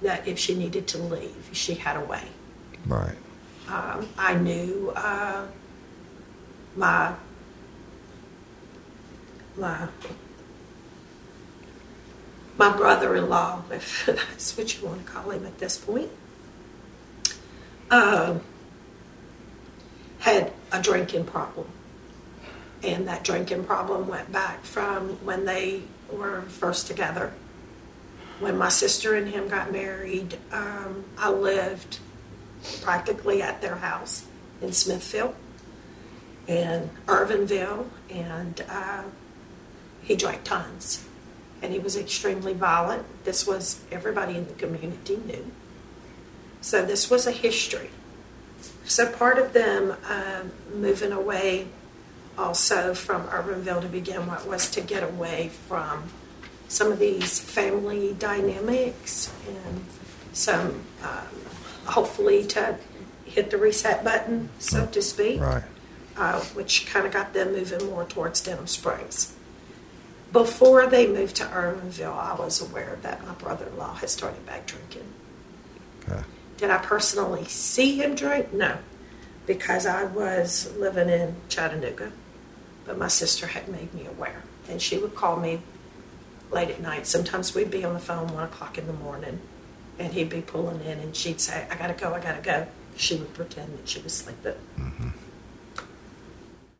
that 0.00 0.26
if 0.26 0.38
she 0.38 0.54
needed 0.54 0.86
to 0.88 0.98
leave, 0.98 1.50
she 1.52 1.74
had 1.74 1.96
a 1.96 2.04
way. 2.04 2.24
Right. 2.86 3.14
Um, 3.68 4.08
I 4.18 4.34
knew 4.34 4.92
uh, 4.96 5.46
my 6.76 7.14
my 9.56 9.88
my 12.58 12.76
brother-in-law, 12.76 13.62
if 13.70 14.06
that's 14.06 14.56
what 14.56 14.78
you 14.78 14.86
want 14.86 15.04
to 15.04 15.12
call 15.12 15.30
him 15.30 15.46
at 15.46 15.58
this 15.58 15.78
point, 15.78 16.10
um, 17.90 18.40
had 20.20 20.52
a 20.70 20.80
drinking 20.80 21.24
problem, 21.24 21.66
and 22.82 23.08
that 23.08 23.24
drinking 23.24 23.64
problem 23.64 24.06
went 24.06 24.30
back 24.30 24.64
from 24.64 25.24
when 25.24 25.44
they 25.44 25.82
were 26.10 26.42
first 26.42 26.86
together. 26.86 27.32
When 28.38 28.58
my 28.58 28.68
sister 28.70 29.14
and 29.14 29.28
him 29.28 29.48
got 29.48 29.72
married, 29.72 30.36
um, 30.50 31.04
I 31.16 31.30
lived 31.30 31.98
practically 32.82 33.40
at 33.40 33.60
their 33.60 33.76
house 33.76 34.26
in 34.60 34.72
Smithfield 34.72 35.34
and 36.58 36.90
Erwinville, 37.06 37.86
and 38.10 38.64
uh, 38.68 39.02
he 40.02 40.16
drank 40.16 40.44
tons. 40.44 41.04
And 41.62 41.72
he 41.72 41.78
was 41.78 41.96
extremely 41.96 42.54
violent. 42.54 43.04
This 43.24 43.46
was 43.46 43.80
everybody 43.90 44.36
in 44.36 44.46
the 44.46 44.54
community 44.54 45.16
knew. 45.16 45.50
So 46.60 46.84
this 46.84 47.10
was 47.10 47.26
a 47.26 47.32
history. 47.32 47.90
So 48.84 49.10
part 49.10 49.38
of 49.38 49.52
them 49.52 49.96
um, 50.08 50.52
moving 50.74 51.12
away 51.12 51.68
also 52.36 52.94
from 52.94 53.22
Erwinville 53.28 53.82
to 53.82 53.88
begin 53.88 54.28
with 54.28 54.46
was 54.46 54.70
to 54.72 54.80
get 54.80 55.02
away 55.02 55.50
from 55.68 56.04
some 56.68 56.90
of 56.90 56.98
these 56.98 57.38
family 57.38 58.16
dynamics 58.18 59.32
and 59.46 59.84
some 60.32 60.82
um, 61.02 61.26
hopefully 61.84 62.44
to 62.46 62.76
hit 63.26 63.50
the 63.50 63.56
reset 63.56 64.04
button, 64.04 64.48
so 64.58 64.86
to 64.86 65.02
speak, 65.02 65.40
Right. 65.40 65.62
Uh, 66.16 66.40
which 66.40 66.86
kind 66.86 67.06
of 67.06 67.12
got 67.12 67.32
them 67.32 67.52
moving 67.52 67.86
more 67.86 68.04
towards 68.04 68.42
Denham 68.42 68.66
Springs. 68.66 69.34
Before 70.30 70.86
they 70.86 71.06
moved 71.06 71.36
to 71.36 71.44
Erwinville, 71.44 72.16
I 72.16 72.34
was 72.34 72.60
aware 72.60 72.98
that 73.02 73.26
my 73.26 73.32
brother 73.34 73.66
in 73.66 73.78
law 73.78 73.94
had 73.94 74.10
started 74.10 74.44
back 74.44 74.66
drinking. 74.66 75.06
Okay. 76.08 76.22
Did 76.58 76.70
I 76.70 76.78
personally 76.78 77.44
see 77.44 77.96
him 77.96 78.14
drink? 78.14 78.52
No, 78.52 78.76
because 79.46 79.86
I 79.86 80.04
was 80.04 80.74
living 80.76 81.08
in 81.08 81.34
Chattanooga. 81.48 82.12
But 82.84 82.98
my 82.98 83.08
sister 83.08 83.46
had 83.46 83.68
made 83.68 83.94
me 83.94 84.06
aware, 84.06 84.42
and 84.68 84.82
she 84.82 84.98
would 84.98 85.14
call 85.14 85.36
me 85.38 85.60
late 86.50 86.68
at 86.68 86.80
night. 86.80 87.06
Sometimes 87.06 87.54
we'd 87.54 87.70
be 87.70 87.84
on 87.84 87.94
the 87.94 88.00
phone 88.00 88.28
one 88.34 88.44
o'clock 88.44 88.76
in 88.76 88.86
the 88.86 88.92
morning, 88.92 89.40
and 89.98 90.12
he'd 90.12 90.28
be 90.28 90.42
pulling 90.42 90.80
in, 90.82 90.98
and 90.98 91.14
she'd 91.16 91.40
say, 91.40 91.66
"I 91.70 91.76
gotta 91.76 91.94
go, 91.94 92.12
I 92.12 92.20
gotta 92.20 92.42
go." 92.42 92.66
She 92.96 93.16
would 93.16 93.32
pretend 93.34 93.78
that 93.78 93.88
she 93.88 94.00
was 94.00 94.12
sleeping. 94.12 94.54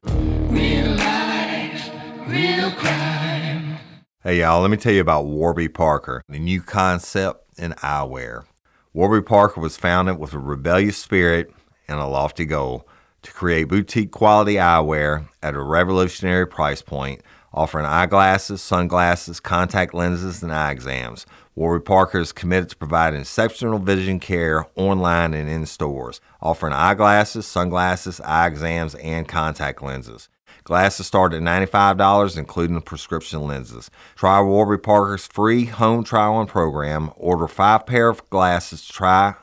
Real 0.04 0.96
life, 0.96 1.90
real 2.26 2.70
crime. 2.72 3.78
Hey, 4.24 4.40
y'all, 4.40 4.60
let 4.60 4.70
me 4.70 4.76
tell 4.76 4.92
you 4.92 5.00
about 5.00 5.26
Warby 5.26 5.68
Parker, 5.68 6.22
the 6.28 6.40
new 6.40 6.60
concept 6.60 7.44
in 7.56 7.72
eyewear. 7.74 8.44
Warby 8.92 9.24
Parker 9.24 9.60
was 9.60 9.76
founded 9.76 10.18
with 10.18 10.32
a 10.32 10.38
rebellious 10.38 10.98
spirit 10.98 11.52
and 11.86 12.00
a 12.00 12.06
lofty 12.06 12.44
goal 12.44 12.88
to 13.22 13.32
create 13.32 13.64
boutique 13.64 14.10
quality 14.10 14.54
eyewear 14.54 15.28
at 15.40 15.54
a 15.54 15.62
revolutionary 15.62 16.46
price 16.46 16.82
point, 16.82 17.22
offering 17.52 17.86
eyeglasses, 17.86 18.60
sunglasses, 18.60 19.38
contact 19.38 19.94
lenses, 19.94 20.42
and 20.42 20.52
eye 20.52 20.72
exams. 20.72 21.26
Warby 21.54 21.84
Parker 21.84 22.18
is 22.18 22.32
committed 22.32 22.70
to 22.70 22.76
providing 22.76 23.20
exceptional 23.20 23.78
vision 23.78 24.20
care 24.20 24.66
online 24.74 25.34
and 25.34 25.50
in 25.50 25.66
stores, 25.66 26.18
offering 26.40 26.72
eyeglasses, 26.72 27.46
sunglasses, 27.46 28.22
eye 28.22 28.46
exams, 28.46 28.94
and 28.94 29.28
contact 29.28 29.82
lenses. 29.82 30.30
Glasses 30.64 31.06
start 31.06 31.34
at 31.34 31.42
$95, 31.42 32.38
including 32.38 32.80
prescription 32.80 33.42
lenses. 33.42 33.90
Try 34.16 34.40
Warby 34.40 34.78
Parker's 34.78 35.26
free 35.26 35.66
home 35.66 36.04
try-on 36.04 36.46
program. 36.46 37.10
Order 37.16 37.48
five 37.48 37.84
pair 37.84 38.08
of 38.08 38.28
glasses 38.30 38.86
to 38.86 38.92
try 38.92 39.34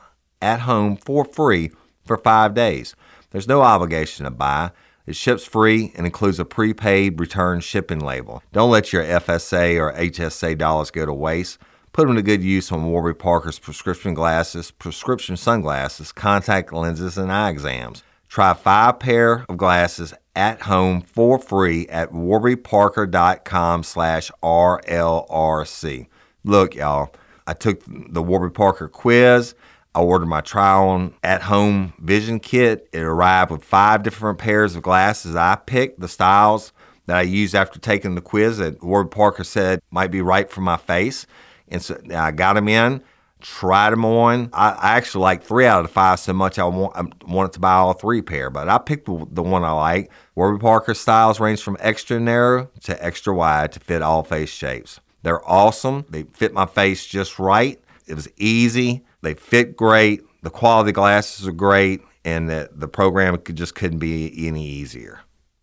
at 0.42 0.60
home 0.60 0.96
for 0.96 1.24
free 1.24 1.70
for 2.04 2.16
five 2.16 2.54
days. 2.54 2.96
There's 3.30 3.46
no 3.46 3.62
obligation 3.62 4.24
to 4.24 4.32
buy. 4.32 4.72
It 5.06 5.14
ships 5.14 5.44
free 5.44 5.92
and 5.96 6.06
includes 6.06 6.40
a 6.40 6.44
prepaid 6.44 7.20
return 7.20 7.60
shipping 7.60 8.00
label. 8.00 8.42
Don't 8.52 8.70
let 8.70 8.92
your 8.92 9.04
FSA 9.04 9.78
or 9.78 9.92
HSA 9.92 10.58
dollars 10.58 10.90
go 10.90 11.06
to 11.06 11.12
waste. 11.12 11.58
Put 11.92 12.06
them 12.06 12.16
to 12.16 12.22
good 12.22 12.42
use 12.42 12.70
on 12.70 12.84
Warby 12.84 13.14
Parker's 13.14 13.58
prescription 13.58 14.14
glasses, 14.14 14.70
prescription 14.70 15.36
sunglasses, 15.36 16.12
contact 16.12 16.72
lenses, 16.72 17.18
and 17.18 17.32
eye 17.32 17.50
exams. 17.50 18.04
Try 18.28 18.54
five 18.54 19.00
pair 19.00 19.44
of 19.48 19.56
glasses 19.56 20.14
at 20.36 20.62
home 20.62 21.00
for 21.00 21.38
free 21.38 21.88
at 21.88 22.12
warbyparker.com 22.12 23.82
slash 23.82 24.30
RLRC. 24.40 26.06
Look, 26.44 26.76
y'all, 26.76 27.12
I 27.48 27.54
took 27.54 27.82
the 27.86 28.22
Warby 28.22 28.54
Parker 28.54 28.86
quiz. 28.86 29.56
I 29.92 30.00
ordered 30.00 30.26
my 30.26 30.40
try-on 30.40 31.14
at-home 31.24 31.94
vision 31.98 32.38
kit. 32.38 32.88
It 32.92 33.00
arrived 33.00 33.50
with 33.50 33.64
five 33.64 34.04
different 34.04 34.38
pairs 34.38 34.76
of 34.76 34.82
glasses. 34.84 35.34
I 35.34 35.56
picked 35.56 35.98
the 35.98 36.06
styles 36.06 36.72
that 37.06 37.16
I 37.16 37.22
used 37.22 37.56
after 37.56 37.80
taking 37.80 38.14
the 38.14 38.20
quiz 38.20 38.58
that 38.58 38.80
Warby 38.84 39.10
Parker 39.10 39.42
said 39.42 39.80
might 39.90 40.12
be 40.12 40.22
right 40.22 40.48
for 40.48 40.60
my 40.60 40.76
face. 40.76 41.26
And 41.70 41.82
so 41.82 42.00
I 42.14 42.30
got 42.32 42.54
them 42.54 42.68
in. 42.68 43.02
tried 43.40 43.90
them 43.90 44.04
on. 44.04 44.50
I, 44.52 44.70
I 44.70 44.96
actually 44.96 45.22
like 45.22 45.42
three 45.42 45.66
out 45.66 45.80
of 45.80 45.86
the 45.86 45.92
five 45.92 46.20
so 46.20 46.32
much 46.32 46.58
I 46.58 46.64
want 46.64 46.96
I 46.96 47.02
wanted 47.32 47.52
to 47.54 47.60
buy 47.60 47.74
all 47.74 47.92
three 47.94 48.22
pair, 48.22 48.50
but 48.50 48.68
I 48.68 48.78
picked 48.78 49.06
the, 49.06 49.26
the 49.30 49.42
one 49.42 49.64
I 49.64 49.72
like. 49.72 50.10
Warby 50.34 50.60
Parker 50.60 50.94
styles 50.94 51.40
range 51.40 51.62
from 51.62 51.76
extra 51.80 52.20
narrow 52.20 52.70
to 52.82 53.04
extra 53.04 53.34
wide 53.34 53.72
to 53.72 53.80
fit 53.80 54.02
all 54.02 54.22
face 54.22 54.50
shapes. 54.50 55.00
They're 55.22 55.46
awesome. 55.48 56.04
They 56.08 56.24
fit 56.24 56.52
my 56.52 56.66
face 56.66 57.06
just 57.06 57.38
right. 57.38 57.80
It 58.06 58.14
was 58.14 58.28
easy. 58.36 59.04
They 59.22 59.34
fit 59.34 59.76
great. 59.76 60.22
The 60.42 60.50
quality 60.50 60.92
glasses 60.92 61.46
are 61.46 61.52
great, 61.52 62.00
and 62.24 62.48
the, 62.48 62.70
the 62.72 62.88
program 62.88 63.38
just 63.52 63.74
couldn't 63.74 63.98
be 63.98 64.46
any 64.48 64.66
easier. 64.66 65.20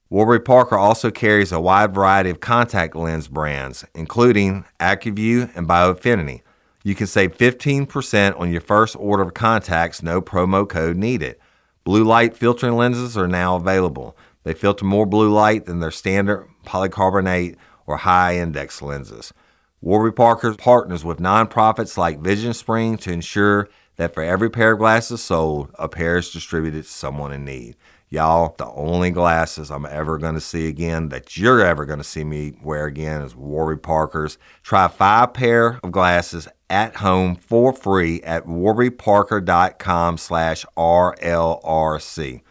Warby 0.10 0.44
Parker 0.44 0.78
also 0.78 1.12
carries 1.12 1.52
a 1.52 1.60
wide 1.60 1.94
variety 1.94 2.30
of 2.30 2.40
contact 2.40 2.96
lens 2.96 3.28
brands, 3.28 3.84
including 3.94 4.64
Acuvue 4.80 5.54
and 5.54 5.68
Biofinity. 5.68 6.44
You 6.84 6.96
can 6.96 7.08
save 7.08 7.38
15% 7.38 8.40
on 8.40 8.50
your 8.50 8.62
first 8.62 8.96
order 8.96 9.24
of 9.24 9.34
contacts, 9.34 10.02
no 10.02 10.22
promo 10.22 10.68
code 10.68 10.96
needed. 10.96 11.36
Blue 11.84 12.06
light 12.06 12.38
filtering 12.38 12.78
lenses 12.78 13.18
are 13.18 13.28
now 13.28 13.58
available. 13.58 14.16
They 14.44 14.54
filter 14.54 14.86
more 14.86 15.06
blue 15.06 15.30
light 15.30 15.66
than 15.66 15.80
their 15.80 15.92
standard 15.92 16.48
polycarbonate 16.66 17.58
or 17.86 17.98
high 17.98 18.38
index 18.38 18.82
lenses. 18.82 19.34
Warby 19.82 20.16
Parker 20.16 20.54
partners 20.54 21.04
with 21.04 21.20
nonprofits 21.20 21.98
like 21.98 22.22
Vision 22.22 22.54
Spring 22.54 22.96
to 23.00 23.12
ensure 23.12 23.68
that 23.98 24.14
for 24.14 24.24
every 24.24 24.50
pair 24.50 24.72
of 24.72 24.80
glasses 24.80 25.22
sold, 25.22 25.70
a 25.78 25.90
pair 25.90 26.18
is 26.18 26.32
distributed 26.32 26.86
to 26.86 26.90
someone 26.90 27.34
in 27.34 27.44
need. 27.44 27.76
Y'all, 28.10 28.56
the 28.58 28.68
only 28.72 29.12
glasses 29.12 29.70
I'm 29.70 29.86
ever 29.86 30.18
going 30.18 30.36
to 30.36 30.42
see 30.42 30.68
again 30.68 31.10
that 31.10 31.36
you're 31.36 31.60
ever 31.60 31.86
going 31.86 32.00
to 32.00 32.06
see 32.06 32.24
me 32.24 32.54
wear 32.64 32.86
again 32.86 33.22
is 33.22 33.36
Warby 33.36 33.82
Parker's. 33.82 34.38
Try 34.64 34.88
five 34.88 35.34
pair 35.34 35.80
of 35.84 35.92
glasses 35.92 36.48
at 36.70 36.96
home 36.98 37.36
for 37.36 37.74
free 37.74 38.22
at 38.24 38.46
warbyparker.com 38.46 40.18
slash 40.18 40.66
RLRC. 40.78 42.42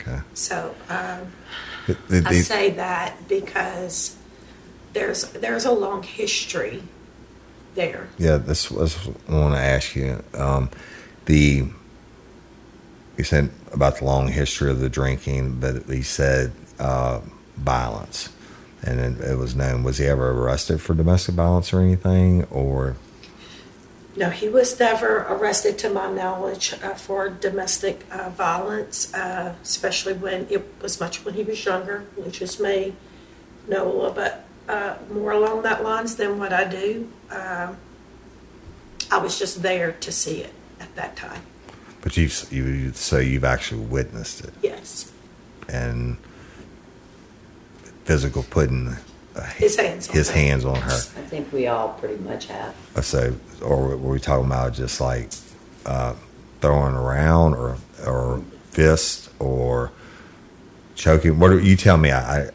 Okay. 0.00 0.18
So 0.34 0.74
um, 0.88 1.32
The- 1.86 2.20
the- 2.20 2.28
I 2.28 2.40
say 2.40 2.70
that 2.72 3.28
because 3.28 4.16
there's 4.94 5.30
there's 5.30 5.64
a 5.64 5.70
long 5.72 6.02
history 6.02 6.82
there. 7.76 8.08
Yeah, 8.18 8.36
this 8.38 8.68
was 8.70 8.96
I 9.28 9.32
want 9.32 9.54
to 9.54 9.60
ask 9.60 9.94
you. 9.94 10.22
Um, 10.34 10.70
the 11.26 11.64
you 13.16 13.24
said 13.24 13.50
about 13.74 13.98
the 13.98 14.04
long 14.04 14.28
history 14.28 14.70
of 14.70 14.80
the 14.80 14.88
drinking, 14.88 15.60
but 15.60 15.84
he 15.84 16.02
said 16.02 16.52
uh, 16.78 17.20
violence, 17.56 18.30
and 18.82 19.00
it, 19.00 19.20
it 19.20 19.36
was 19.36 19.54
known. 19.54 19.82
Was 19.82 19.98
he 19.98 20.06
ever 20.06 20.30
arrested 20.30 20.80
for 20.80 20.94
domestic 20.94 21.34
violence 21.34 21.72
or 21.72 21.80
anything? 21.80 22.44
Or 22.44 22.96
No, 24.16 24.30
he 24.30 24.48
was 24.48 24.78
never 24.78 25.26
arrested, 25.28 25.76
to 25.78 25.90
my 25.90 26.10
knowledge, 26.10 26.72
uh, 26.82 26.94
for 26.94 27.28
domestic 27.28 28.04
uh, 28.10 28.30
violence, 28.30 29.12
uh, 29.12 29.54
especially 29.62 30.14
when 30.14 30.46
it 30.50 30.64
was 30.80 31.00
much 31.00 31.24
when 31.24 31.34
he 31.34 31.42
was 31.42 31.64
younger, 31.64 32.04
which 32.16 32.40
is 32.40 32.60
me. 32.60 32.94
Know 33.66 33.90
a 33.90 33.92
little 33.92 34.12
bit 34.12 34.34
uh, 34.68 34.96
more 35.10 35.32
along 35.32 35.62
that 35.62 35.82
lines 35.82 36.16
than 36.16 36.38
what 36.38 36.52
I 36.52 36.64
do. 36.64 37.10
Um, 37.30 37.76
I 39.10 39.18
was 39.18 39.38
just 39.38 39.62
there 39.62 39.92
to 39.92 40.12
see 40.12 40.40
it 40.40 40.52
at 40.80 40.94
that 40.96 41.16
time. 41.16 41.42
But 42.04 42.18
you 42.18 42.28
you 42.50 42.92
so 42.92 43.18
you've 43.18 43.44
actually 43.44 43.80
witnessed 43.80 44.44
it 44.44 44.52
Yes, 44.62 45.10
and 45.70 46.18
physical 48.04 48.42
putting 48.42 48.94
uh, 49.34 49.42
his 49.56 49.76
hands. 49.76 50.08
On 50.08 50.14
his 50.14 50.28
her. 50.28 50.36
hands 50.36 50.64
on 50.66 50.76
her. 50.76 50.90
I 50.92 51.22
think 51.22 51.50
we 51.50 51.66
all 51.66 51.94
pretty 51.94 52.22
much 52.22 52.46
have. 52.46 52.74
Uh, 52.94 53.00
So, 53.00 53.34
or 53.62 53.96
were 53.96 54.12
we 54.12 54.20
talking 54.20 54.44
about 54.46 54.74
just 54.74 55.00
like 55.00 55.30
uh, 55.86 56.14
throwing 56.60 56.94
around, 56.94 57.54
or 57.54 57.78
or 58.06 58.42
fist, 58.70 59.30
or 59.38 59.90
choking? 60.94 61.38
What 61.38 61.48
do 61.48 61.58
you 61.58 61.74
tell 61.74 61.96
me? 61.96 62.10
I, 62.10 62.42
I 62.42 62.50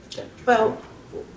Well, 0.45 0.77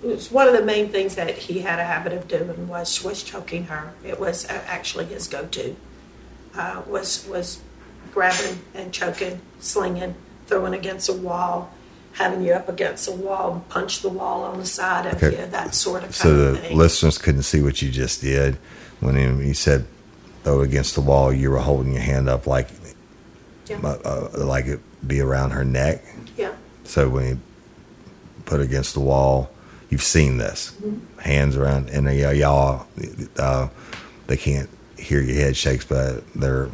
it 0.03 0.07
was 0.07 0.31
one 0.31 0.47
of 0.47 0.53
the 0.53 0.63
main 0.63 0.89
things 0.89 1.15
that 1.15 1.35
he 1.35 1.59
had 1.61 1.79
a 1.79 1.83
habit 1.83 2.13
of 2.13 2.27
doing 2.27 2.67
was 2.67 3.03
was 3.03 3.23
choking 3.23 3.65
her. 3.65 3.91
It 4.05 4.19
was 4.19 4.45
uh, 4.45 4.61
actually 4.67 5.05
his 5.05 5.27
go-to. 5.27 5.75
Uh, 6.55 6.83
was 6.87 7.27
was 7.27 7.59
grabbing 8.13 8.59
and 8.73 8.93
choking, 8.93 9.39
slinging, 9.59 10.15
throwing 10.47 10.73
against 10.73 11.09
a 11.09 11.13
wall, 11.13 11.71
having 12.13 12.43
you 12.43 12.53
up 12.53 12.69
against 12.69 13.07
a 13.07 13.11
wall 13.11 13.65
punch 13.69 14.01
the 14.01 14.09
wall 14.09 14.43
on 14.43 14.57
the 14.59 14.65
side 14.65 15.05
of 15.07 15.21
Okay. 15.23 15.39
you, 15.41 15.47
that 15.47 15.73
sort 15.73 15.97
of 16.03 16.09
kind 16.09 16.15
so 16.15 16.51
the 16.51 16.57
thing. 16.59 16.77
listeners 16.77 17.17
couldn't 17.17 17.43
see 17.43 17.61
what 17.61 17.81
you 17.81 17.89
just 17.89 18.21
did 18.21 18.55
when 18.99 19.15
he, 19.39 19.47
he 19.47 19.53
said 19.53 19.85
throw 20.43 20.61
against 20.61 20.93
the 20.95 21.01
wall. 21.01 21.33
You 21.33 21.49
were 21.51 21.57
holding 21.59 21.93
your 21.93 22.01
hand 22.03 22.29
up 22.29 22.45
like 22.47 22.67
Yeah. 23.67 23.79
uh, 23.83 23.97
uh, 24.05 24.45
like 24.45 24.65
it 24.65 24.79
be 25.07 25.19
around 25.21 25.51
her 25.51 25.63
neck. 25.65 26.03
yeah, 26.37 26.51
So 26.83 27.09
when 27.09 27.25
he 27.35 27.39
put 28.45 28.59
against 28.61 28.93
the 28.93 28.99
wall, 28.99 29.49
you've 29.89 30.03
seen 30.03 30.37
this 30.37 30.71
Mm-hmm. 30.83 31.19
hands 31.19 31.55
around, 31.57 31.89
and 31.89 32.05
they, 32.07 32.37
y'all 32.37 32.85
uh, 33.37 33.69
they 34.27 34.37
can't 34.37 34.69
hear 34.97 35.19
your 35.21 35.35
head 35.35 35.55
shakes, 35.57 35.83
but 35.85 36.23
they're 36.35 36.69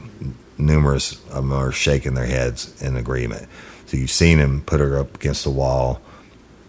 numerous 0.60 1.14
of 1.30 1.36
them 1.36 1.51
are 1.53 1.72
shaking 1.72 2.14
their 2.14 2.26
heads 2.26 2.82
in 2.82 2.97
agreement. 2.97 3.47
So 3.88 3.97
you've 3.97 4.12
seen 4.12 4.38
him 4.38 4.62
put 4.62 4.80
her 4.80 4.99
up 4.99 5.16
against 5.16 5.43
the 5.43 5.49
wall 5.49 6.01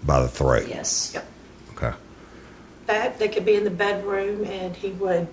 by 0.05 0.20
the 0.22 0.28
throat. 0.28 0.68
Yes. 0.68 1.12
Yep. 1.14 1.26
Okay. 1.76 1.93
that 2.86 3.18
they 3.18 3.28
could 3.28 3.45
be 3.45 3.55
in 3.55 3.64
the 3.64 3.70
bedroom 3.70 4.45
and 4.45 4.74
he 4.76 4.91
would 4.91 5.28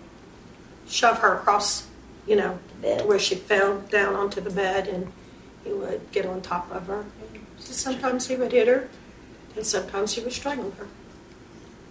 shove 0.88 1.20
her 1.20 1.36
across, 1.36 1.88
you 2.28 2.36
know, 2.36 2.60
Bed. 2.82 3.08
where 3.08 3.20
she 3.20 3.36
fell 3.36 3.80
down 3.82 4.16
onto 4.16 4.40
the 4.40 4.50
bed, 4.50 4.88
and 4.88 5.12
he 5.64 5.72
would 5.72 6.12
get 6.12 6.26
on 6.26 6.42
top 6.42 6.72
of 6.72 6.88
her. 6.88 7.00
And 7.34 7.46
sometimes 7.58 8.28
he 8.28 8.36
would 8.36 8.52
hit 8.52 8.68
her, 8.68 8.88
and 9.56 9.66
sometimes 9.66 10.14
he 10.14 10.22
would 10.22 10.34
strangle 10.34 10.72
her. 10.72 10.88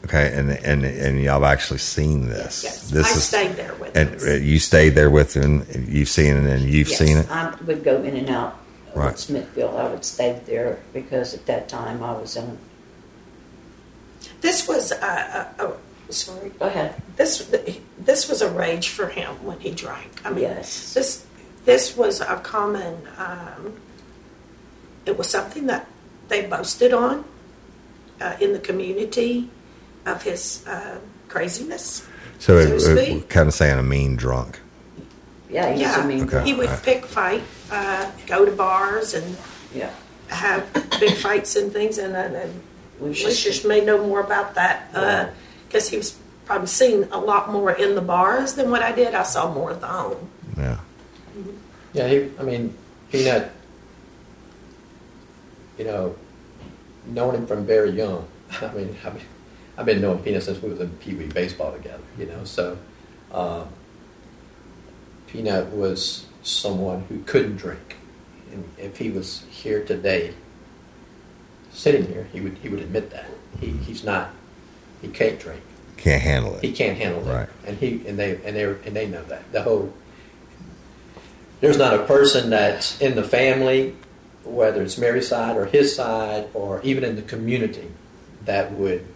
Okay, 0.06 0.32
and 0.38 0.50
and 0.50 0.84
and 0.84 1.20
y'all 1.20 1.40
have 1.40 1.42
actually 1.42 1.78
seen 1.80 2.28
this. 2.28 2.62
Yes, 2.62 2.90
This 2.90 3.06
I 3.12 3.16
is 3.16 3.24
stayed 3.24 3.52
there 3.56 3.74
with 3.74 3.96
and 3.96 4.10
him. 4.10 4.28
uh, 4.28 4.32
you 4.34 4.58
stayed 4.60 4.90
there 4.90 5.10
with 5.10 5.34
him. 5.34 5.66
and 5.72 5.88
You've 5.88 6.08
seen 6.08 6.36
it, 6.36 6.46
and 6.46 6.62
you've 6.62 6.88
yes. 6.88 6.98
seen 6.98 7.16
it. 7.18 7.30
I 7.30 7.52
would 7.66 7.82
go 7.82 7.96
in 8.02 8.14
and 8.16 8.30
out 8.30 8.52
of 8.94 8.96
Right. 8.96 9.18
Smithfield. 9.18 9.74
I 9.74 9.88
would 9.88 10.04
stay 10.04 10.40
there 10.46 10.78
because 10.92 11.34
at 11.34 11.44
that 11.46 11.68
time 11.68 12.02
I 12.04 12.12
was 12.12 12.36
in. 12.36 12.56
This 14.42 14.68
was, 14.68 14.92
uh, 14.92 14.96
uh, 15.58 15.64
oh, 15.64 15.76
sorry. 16.10 16.50
Go 16.50 16.66
ahead. 16.66 16.94
This 17.16 17.50
this 17.98 18.28
was 18.28 18.42
a 18.42 18.50
rage 18.50 18.88
for 18.90 19.08
him 19.08 19.42
when 19.44 19.58
he 19.58 19.70
drank. 19.72 20.10
I 20.24 20.30
mean, 20.30 20.42
Yes. 20.44 20.94
this 20.94 21.24
this 21.64 21.96
was 21.96 22.20
a 22.20 22.36
common. 22.44 22.94
Um, 23.18 23.74
it 25.04 25.18
was 25.18 25.28
something 25.28 25.66
that 25.66 25.88
they 26.28 26.46
boasted 26.46 26.92
on 26.92 27.24
uh, 28.20 28.36
in 28.40 28.52
the 28.52 28.58
community 28.60 29.50
of 30.06 30.22
his 30.22 30.64
uh, 30.66 30.98
craziness. 31.28 32.06
So, 32.38 32.62
So 32.62 32.68
to 32.68 32.74
it, 32.76 32.80
speak. 32.80 33.22
it, 33.24 33.28
kind 33.28 33.48
of 33.48 33.54
saying 33.54 33.78
a 33.78 33.82
mean 33.82 34.16
drunk. 34.16 34.60
Yeah, 35.50 35.66
he 35.66 35.72
was 35.72 35.80
Yeah, 35.80 36.04
a 36.04 36.06
mean 36.06 36.22
Okay. 36.24 36.44
he 36.44 36.54
would 36.54 36.66
Alright. 36.68 36.82
pick 36.82 37.04
fight, 37.06 37.42
uh, 37.70 38.10
go 38.26 38.44
to 38.44 38.52
bars, 38.52 39.14
and 39.14 39.36
Yeah. 39.74 39.90
have 40.28 40.72
big 41.00 41.16
fights 41.16 41.56
and 41.56 41.72
things. 41.72 41.98
And, 41.98 42.16
and, 42.16 42.34
and 42.34 42.60
We 43.00 43.08
Lucius 43.08 43.64
may 43.64 43.84
know 43.84 44.04
more 44.06 44.20
about 44.20 44.54
that 44.54 44.92
because 45.68 45.88
he 45.88 45.96
was 45.96 46.16
probably 46.46 46.66
seen 46.68 47.08
a 47.12 47.18
lot 47.18 47.50
more 47.52 47.72
in 47.72 47.94
the 47.94 48.00
bars 48.00 48.54
than 48.54 48.70
what 48.70 48.82
I 48.82 48.92
did. 48.92 49.14
I 49.14 49.22
saw 49.24 49.52
more 49.52 49.70
of 49.72 49.80
the 49.80 49.86
home. 49.88 50.28
Yeah. 50.56 50.78
Yeah, 51.92 52.08
he, 52.08 52.30
I 52.38 52.42
mean, 52.42 52.76
Peanut, 53.10 53.50
you 55.78 55.84
know, 55.84 56.14
knowing 57.06 57.36
him 57.36 57.46
from 57.46 57.64
very 57.66 57.90
young. 57.90 58.26
I 58.60 58.72
mean, 58.74 58.96
I 59.04 59.10
mean, 59.10 59.22
I've 59.78 59.86
been 59.86 60.00
knowing 60.00 60.20
Peanut 60.20 60.42
since 60.42 60.60
we 60.62 60.70
was 60.70 60.80
in 60.80 60.90
Pee 60.90 61.14
Wee 61.14 61.26
baseball 61.26 61.72
together, 61.72 62.02
you 62.18 62.26
know. 62.26 62.44
So, 62.44 62.78
uh, 63.32 63.64
Peanut 65.26 65.66
was 65.68 66.26
someone 66.42 67.02
who 67.08 67.20
couldn't 67.24 67.56
drink, 67.56 67.96
and 68.52 68.64
if 68.78 68.96
he 68.98 69.10
was 69.10 69.44
here 69.50 69.84
today, 69.84 70.32
sitting 71.72 72.06
here, 72.06 72.26
he 72.32 72.40
would 72.40 72.56
he 72.58 72.68
would 72.68 72.80
admit 72.80 73.10
that 73.10 73.26
he, 73.60 73.68
he's 73.70 74.02
not, 74.04 74.30
he 75.02 75.08
can't 75.08 75.38
drink. 75.38 75.60
Can't 75.96 76.22
handle 76.22 76.54
it, 76.56 76.62
He 76.62 76.72
can't 76.72 76.96
handle 76.96 77.26
it, 77.28 77.32
Right. 77.32 77.48
and 77.66 77.76
he 77.78 78.06
and 78.06 78.18
they 78.18 78.36
and 78.44 78.54
they 78.56 78.64
and 78.64 78.94
they 78.96 79.06
know 79.06 79.24
that 79.24 79.50
the 79.52 79.62
whole. 79.62 79.92
There's 81.60 81.78
not 81.78 81.94
a 81.94 82.04
person 82.04 82.50
that's 82.50 83.00
in 83.00 83.14
the 83.16 83.24
family, 83.24 83.94
whether 84.44 84.82
it's 84.82 84.98
Mary's 84.98 85.28
side 85.28 85.56
or 85.56 85.64
his 85.64 85.96
side, 85.96 86.48
or 86.52 86.82
even 86.82 87.02
in 87.02 87.16
the 87.16 87.22
community, 87.22 87.90
that 88.44 88.72
would 88.72 89.06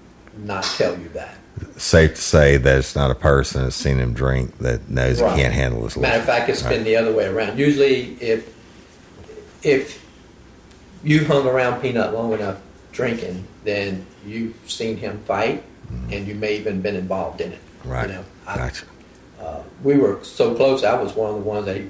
not 0.44 0.64
tell 0.64 0.98
you 0.98 1.08
that. 1.10 1.34
Safe 1.76 2.14
to 2.14 2.20
say 2.20 2.56
that 2.56 2.78
it's 2.78 2.94
not 2.96 3.10
a 3.10 3.14
person 3.14 3.62
that's 3.64 3.76
seen 3.76 3.98
him 3.98 4.14
drink 4.14 4.56
that 4.58 4.88
knows 4.88 5.20
Right. 5.20 5.36
he 5.36 5.42
can't 5.42 5.52
handle 5.54 5.82
his 5.84 5.96
Matter 5.96 6.18
of 6.18 6.24
fact, 6.24 6.48
it's 6.48 6.62
Right. 6.62 6.70
been 6.76 6.84
the 6.84 6.96
other 6.96 7.12
way 7.12 7.26
around. 7.26 7.58
Usually, 7.58 8.16
if 8.20 8.48
if 9.62 10.02
you 11.04 11.24
hung 11.26 11.46
around 11.46 11.80
Peanut 11.82 12.14
long 12.14 12.32
enough 12.32 12.56
drinking, 12.92 13.44
then 13.64 14.06
you've 14.26 14.54
seen 14.66 14.96
him 14.96 15.20
fight, 15.26 15.62
and 16.10 16.26
you 16.26 16.34
may 16.34 16.56
even 16.56 16.80
been 16.80 16.96
involved 16.96 17.40
in 17.40 17.52
it. 17.52 17.58
Mm-hmm. 17.80 17.90
Right. 17.90 18.08
You 18.08 18.14
know, 18.14 18.24
I, 18.46 18.56
Gotcha. 18.56 18.86
uh, 19.42 19.60
we 19.82 19.96
were 19.96 20.18
so 20.22 20.54
close. 20.54 20.82
I 20.84 20.94
was 21.00 21.14
one 21.14 21.30
of 21.30 21.36
the 21.36 21.42
ones 21.42 21.66
that 21.66 21.76
he, 21.76 21.86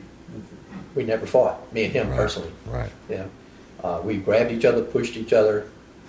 we 0.96 1.04
never 1.04 1.26
fought. 1.26 1.72
Me 1.72 1.84
and 1.84 1.92
him 1.92 2.08
Right. 2.10 2.16
personally. 2.16 2.50
Right. 2.66 2.90
Yeah, 3.08 3.24
uh, 3.84 4.00
we 4.02 4.16
grabbed 4.16 4.50
each 4.50 4.64
other, 4.64 4.82
pushed 4.82 5.16
each 5.16 5.32
other, 5.32 5.66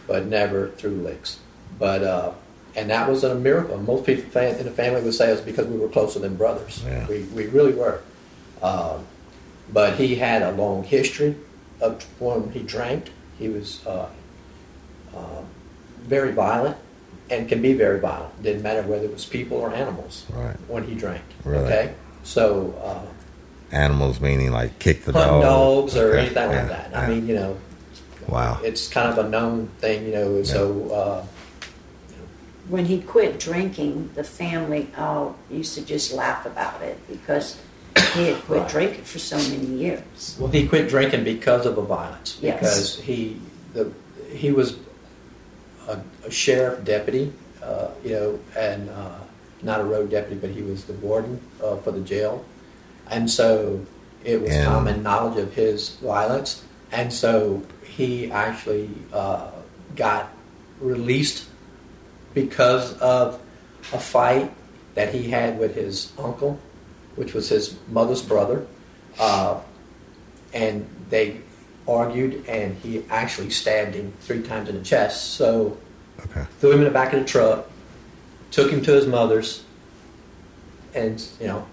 but 0.08 0.26
never 0.26 0.70
threw 0.78 0.92
licks. 0.92 1.38
But 1.82 2.04
uh, 2.04 2.32
and 2.76 2.92
that 2.92 3.10
was 3.10 3.24
a 3.24 3.34
miracle. 3.34 3.76
Most 3.80 4.06
people 4.06 4.24
in 4.40 4.64
the 4.66 4.72
family 4.72 5.02
would 5.02 5.16
say 5.16 5.30
it 5.30 5.32
was 5.32 5.42
because 5.42 5.66
we 5.66 5.78
were 5.80 5.90
closer 5.90 6.20
than 6.20 6.36
brothers. 6.36 6.84
Yeah. 6.86 7.08
We 7.08 7.24
we 7.38 7.48
really 7.48 7.74
were. 7.74 8.02
Um, 8.62 9.08
but 9.74 9.96
he 9.96 10.14
had 10.16 10.44
a 10.44 10.52
long 10.52 10.84
history 10.84 11.36
of 11.82 12.04
when 12.22 12.52
he 12.52 12.62
drank. 12.62 13.10
He 13.40 13.50
was 13.50 13.84
uh, 13.88 14.08
uh, 15.16 15.42
very 16.04 16.32
violent 16.34 16.78
and 17.32 17.50
can 17.50 17.64
be 17.64 17.74
very 17.74 18.00
violent. 18.00 18.44
Didn't 18.44 18.62
matter 18.62 18.84
whether 18.84 19.06
it 19.06 19.14
was 19.14 19.26
people 19.26 19.58
or 19.58 19.74
animals 19.74 20.26
Right. 20.32 20.56
when 20.68 20.84
he 20.84 20.94
drank. 20.94 21.24
Really? 21.44 21.64
Okay, 21.66 21.94
so. 22.24 22.76
Uh, 22.84 23.08
Animals 23.76 24.20
meaning 24.20 24.52
like 24.52 24.78
kick 24.80 25.06
the 25.06 25.14
dog. 25.14 25.42
dogs 25.42 25.96
or 25.96 26.10
Okay. 26.10 26.20
anything 26.26 26.52
Yeah, 26.52 26.58
like 26.60 26.68
that. 26.68 26.92
I 26.94 27.02
yeah. 27.08 27.10
mean, 27.16 27.28
you 27.28 27.36
know, 27.36 27.58
wow. 28.28 28.60
it's 28.64 28.88
kind 28.90 29.08
of 29.10 29.26
a 29.26 29.30
known 29.30 29.70
thing, 29.80 30.06
you 30.06 30.12
know. 30.12 30.44
So 30.44 30.62
uh, 30.92 31.26
When 32.70 32.86
he 32.86 33.02
quit 33.02 33.40
drinking, 33.40 34.12
the 34.16 34.24
family 34.24 34.90
all 34.98 35.36
used 35.50 35.74
to 35.76 35.82
just 35.86 36.14
laugh 36.14 36.46
about 36.46 36.82
it 36.82 36.98
because 37.10 37.60
he 38.14 38.28
had 38.28 38.38
quit 38.44 38.62
Right. 38.62 38.70
drinking 38.70 39.04
for 39.04 39.20
so 39.20 39.38
many 39.38 39.66
years. 39.66 40.38
well, 40.40 40.50
he 40.52 40.68
quit 40.68 40.88
drinking 40.88 41.24
because 41.24 41.66
of 41.66 41.76
the 41.76 41.82
violence. 41.82 42.38
Yes. 42.42 42.54
Because 42.60 43.00
he 43.02 43.42
the 43.74 43.92
he 44.34 44.52
was 44.52 44.78
a, 45.88 46.00
a 46.26 46.32
sheriff 46.32 46.84
deputy, 46.86 47.34
uh, 47.62 47.90
you 48.04 48.12
know, 48.12 48.40
and 48.58 48.90
uh, 48.90 49.18
not 49.62 49.82
a 49.82 49.84
road 49.84 50.10
deputy, 50.12 50.36
but 50.40 50.50
he 50.52 50.62
was 50.62 50.86
the 50.86 50.94
warden 50.94 51.42
uh, 51.64 51.76
for 51.78 51.92
the 51.92 52.00
jail, 52.02 52.46
and 53.10 53.30
so 53.30 53.82
it 54.24 54.40
was 54.42 54.52
And- 54.52 54.66
common 54.68 55.04
knowledge 55.04 55.38
of 55.38 55.54
his 55.54 55.90
violence, 56.02 56.64
and 56.94 57.12
so 57.12 57.62
he 57.84 58.32
actually 58.32 58.90
uh, 59.12 59.52
got 59.96 60.30
released 60.80 61.46
because 62.34 62.98
of 63.00 63.40
a 63.94 64.00
fight 64.00 64.52
that 64.96 65.14
he 65.14 65.30
had 65.30 65.60
with 65.60 65.76
his 65.76 66.12
uncle, 66.18 66.60
which 67.16 67.34
was 67.34 67.50
his 67.50 67.78
mother's 67.90 68.22
brother, 68.22 68.66
uh, 69.20 69.60
and 70.54 70.88
they 71.10 71.38
argued, 71.88 72.46
and 72.48 72.76
he 72.78 73.04
actually 73.10 73.50
stabbed 73.50 73.96
him 73.96 74.14
three 74.22 74.42
times 74.42 74.70
in 74.70 74.76
the 74.78 74.84
chest. 74.84 75.32
So 75.36 75.78
Okay. 76.26 76.46
threw 76.60 76.72
him 76.72 76.80
in 76.80 76.84
the 76.86 76.92
back 76.92 77.14
of 77.14 77.20
the 77.22 77.26
truck, 77.26 77.68
took 78.52 78.70
him 78.72 78.82
to 78.84 78.92
his 78.92 79.08
mother's, 79.08 79.64
and 80.94 81.24
you 81.40 81.48
know, 81.48 81.66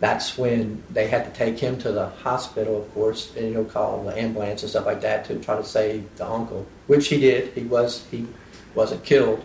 that's 0.00 0.36
when 0.36 0.82
they 0.90 1.08
had 1.08 1.24
to 1.24 1.30
take 1.36 1.58
him 1.58 1.78
to 1.78 1.90
the 1.92 2.06
hospital, 2.06 2.76
of 2.82 2.92
course, 2.94 3.32
and 3.36 3.46
you 3.48 3.54
know, 3.54 3.64
call 3.64 4.04
the 4.04 4.16
ambulance 4.16 4.62
and 4.62 4.70
stuff 4.70 4.84
like 4.86 5.00
that 5.00 5.24
to 5.26 5.38
try 5.40 5.56
to 5.56 5.64
save 5.64 6.04
the 6.16 6.26
uncle, 6.28 6.66
which 6.86 7.08
he 7.08 7.18
did. 7.18 7.52
He 7.54 7.62
was 7.62 8.04
he 8.10 8.26
wasn't 8.74 9.02
killed, 9.04 9.42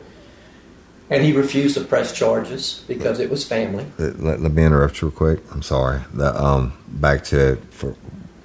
and 1.10 1.24
he 1.24 1.34
refused 1.34 1.76
to 1.78 1.84
press 1.84 2.14
charges 2.14 2.84
because 2.88 3.20
it 3.20 3.30
was 3.30 3.46
family. 3.46 3.86
Let, 3.98 4.20
let, 4.20 4.42
let 4.42 4.52
me 4.54 4.64
interrupt 4.66 5.02
you 5.02 5.10
real 5.10 5.18
quick. 5.18 5.40
I'm 5.52 5.62
sorry. 5.62 6.02
The 6.14 6.36
um 6.42 6.74
back 6.88 7.24
to 7.26 7.58
for 7.72 7.96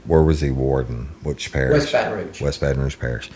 where 0.04 0.22
was 0.22 0.40
he 0.40 0.50
warden? 0.50 1.10
Which 1.22 1.52
parish? 1.52 1.72
West 1.80 1.92
Baton 1.92 2.12
Rouge. 2.18 2.40
West 2.40 2.60
Baton 2.60 2.82
Rouge 2.82 2.98
parish. 2.98 3.30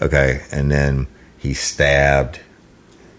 Okay, 0.00 0.42
and 0.52 0.70
then 0.70 1.06
he 1.38 1.52
stabbed 1.54 2.40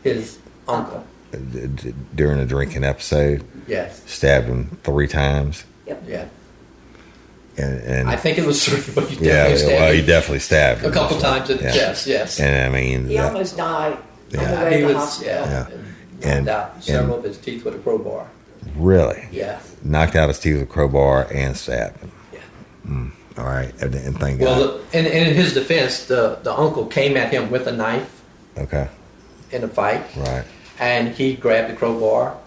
His 0.03 0.37
uncle, 0.67 1.05
d- 1.31 1.67
d- 1.67 1.93
during 2.15 2.39
a 2.39 2.45
drinking 2.45 2.83
episode. 2.83 3.43
yes, 3.67 4.01
Stabbed 4.09 4.47
him 4.47 4.77
three 4.83 5.07
times, 5.07 5.65
Yep. 5.87 6.03
yeah. 6.07 6.25
and, 7.57 7.79
and 7.81 8.09
I 8.09 8.15
think 8.15 8.37
it 8.39 8.45
was 8.45 8.63
three, 8.67 8.93
but 8.95 9.09
he 9.09 9.23
yeah, 9.25 9.49
definitely 9.49 9.57
stabbed 9.59 9.81
well, 9.81 9.93
he 9.93 10.01
definitely 10.05 10.39
stabbed 10.39 10.81
a 10.83 10.87
him. 10.87 10.93
couple 10.93 11.17
times 11.19 11.49
in 11.49 11.57
the 11.57 11.63
Yeah. 11.63 11.71
chest. 11.73 12.07
Yes. 12.07 12.39
And 12.39 12.73
I 12.75 12.75
mean, 12.79 13.07
He 13.07 13.17
that- 13.17 13.31
almost 13.33 13.55
died 13.57 13.93
on 13.93 14.03
Yeah. 14.41 14.55
the 14.55 14.65
way 14.65 14.73
he 14.75 14.81
to 14.81 14.87
the 14.87 14.93
was, 14.93 15.03
hospital. 15.03 15.33
yeah, 15.33 15.49
Yeah. 15.49 15.65
and 15.75 16.23
And- 16.23 16.49
uh, 16.49 16.53
knocked 16.57 16.75
out 16.77 16.83
several 16.83 17.15
and- 17.15 17.25
of 17.25 17.31
his 17.31 17.37
teeth 17.37 17.65
with 17.65 17.75
a 17.75 17.79
crowbar. 17.79 18.25
really 18.77 19.25
Yeah, 19.31 19.59
knocked 19.83 20.15
out 20.15 20.29
his 20.29 20.39
teeth 20.39 20.53
with 20.53 20.63
a 20.63 20.65
crowbar 20.65 21.27
and 21.33 21.55
stabbed 21.57 21.99
him. 21.99 22.11
yeah. 22.33 22.39
Hmm. 22.85 23.07
All 23.37 23.45
right, 23.45 23.73
and, 23.81 23.93
and 23.95 24.19
thank 24.19 24.39
Well, 24.39 24.59
God. 24.77 24.81
the, 24.91 24.97
and, 24.99 25.07
and 25.07 25.29
in 25.29 25.35
his 25.35 25.53
defense, 25.53 26.05
the, 26.05 26.37
the 26.43 26.53
uncle 26.53 26.85
came 26.85 27.17
at 27.17 27.31
him 27.33 27.49
with 27.51 27.65
a 27.67 27.71
knife 27.71 28.21
okay, 28.57 28.87
in 29.51 29.63
a 29.63 29.67
fight, 29.67 30.03
right. 30.15 30.43
and 30.79 31.09
he 31.15 31.33
grabbed 31.33 31.71
the 31.71 31.75
crowbar, 31.75 32.37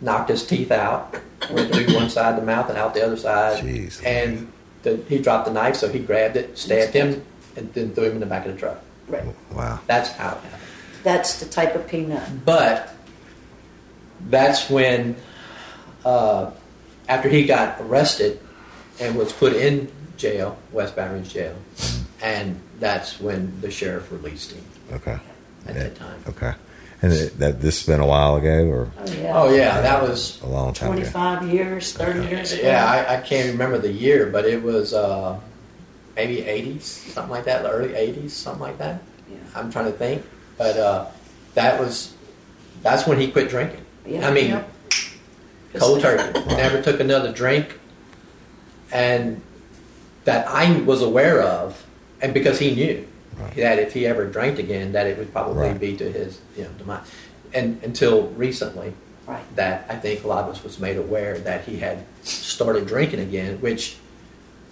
knocked 0.00 0.30
his 0.30 0.46
teeth 0.46 0.70
out, 0.70 1.14
went 1.50 1.72
through 1.74 1.94
one 1.94 2.08
side 2.08 2.30
of 2.34 2.40
the 2.40 2.46
mouth 2.46 2.68
and 2.70 2.78
out 2.78 2.94
the 2.94 3.04
other 3.04 3.16
side, 3.16 3.62
Jeez. 3.62 4.04
and 4.04 4.50
the, 4.82 4.96
he 5.08 5.18
dropped 5.18 5.46
the 5.46 5.52
knife, 5.52 5.76
so 5.76 5.88
he 5.90 5.98
grabbed 5.98 6.36
it, 6.36 6.56
stabbed 6.56 6.94
him, 6.94 7.22
and 7.56 7.72
then 7.74 7.94
threw 7.94 8.04
him 8.04 8.12
in 8.12 8.20
the 8.20 8.26
back 8.26 8.46
of 8.46 8.52
the 8.54 8.58
truck. 8.58 8.80
Right. 9.10 9.24
Wow. 9.52 9.80
That's 9.86 10.10
how 10.12 10.28
it 10.30 10.34
happened. 10.34 10.52
That's 11.02 11.40
the 11.40 11.46
type 11.46 11.74
of 11.74 11.86
peanut. 11.88 12.44
But 12.44 12.94
that's 14.28 14.68
when, 14.68 15.16
uh, 16.04 16.50
after 17.08 17.28
he 17.28 17.44
got 17.46 17.80
arrested 17.80 18.38
and 19.00 19.16
was 19.16 19.32
put 19.32 19.54
in 19.54 19.90
jail, 20.16 20.58
West 20.72 20.94
Baton 20.96 21.14
Rouge 21.18 21.32
jail, 21.32 21.56
and 22.22 22.60
that's 22.78 23.20
when 23.20 23.58
the 23.60 23.70
sheriff 23.70 24.10
released 24.12 24.52
him 24.52 24.64
Okay. 24.92 25.18
at 25.66 25.74
Yeah. 25.74 25.82
that 25.84 25.96
time. 25.96 26.24
Okay. 26.28 26.52
And 27.02 27.14
it, 27.14 27.38
that 27.38 27.62
this 27.62 27.78
has 27.80 27.86
been 27.86 28.00
a 28.00 28.06
while 28.06 28.36
ago, 28.36 28.66
or 28.66 28.90
Oh 28.98 29.12
yeah. 29.12 29.32
Oh 29.40 29.54
yeah, 29.54 29.80
that 29.80 30.02
was 30.02 30.38
a 30.42 30.46
long 30.46 30.74
time. 30.74 30.88
Twenty-five 30.92 31.48
years, 31.48 31.94
thirty 31.94 32.28
years 32.28 32.52
ago. 32.52 32.62
yeah. 32.64 32.84
I, 32.84 33.14
I 33.16 33.20
can't 33.22 33.50
remember 33.52 33.78
the 33.78 33.90
year, 33.90 34.26
but 34.26 34.44
it 34.44 34.62
was 34.62 34.92
uh, 34.92 35.40
maybe 36.20 36.42
'80s, 36.42 36.82
something 36.82 37.30
like 37.30 37.44
that, 37.44 37.62
the 37.62 37.70
early 37.70 37.90
'80s, 37.94 38.30
something 38.30 38.60
like 38.62 38.78
that. 38.78 39.00
Yeah. 39.30 39.38
I'm 39.54 39.70
trying 39.72 39.86
to 39.86 39.92
think, 39.92 40.22
but 40.58 40.76
uh, 40.76 41.06
that 41.54 41.80
was 41.80 42.14
that's 42.82 43.06
when 43.06 43.18
he 43.20 43.30
quit 43.30 43.48
drinking. 43.48 43.84
Yeah. 44.06 44.28
I 44.28 44.32
mean, 44.32 44.50
Yeah. 44.50 44.62
cold 45.78 46.00
turkey. 46.00 46.38
Never 46.48 46.82
took 46.82 47.00
another 47.00 47.32
drink, 47.32 47.78
and 48.92 49.40
that 50.24 50.46
I 50.48 50.80
was 50.82 51.00
aware 51.02 51.40
of, 51.42 51.84
and 52.20 52.34
because 52.34 52.58
he 52.58 52.74
knew 52.74 53.06
Right. 53.38 53.56
that 53.56 53.78
if 53.78 53.94
he 53.94 54.06
ever 54.06 54.26
drank 54.26 54.58
again, 54.58 54.92
that 54.92 55.06
it 55.06 55.16
would 55.16 55.32
probably 55.32 55.68
Right. 55.68 55.80
be 55.80 55.96
to 55.96 56.12
his 56.12 56.38
you 56.56 56.64
know 56.64 56.70
demise. 56.76 57.06
And 57.54 57.80
until 57.82 58.28
recently, 58.36 58.92
Right. 59.26 59.44
that 59.56 59.86
I 59.88 59.94
think 59.96 60.24
a 60.24 60.28
lot 60.28 60.44
of 60.44 60.50
us 60.54 60.62
was 60.62 60.78
made 60.78 60.98
aware 60.98 61.38
that 61.38 61.64
he 61.64 61.78
had 61.78 62.04
started 62.22 62.86
drinking 62.86 63.20
again, 63.20 63.58
which 63.62 63.96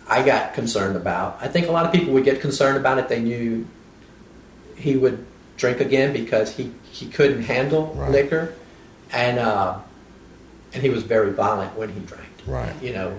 I 0.09 0.23
got 0.25 0.55
concerned 0.55 0.97
about. 0.97 1.39
I 1.41 1.49
think 1.49 1.69
a 1.69 1.73
lot 1.73 1.85
of 1.87 1.93
people 1.93 2.13
would 2.15 2.25
get 2.25 2.41
concerned 2.41 2.77
about 2.79 2.99
it. 2.99 3.09
They 3.09 3.21
knew 3.21 3.67
he 4.77 4.97
would 4.97 5.25
drink 5.57 5.81
again 5.81 6.13
because 6.13 6.57
he, 6.57 6.73
he 6.91 7.07
couldn't 7.09 7.43
handle 7.43 7.93
Right. 7.95 8.11
liquor, 8.11 8.55
and 9.13 9.39
uh, 9.39 9.79
and 10.73 10.83
he 10.83 10.89
was 10.89 11.03
very 11.03 11.33
violent 11.33 11.77
when 11.77 11.91
he 11.93 12.01
drank. 12.01 12.29
Right. 12.47 12.73
You 12.83 12.93
know. 12.93 13.19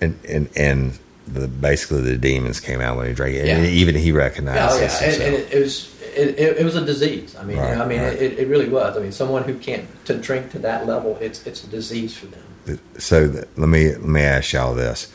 And 0.00 0.18
and 0.28 0.48
and 0.56 0.98
the 1.26 1.46
basically 1.48 2.00
the 2.02 2.16
demons 2.16 2.60
came 2.60 2.80
out 2.80 2.96
when 2.96 3.06
he 3.08 3.14
drank 3.14 3.34
it. 3.36 3.46
Yeah. 3.46 3.58
And 3.58 3.66
even 3.66 3.94
he 3.94 4.10
recognized 4.12 4.72
Oh 4.72 4.74
yeah, 4.76 4.80
this 4.86 5.02
and, 5.02 5.22
and 5.22 5.34
it, 5.34 5.52
it 5.52 5.60
was 5.60 6.02
it, 6.14 6.38
it, 6.38 6.56
it 6.58 6.64
was 6.64 6.76
a 6.76 6.84
disease. 6.84 7.36
I 7.36 7.44
mean, 7.44 7.56
you 7.56 7.62
know, 7.62 7.82
I 7.82 7.86
mean, 7.86 8.00
right. 8.00 8.12
it, 8.12 8.38
it 8.38 8.48
really 8.48 8.68
was. 8.68 8.96
I 8.96 9.00
mean, 9.00 9.12
someone 9.12 9.44
who 9.44 9.56
can't 9.58 9.86
to 10.06 10.14
drink 10.16 10.50
to 10.52 10.58
that 10.60 10.86
level, 10.86 11.16
it's 11.20 11.46
it's 11.46 11.62
a 11.64 11.66
disease 11.68 12.16
for 12.16 12.26
them. 12.26 12.80
so 12.98 13.30
th- 13.30 13.44
let 13.56 13.68
me 13.68 13.90
let 13.90 14.02
me 14.02 14.20
ask 14.22 14.52
y'all 14.52 14.74
this: 14.74 15.10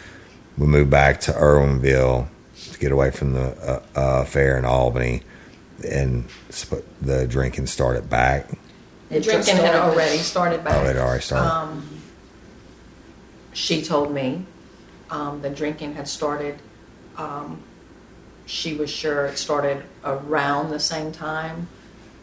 We 0.57 0.65
moved 0.65 0.89
back 0.89 1.19
to 1.21 1.31
Erwinville 1.31 2.27
to 2.71 2.79
get 2.79 2.91
away 2.91 3.11
from 3.11 3.33
the 3.33 3.81
uh, 3.95 3.99
uh, 3.99 4.25
fair 4.25 4.57
in 4.57 4.65
Albany, 4.65 5.21
and 5.87 6.27
sp- 6.49 6.85
the 7.01 7.27
drinking 7.27 7.67
started 7.67 8.09
back. 8.09 8.49
The 9.09 9.21
drinking 9.21 9.57
had 9.57 9.75
already 9.75 10.17
started 10.17 10.63
back. 10.63 10.73
Oh, 10.75 10.89
it 10.89 10.97
already 10.97 11.21
started. 11.21 11.49
Um, 11.49 11.87
she 13.53 13.81
told 13.81 14.13
me 14.13 14.45
um, 15.09 15.41
the 15.41 15.49
drinking 15.49 15.93
had 15.95 16.07
started. 16.07 16.59
Um, 17.17 17.61
she 18.45 18.75
was 18.75 18.89
sure 18.89 19.25
it 19.25 19.37
started 19.37 19.83
around 20.03 20.69
the 20.69 20.79
same 20.79 21.11
time 21.11 21.67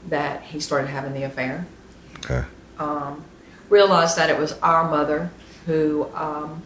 that 0.08 0.42
he 0.42 0.60
started 0.60 0.88
having 0.88 1.12
the 1.12 1.22
affair. 1.22 1.66
okay. 2.24 2.44
Um, 2.78 3.24
realized 3.68 4.16
that 4.16 4.30
it 4.30 4.38
was 4.38 4.52
our 4.60 4.88
mother 4.88 5.30
who 5.66 6.08
um, 6.14 6.62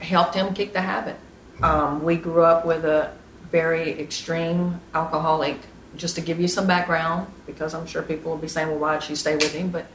helped 0.00 0.34
him 0.34 0.54
kick 0.54 0.72
the 0.72 0.80
habit. 0.80 1.16
Um, 1.62 2.02
we 2.02 2.16
grew 2.16 2.42
up 2.42 2.64
with 2.64 2.84
a 2.84 3.12
very 3.50 3.98
extreme 4.00 4.80
alcoholic. 4.94 5.58
Just 5.96 6.14
to 6.14 6.20
give 6.20 6.40
you 6.40 6.46
some 6.48 6.66
background, 6.66 7.26
because 7.46 7.74
I'm 7.74 7.86
sure 7.86 8.02
people 8.02 8.30
will 8.30 8.38
be 8.38 8.48
saying, 8.48 8.68
"Well, 8.68 8.78
why 8.78 8.94
did 8.94 9.02
she 9.02 9.16
stay 9.16 9.34
with 9.34 9.52
him?" 9.52 9.70
But 9.70 9.86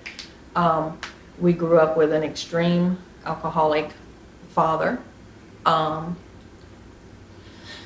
um, 0.56 1.00
we 1.40 1.54
grew 1.54 1.80
up 1.80 1.96
with 1.96 2.12
an 2.12 2.22
extreme 2.24 2.98
alcoholic 3.26 3.92
father. 4.50 5.00
Um, 5.66 6.18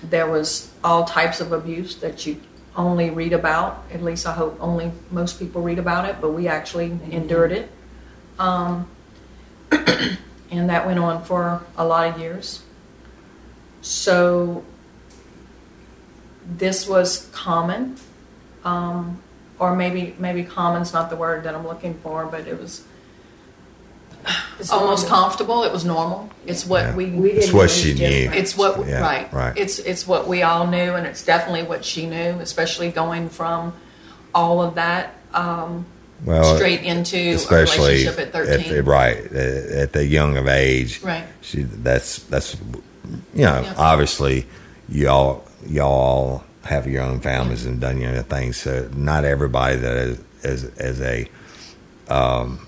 there 0.04 0.28
was 0.28 0.72
all 0.84 1.06
types 1.06 1.40
of 1.40 1.52
abuse 1.52 1.96
that 1.98 2.26
you 2.26 2.42
only 2.76 3.10
read 3.10 3.34
about. 3.34 3.84
At 3.92 4.02
least 4.02 4.26
I 4.26 4.34
hope 4.34 4.58
only 4.60 4.92
most 5.12 5.40
people 5.40 5.62
read 5.62 5.80
about 5.80 6.06
it, 6.06 6.18
but 6.22 6.32
we 6.32 6.48
actually 6.48 6.98
endured 7.12 7.52
it 7.52 7.70
Um, 8.38 8.90
and 10.52 10.70
that 10.70 10.86
went 10.86 11.00
on 11.00 11.24
for 11.24 11.62
a 11.78 11.86
lot 11.86 12.08
of 12.14 12.20
years. 12.20 12.62
So 13.82 14.64
this 16.46 16.88
was 16.88 17.30
common, 17.32 17.96
um, 18.66 19.22
or 19.60 19.76
maybe 19.76 20.16
maybe 20.20 20.44
common's 20.44 20.94
not 20.94 21.10
the 21.10 21.16
word 21.16 21.44
that 21.44 21.56
I'm 21.56 21.66
looking 21.68 21.94
for, 21.96 22.26
but 22.26 22.48
it 22.48 22.60
was 22.60 22.84
It's 24.60 24.70
almost 24.72 25.04
normal. 25.08 25.22
comfortable. 25.22 25.64
It 25.64 25.72
was 25.72 25.86
normal. 25.86 26.30
It's 26.46 26.66
what 26.66 26.82
Yeah. 26.84 26.96
we. 26.96 27.06
We 27.08 27.32
It's 27.32 27.46
didn't 27.48 27.58
what 27.58 27.70
she 27.70 27.92
any 28.04 28.28
knew. 28.28 28.32
it's 28.34 28.58
what 28.58 28.86
Yeah, 28.86 29.02
right. 29.02 29.32
right. 29.32 29.54
It's 29.58 29.80
it's 29.80 30.06
what 30.08 30.28
we 30.28 30.44
all 30.44 30.68
knew, 30.68 30.94
and 30.94 31.06
it's 31.08 31.24
definitely 31.24 31.64
what 31.64 31.86
she 31.86 32.06
knew, 32.06 32.40
especially 32.42 32.92
going 32.92 33.30
from 33.30 33.74
all 34.36 34.62
of 34.62 34.76
that 34.76 35.14
um, 35.34 35.86
Well, 36.26 36.56
straight 36.58 36.82
into 36.82 37.18
a 37.18 37.34
especially 37.34 38.06
relationship 38.06 38.36
at 38.36 38.72
at, 38.72 38.86
right 38.86 39.18
at 39.32 39.94
the 39.94 40.06
young 40.06 40.38
of 40.38 40.48
age. 40.48 41.02
Right. 41.02 41.26
She 41.42 41.64
that's 41.64 42.20
that's 42.24 42.56
you 43.34 43.46
know 43.46 43.62
Yeah. 43.62 43.74
obviously 43.78 44.46
y'all 44.90 45.46
y'all 45.66 46.44
have 46.66 46.88
your 46.88 47.04
own 47.04 47.20
families 47.22 47.66
and 47.66 47.80
done 47.80 48.00
your 48.02 48.16
own 48.16 48.24
things. 48.24 48.58
So 48.58 48.90
not 48.96 49.24
everybody 49.24 49.78
that 49.78 49.96
is 49.98 50.20
as 50.44 50.66
as 50.78 51.02
a 51.02 51.30
um, 52.10 52.68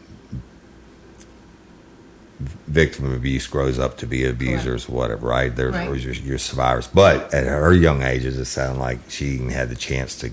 victim 2.68 3.06
of 3.06 3.14
abuse 3.14 3.46
grows 3.48 3.78
up 3.78 3.98
to 3.98 4.08
be 4.08 4.26
abusers 4.26 4.88
or 4.90 4.94
whatever. 4.94 5.28
Right? 5.28 5.54
There's 5.56 5.74
Right. 5.74 6.00
your, 6.00 6.14
your 6.14 6.38
survivors, 6.38 6.88
but 6.88 7.34
at 7.34 7.46
her 7.46 7.74
young 7.74 8.02
ages, 8.02 8.38
it 8.38 8.46
sounded 8.46 8.80
like 8.80 9.00
she 9.10 9.26
even 9.28 9.50
had 9.50 9.70
the 9.70 9.76
chance 9.76 10.16
to 10.20 10.32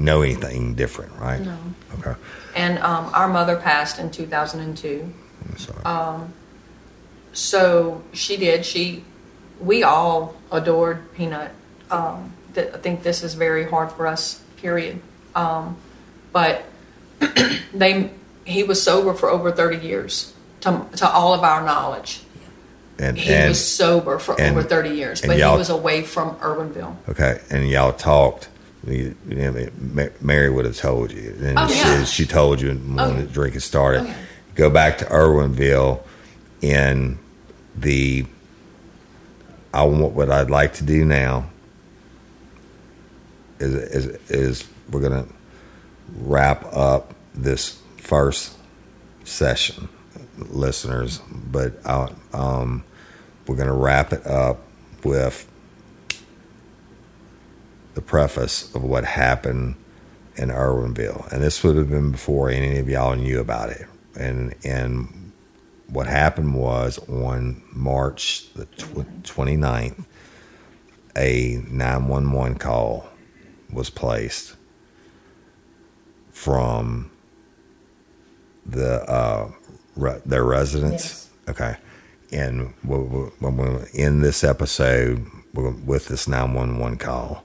know 0.00 0.22
anything 0.22 0.74
different. 0.74 1.12
Right? 1.18 1.40
No. 1.40 1.56
Okay. 1.98 2.14
And 2.56 2.78
um, 2.78 3.10
our 3.14 3.28
mother 3.28 3.56
passed 3.56 3.98
in 3.98 4.10
2002. 4.10 5.12
Sorry. 5.56 5.84
Um, 5.84 6.32
so 7.32 8.02
she 8.12 8.36
did. 8.36 8.64
She, 8.64 9.04
we 9.60 9.82
all 9.82 10.34
adored 10.50 11.12
Peanut. 11.14 11.52
Um, 11.90 12.32
th- 12.54 12.72
I 12.72 12.78
think 12.78 13.02
this 13.02 13.22
is 13.22 13.34
very 13.34 13.68
hard 13.68 13.92
for 13.92 14.06
us. 14.06 14.42
Period. 14.56 15.00
Um, 15.34 15.76
but 16.32 16.64
they, 17.74 18.10
he 18.44 18.62
was 18.62 18.82
sober 18.82 19.14
for 19.14 19.28
over 19.30 19.52
30 19.52 19.78
years. 19.86 20.34
To, 20.62 20.86
to 20.96 21.08
all 21.08 21.32
of 21.32 21.40
our 21.42 21.64
knowledge, 21.64 22.20
and 22.98 23.16
he 23.16 23.32
and 23.32 23.48
was 23.48 23.66
sober 23.66 24.18
for 24.18 24.38
and- 24.38 24.50
over 24.50 24.62
30 24.62 24.90
years, 24.90 25.22
but 25.22 25.36
he 25.38 25.42
was 25.42 25.70
away 25.70 26.02
from 26.02 26.36
Erwinville. 26.36 26.96
Okay, 27.08 27.40
and 27.48 27.66
y'all 27.66 27.94
talked. 27.94 28.49
You, 28.86 29.14
know, 29.26 29.68
Mary 30.22 30.48
would 30.50 30.64
have 30.64 30.76
told 30.76 31.12
you, 31.12 31.36
and 31.40 31.58
Oh, 31.58 31.68
she, 31.68 31.74
yeah. 31.78 32.04
she 32.04 32.24
told 32.26 32.60
you 32.62 32.70
when 32.70 32.98
Oh, 32.98 33.12
the 33.12 33.24
drinking 33.24 33.60
started. 33.60 34.04
Yeah. 34.06 34.14
Go 34.54 34.70
back 34.70 34.98
to 34.98 35.04
Erwinville, 35.06 36.00
in 36.62 37.18
the. 37.76 38.26
I 39.72 39.82
want 39.84 40.14
what 40.14 40.30
I'd 40.30 40.50
like 40.50 40.74
to 40.74 40.84
do 40.84 41.04
now. 41.04 41.48
Is 43.58 43.74
is 43.74 44.30
is 44.30 44.68
we're 44.90 45.00
gonna 45.02 45.26
wrap 46.16 46.64
up 46.74 47.14
this 47.34 47.78
first 47.98 48.56
session, 49.24 49.88
listeners, 50.38 51.20
but 51.30 51.74
I, 51.86 52.10
um, 52.32 52.82
we're 53.46 53.56
gonna 53.56 53.74
wrap 53.74 54.12
it 54.14 54.26
up 54.26 54.60
with 55.04 55.46
the 57.94 58.02
preface 58.02 58.72
of 58.74 58.82
what 58.82 59.04
happened 59.04 59.74
in 60.36 60.48
Erwinville, 60.50 61.30
and 61.32 61.42
this 61.42 61.62
would 61.64 61.76
have 61.76 61.90
been 61.90 62.12
before 62.12 62.50
any 62.50 62.78
of 62.78 62.88
y'all 62.88 63.16
knew 63.16 63.40
about 63.40 63.70
it. 63.70 63.86
And 64.16 64.54
and 64.64 65.32
what 65.88 66.06
happened 66.06 66.54
was 66.54 66.98
on 67.08 67.62
March 67.72 68.52
the 68.54 68.64
tw- 68.66 69.22
29th, 69.24 70.04
a 71.16 71.60
911 71.68 72.58
call 72.58 73.08
was 73.72 73.90
placed 73.90 74.54
from 76.30 77.10
the 78.66 79.02
uh, 79.10 79.50
re- 79.96 80.20
their 80.24 80.44
residence. 80.44 81.28
Okay, 81.48 81.76
and 82.32 82.72
we- 82.84 82.98
we- 82.98 83.30
when 83.40 83.56
we're 83.56 83.84
in 83.94 84.20
this 84.20 84.44
episode 84.44 85.26
we're 85.52 85.70
with 85.70 86.06
this 86.08 86.28
911 86.28 86.98
call, 86.98 87.44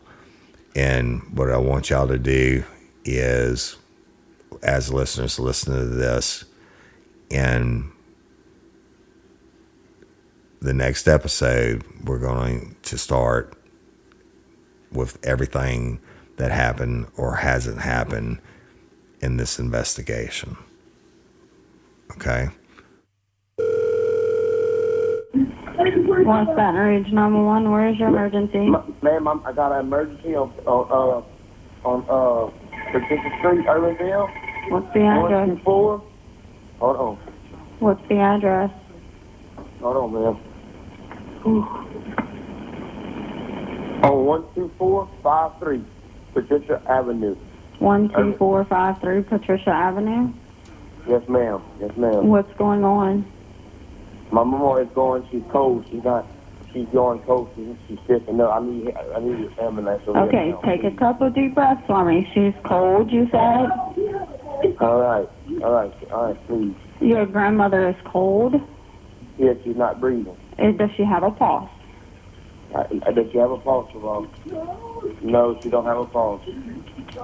and 0.75 1.21
what 1.33 1.49
I 1.49 1.57
want 1.57 1.89
y'all 1.89 2.07
to 2.07 2.19
do 2.19 2.63
is, 3.05 3.77
as 4.61 4.91
listeners, 4.91 5.39
listen 5.39 5.73
to 5.73 5.85
this, 5.85 6.45
and 7.31 7.91
the 10.61 10.73
next 10.73 11.07
episode 11.07 11.83
we're 12.03 12.19
going 12.19 12.75
to 12.83 12.97
start 12.97 13.53
with 14.91 15.17
everything 15.23 15.99
that 16.37 16.51
happened 16.51 17.07
or 17.17 17.35
hasn't 17.35 17.79
happened 17.79 18.39
in 19.21 19.37
this 19.37 19.59
investigation. 19.59 20.57
Okay. 22.11 22.49
West 26.25 26.47
Baton 26.55 26.75
Rouge 26.75 27.11
911, 27.11 27.71
where 27.71 27.87
is 27.87 27.97
your 27.97 28.09
emergency? 28.09 28.67
Ma'am, 29.01 29.27
I 29.45 29.51
got 29.53 29.71
an 29.71 29.85
emergency 29.85 30.35
on 30.35 30.51
on 30.65 31.23
uh, 31.85 31.87
on 31.87 32.05
uh, 32.09 32.49
Pacific 32.91 33.31
Street, 33.39 33.65
Irvingville. 33.67 34.27
What's 34.69 34.91
the 34.93 35.01
address? 35.01 35.47
One 35.47 35.57
two 35.57 35.63
four. 35.63 36.03
Hold 36.79 36.97
on, 36.97 37.17
What's 37.79 38.01
the 38.09 38.17
address? 38.17 38.71
hold 39.79 39.97
on, 39.97 40.13
ma'am. 40.13 40.37
On 44.03 44.25
one 44.25 44.45
two 44.55 44.71
four 44.77 45.07
five 45.21 45.51
three, 45.59 45.83
Patricia 46.33 46.81
Avenue. 46.89 47.35
12453 47.79 49.23
Patricia 49.23 49.69
Avenue. 49.69 50.33
Yes, 51.07 51.21
ma'am. 51.27 51.61
Yes, 51.79 51.91
ma'am. 51.97 52.27
What's 52.27 52.51
going 52.57 52.83
on? 52.83 53.29
My 54.35 54.43
mama 54.43 54.81
is 54.81 54.89
going. 54.93 55.25
She's 55.31 55.43
cold. 55.49 55.85
She's 55.89 56.03
not. 56.03 56.27
She's 56.73 56.87
going 56.91 57.21
cold. 57.21 57.47
She's, 57.55 57.67
she's 57.87 57.97
sick. 58.05 58.27
And 58.27 58.37
no, 58.37 58.51
I 58.51 58.59
need. 58.59 58.91
I 59.15 59.21
need 59.21 59.47
an 59.47 59.49
ambulance. 59.61 60.03
Okay, 60.05 60.51
take 60.65 60.83
a 60.83 60.93
couple 60.97 61.29
deep 61.29 61.55
breaths 61.55 61.79
for 61.87 62.03
me. 62.03 62.27
She's 62.33 62.51
cold, 62.67 63.09
you 63.13 63.27
said? 63.31 63.71
All 64.81 64.99
right. 64.99 65.25
All 65.63 65.71
right. 65.71 65.93
All 66.11 66.25
right. 66.25 66.47
Please. 66.47 66.75
Your 66.99 67.25
grandmother 67.25 67.87
is 67.87 67.95
cold. 68.11 68.55
Yes, 69.37 69.55
she's 69.63 69.77
not 69.77 70.01
breathing. 70.01 70.35
Uh, 70.59 70.71
Does 70.77 70.89
she 70.97 71.05
have 71.05 71.23
a 71.23 71.31
pulse? 71.31 71.69
I, 72.75 72.81
I, 73.07 73.11
does 73.13 73.27
she 73.31 73.37
have 73.37 73.51
a 73.51 73.57
pulse, 73.57 73.89
Ron? 73.95 74.29
No, 75.23 75.57
she 75.63 75.69
don't 75.69 75.85
have 75.85 75.97
a 75.97 76.05
pulse. 76.05 76.43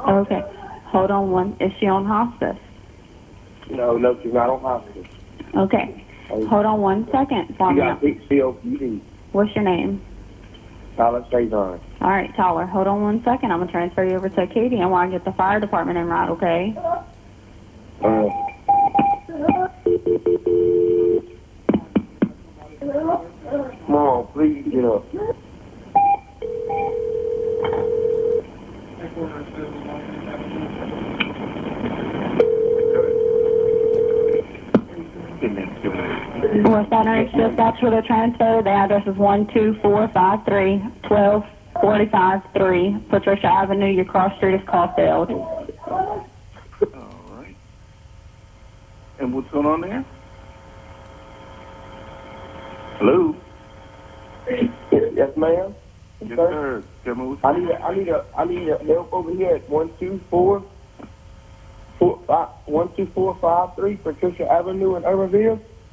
Okay. 0.07 0.41
Hold 0.85 1.11
on 1.11 1.31
one. 1.31 1.57
Is 1.59 1.71
she 1.77 1.87
on 1.87 2.05
hospice? 2.05 2.61
No, 3.69 3.97
no, 3.97 4.17
she's 4.23 4.33
not 4.33 4.49
on 4.49 4.61
hospice. 4.61 5.07
Okay. 5.57 6.05
Hold 6.31 6.65
on 6.65 6.81
one 6.81 7.07
second 7.11 7.49
me. 7.49 7.75
got 7.75 8.01
COPD. 8.01 9.01
What's 9.33 9.53
your 9.55 9.65
name? 9.65 10.01
Tyler 10.95 11.23
Cezanne. 11.31 11.79
All 12.01 12.09
right, 12.09 12.29
Tyler. 12.35 12.65
Hold 12.65 12.87
on 12.87 13.01
one 13.01 13.23
second. 13.23 13.51
I'm 13.51 13.59
gonna 13.59 13.71
transfer 13.71 14.03
you 14.05 14.15
over 14.15 14.29
to 14.29 14.47
Katie, 14.47 14.79
and 14.79 14.91
while 14.91 15.07
I 15.07 15.11
get 15.11 15.25
the 15.25 15.33
fire 15.33 15.59
department 15.59 15.97
in 15.97 16.05
right, 16.05 16.29
okay? 16.29 16.73
Uh, 18.03 18.29
come 23.85 23.95
on, 23.95 24.27
please 24.33 24.65
get 24.71 24.85
up. 24.85 25.05
West 36.53 36.89
Baton 36.89 37.07
Rouge 37.07 37.31
dispatch 37.31 37.81
with 37.81 37.93
a 37.93 38.01
transfer. 38.01 38.61
The 38.61 38.69
address 38.69 39.07
is 39.07 39.15
12453 39.15 40.79
1245 41.07 42.41
3 42.53 43.05
Patricia 43.09 43.47
Avenue. 43.47 43.93
Your 43.93 44.05
cross 44.05 44.35
street 44.37 44.55
is 44.55 44.61
Caulfield. 44.67 45.31
All 45.31 46.27
right. 47.29 47.55
And 49.19 49.33
what's 49.33 49.49
going 49.51 49.65
on 49.65 49.81
there? 49.81 50.05
Hello? 52.97 53.35
Yes, 54.49 54.69
yes 54.91 55.37
ma'am. 55.37 55.73
Yes, 56.19 56.35
sir. 56.35 56.83
Tell 57.05 57.15
me 57.15 57.25
what's 57.27 57.43
I 57.45 57.57
need 57.57 57.69
a, 57.69 57.81
I 57.81 57.95
need 57.95 58.09
a, 58.09 58.25
I 58.37 58.45
need 58.45 58.67
a 58.69 58.77
help 58.83 59.13
over 59.13 59.33
here 59.33 59.55
at 59.55 59.69
one 59.69 59.89
two 59.99 60.19
four, 60.29 60.63
four 61.97 62.21
five, 62.27 62.49
one 62.65 62.93
two 62.95 63.07
four 63.15 63.37
five 63.39 63.73
three 63.75 63.95
Patricia 63.95 64.51
Avenue 64.51 64.97
in 64.97 65.05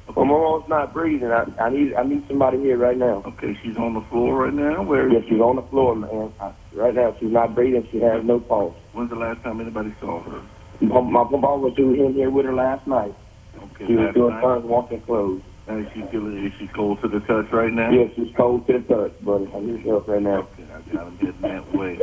Irvingville. 0.09 0.25
My 0.25 0.31
mom's 0.31 0.69
not 0.69 0.93
breathing. 0.93 1.29
I, 1.31 1.45
I 1.61 1.69
need, 1.69 1.93
I 1.93 2.03
need 2.03 2.27
somebody 2.27 2.57
here 2.59 2.77
right 2.77 2.97
now. 2.97 3.23
Okay, 3.25 3.57
she's 3.63 3.77
on 3.77 3.93
the 3.93 4.01
floor 4.09 4.45
right 4.45 4.53
now. 4.53 4.83
Where? 4.83 5.09
Yes, 5.09 5.23
she's 5.29 5.39
on 5.39 5.55
the 5.57 5.61
floor, 5.63 5.95
man. 5.95 6.33
I, 6.39 6.51
right 6.73 6.93
now, 6.93 7.15
she's 7.19 7.31
not 7.31 7.55
breathing. 7.55 7.87
She 7.91 7.99
has 7.99 8.23
no 8.23 8.39
pulse. 8.39 8.75
When's 8.93 9.09
the 9.09 9.15
last 9.15 9.43
time 9.43 9.61
anybody 9.61 9.93
saw 9.99 10.21
her? 10.23 10.41
My, 10.81 11.01
my 11.01 11.23
mom 11.29 11.61
was 11.61 11.73
doing 11.75 11.95
him 11.99 12.13
here 12.13 12.29
with 12.29 12.45
her 12.45 12.53
last 12.53 12.87
night. 12.87 13.13
Okay, 13.55 13.87
She 13.87 13.95
was 13.95 14.13
doing 14.13 14.33
night. 14.33 14.41
turns, 14.41 14.65
walking 14.65 15.01
clothes. 15.01 15.41
And 15.67 15.85
is 15.85 15.91
she 15.93 16.01
feeling, 16.03 16.45
is 16.45 16.53
she 16.57 16.67
cold 16.67 17.01
to 17.01 17.07
the 17.07 17.19
touch 17.21 17.51
right 17.51 17.71
now? 17.71 17.91
Yes, 17.91 18.11
she's 18.15 18.33
cold 18.35 18.65
to 18.67 18.79
the 18.79 18.79
touch, 18.79 19.23
buddy. 19.23 19.51
I 19.53 19.59
need 19.59 19.85
help 19.85 20.07
right 20.07 20.21
now. 20.21 20.47
Okay, 20.57 20.63
I 20.73 20.81
got 20.93 21.07
him 21.07 21.17
getting 21.17 21.41
that 21.41 21.75
way. 21.75 21.99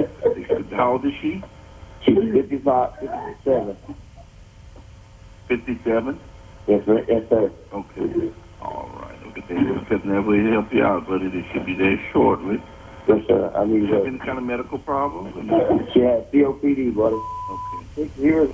How 0.76 0.92
old 0.92 1.04
is 1.06 1.12
she? 1.20 1.42
She's 2.04 2.14
55, 2.32 2.92
57. 3.00 3.76
57? 5.48 6.20
Yes, 6.68 6.82
sir. 6.84 7.04
Yes, 7.08 7.22
sir. 7.30 7.52
Okay. 7.72 8.32
All 8.60 8.90
right. 9.00 9.18
Okay, 9.26 9.40
they 9.48 9.54
can 9.54 10.02
never 10.04 10.34
help 10.50 10.66
you 10.72 10.82
out, 10.82 11.06
buddy. 11.06 11.28
They 11.28 11.46
should 11.52 11.66
be 11.66 11.74
there 11.76 11.96
shortly. 12.12 12.56
Yes, 13.08 13.18
sir. 13.28 13.52
I 13.54 13.64
mean, 13.64 13.82
You 13.86 13.94
help. 13.94 14.06
any 14.06 14.18
kind 14.18 14.38
of 14.38 14.44
medical 14.44 14.78
problems? 14.78 15.34
She 15.94 16.00
has 16.00 16.24
COPD, 16.34 16.94
buddy. 16.94 17.16
Okay. 17.16 17.86
Six 17.94 18.10
years. 18.18 18.50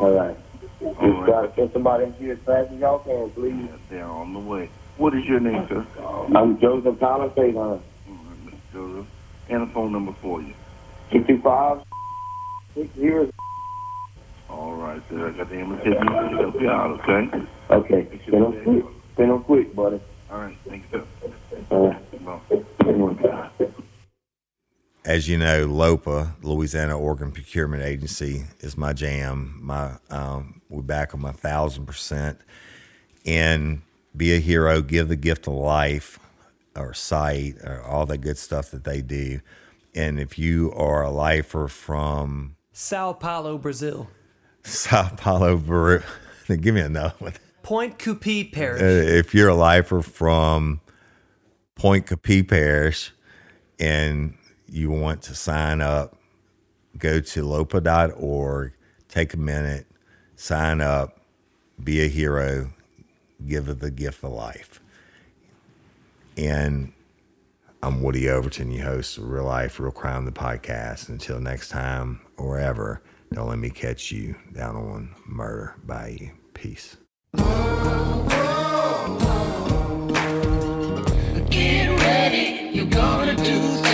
All 0.00 0.10
right. 0.12 0.36
Just 0.60 0.98
All 0.98 1.20
right. 1.22 1.30
try 1.30 1.46
to 1.46 1.52
get 1.56 1.72
somebody 1.72 2.04
in 2.04 2.12
here 2.14 2.32
as 2.32 2.38
fast 2.44 2.72
as 2.72 2.80
y'all 2.80 2.98
can, 2.98 3.30
please. 3.30 3.70
They're 3.88 4.04
on 4.04 4.34
the 4.34 4.40
way. 4.40 4.68
What 4.96 5.14
is 5.14 5.20
your 5.28 5.40
name, 5.40 5.66
sir? 5.68 5.86
I'm 6.34 6.60
Joseph 6.60 6.98
Tyler 6.98 7.30
Faison. 7.30 7.56
All 7.56 7.80
right, 8.08 8.46
Mr. 8.46 8.58
Joseph. 8.72 9.06
And 9.48 9.70
a 9.70 9.72
phone 9.72 9.92
number 9.92 10.12
for 10.20 10.42
you. 10.42 10.52
225 11.12 11.84
six 12.74 12.88
years. 12.96 13.30
All 14.48 14.74
right, 14.74 15.02
sir. 15.10 15.28
I 15.28 15.30
got 15.32 15.48
the 15.50 15.56
ambulance 15.56 15.84
here 15.84 15.94
to 15.94 16.36
help 16.38 16.60
you 16.60 16.70
out, 16.70 17.00
okay? 17.00 17.46
Okay. 17.70 18.20
Send 18.24 18.42
them 18.42 18.64
quick. 18.64 18.84
Send 19.16 19.30
them 19.30 19.44
quick, 19.44 19.74
buddy. 19.74 20.00
All 20.30 20.38
right. 20.38 20.56
Thank 20.68 20.84
you, 20.92 21.06
sir. 21.20 21.66
All 21.70 21.88
right. 21.88 22.06
as 25.06 25.28
you 25.28 25.38
know, 25.38 25.66
LOPA, 25.66 26.34
Louisiana 26.42 26.98
Organ 26.98 27.30
Procurement 27.30 27.82
Agency, 27.82 28.44
is 28.60 28.76
my 28.76 28.92
jam. 28.92 29.58
My 29.62 29.92
um, 30.10 30.60
we 30.68 30.82
back 30.82 31.12
them 31.12 31.24
a 31.24 31.32
thousand 31.32 31.86
percent. 31.86 32.38
And 33.24 33.82
be 34.16 34.34
a 34.34 34.38
hero, 34.38 34.82
give 34.82 35.08
the 35.08 35.16
gift 35.16 35.46
of 35.46 35.54
life, 35.54 36.18
or 36.76 36.92
sight, 36.92 37.56
or 37.64 37.82
all 37.82 38.06
that 38.06 38.18
good 38.18 38.38
stuff 38.38 38.70
that 38.72 38.84
they 38.84 39.00
do. 39.00 39.40
And 39.94 40.20
if 40.20 40.38
you 40.38 40.72
are 40.72 41.02
a 41.02 41.10
lifer 41.10 41.68
from 41.68 42.56
Sao 42.72 43.12
Paulo, 43.12 43.58
Brazil. 43.58 44.08
Sao 44.66 45.08
Paulo, 45.16 45.56
Peru, 45.58 46.02
give 46.48 46.74
me 46.74 46.80
another 46.80 47.14
one. 47.18 47.32
Point 47.62 47.94
Uh, 48.06 48.14
Parish. 48.52 48.80
if 48.82 49.34
you're 49.34 49.48
a 49.48 49.54
lifer 49.54 50.02
from 50.02 50.80
Pointe 51.74 52.06
Coupee 52.06 52.42
Parish 52.42 53.12
and 53.80 54.34
you 54.68 54.90
want 54.90 55.22
to 55.22 55.34
sign 55.34 55.80
up, 55.80 56.16
go 56.98 57.20
to 57.20 57.44
lopa.org, 57.44 58.72
take 59.08 59.34
a 59.34 59.36
minute, 59.36 59.86
sign 60.36 60.80
up, 60.80 61.20
be 61.82 62.02
a 62.04 62.08
hero, 62.08 62.70
give 63.46 63.68
it 63.68 63.80
the 63.80 63.90
gift 63.90 64.22
of 64.24 64.32
life. 64.32 64.80
And 66.36 66.92
I'm 67.82 68.02
Woody 68.02 68.28
Overton, 68.28 68.70
your 68.70 68.84
host 68.84 69.18
of 69.18 69.28
Real 69.28 69.44
Life, 69.44 69.78
Real 69.80 69.90
Crime, 69.92 70.24
the 70.24 70.32
podcast. 70.32 71.08
Until 71.08 71.40
next 71.40 71.68
time 71.68 72.20
or 72.36 72.58
ever, 72.58 73.02
don't 73.36 73.50
let 73.50 73.58
me 73.58 73.68
catch 73.68 74.10
you 74.10 74.34
down 74.54 74.76
on 74.76 75.14
Murder 75.26 75.74
Bayou. 75.84 76.30
Peace. 76.54 76.96
Get 81.50 82.00
ready, 82.00 82.70
you're 82.72 82.86
gonna 82.86 83.34
do 83.36 83.85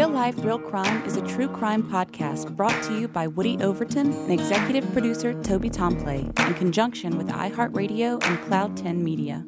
Real 0.00 0.08
Life, 0.08 0.42
Real 0.42 0.58
Crime 0.58 1.04
is 1.04 1.18
a 1.18 1.26
true 1.26 1.46
crime 1.46 1.82
podcast 1.82 2.56
brought 2.56 2.82
to 2.84 2.98
you 2.98 3.06
by 3.06 3.26
Woody 3.26 3.58
Overton 3.58 4.10
and 4.10 4.32
executive 4.32 4.90
producer 4.94 5.34
Toby 5.42 5.68
Tomplay 5.68 6.20
in 6.20 6.54
conjunction 6.54 7.18
with 7.18 7.28
iHeartRadio 7.28 8.24
and 8.24 8.40
Cloud 8.46 8.78
10 8.78 9.04
Media. 9.04 9.44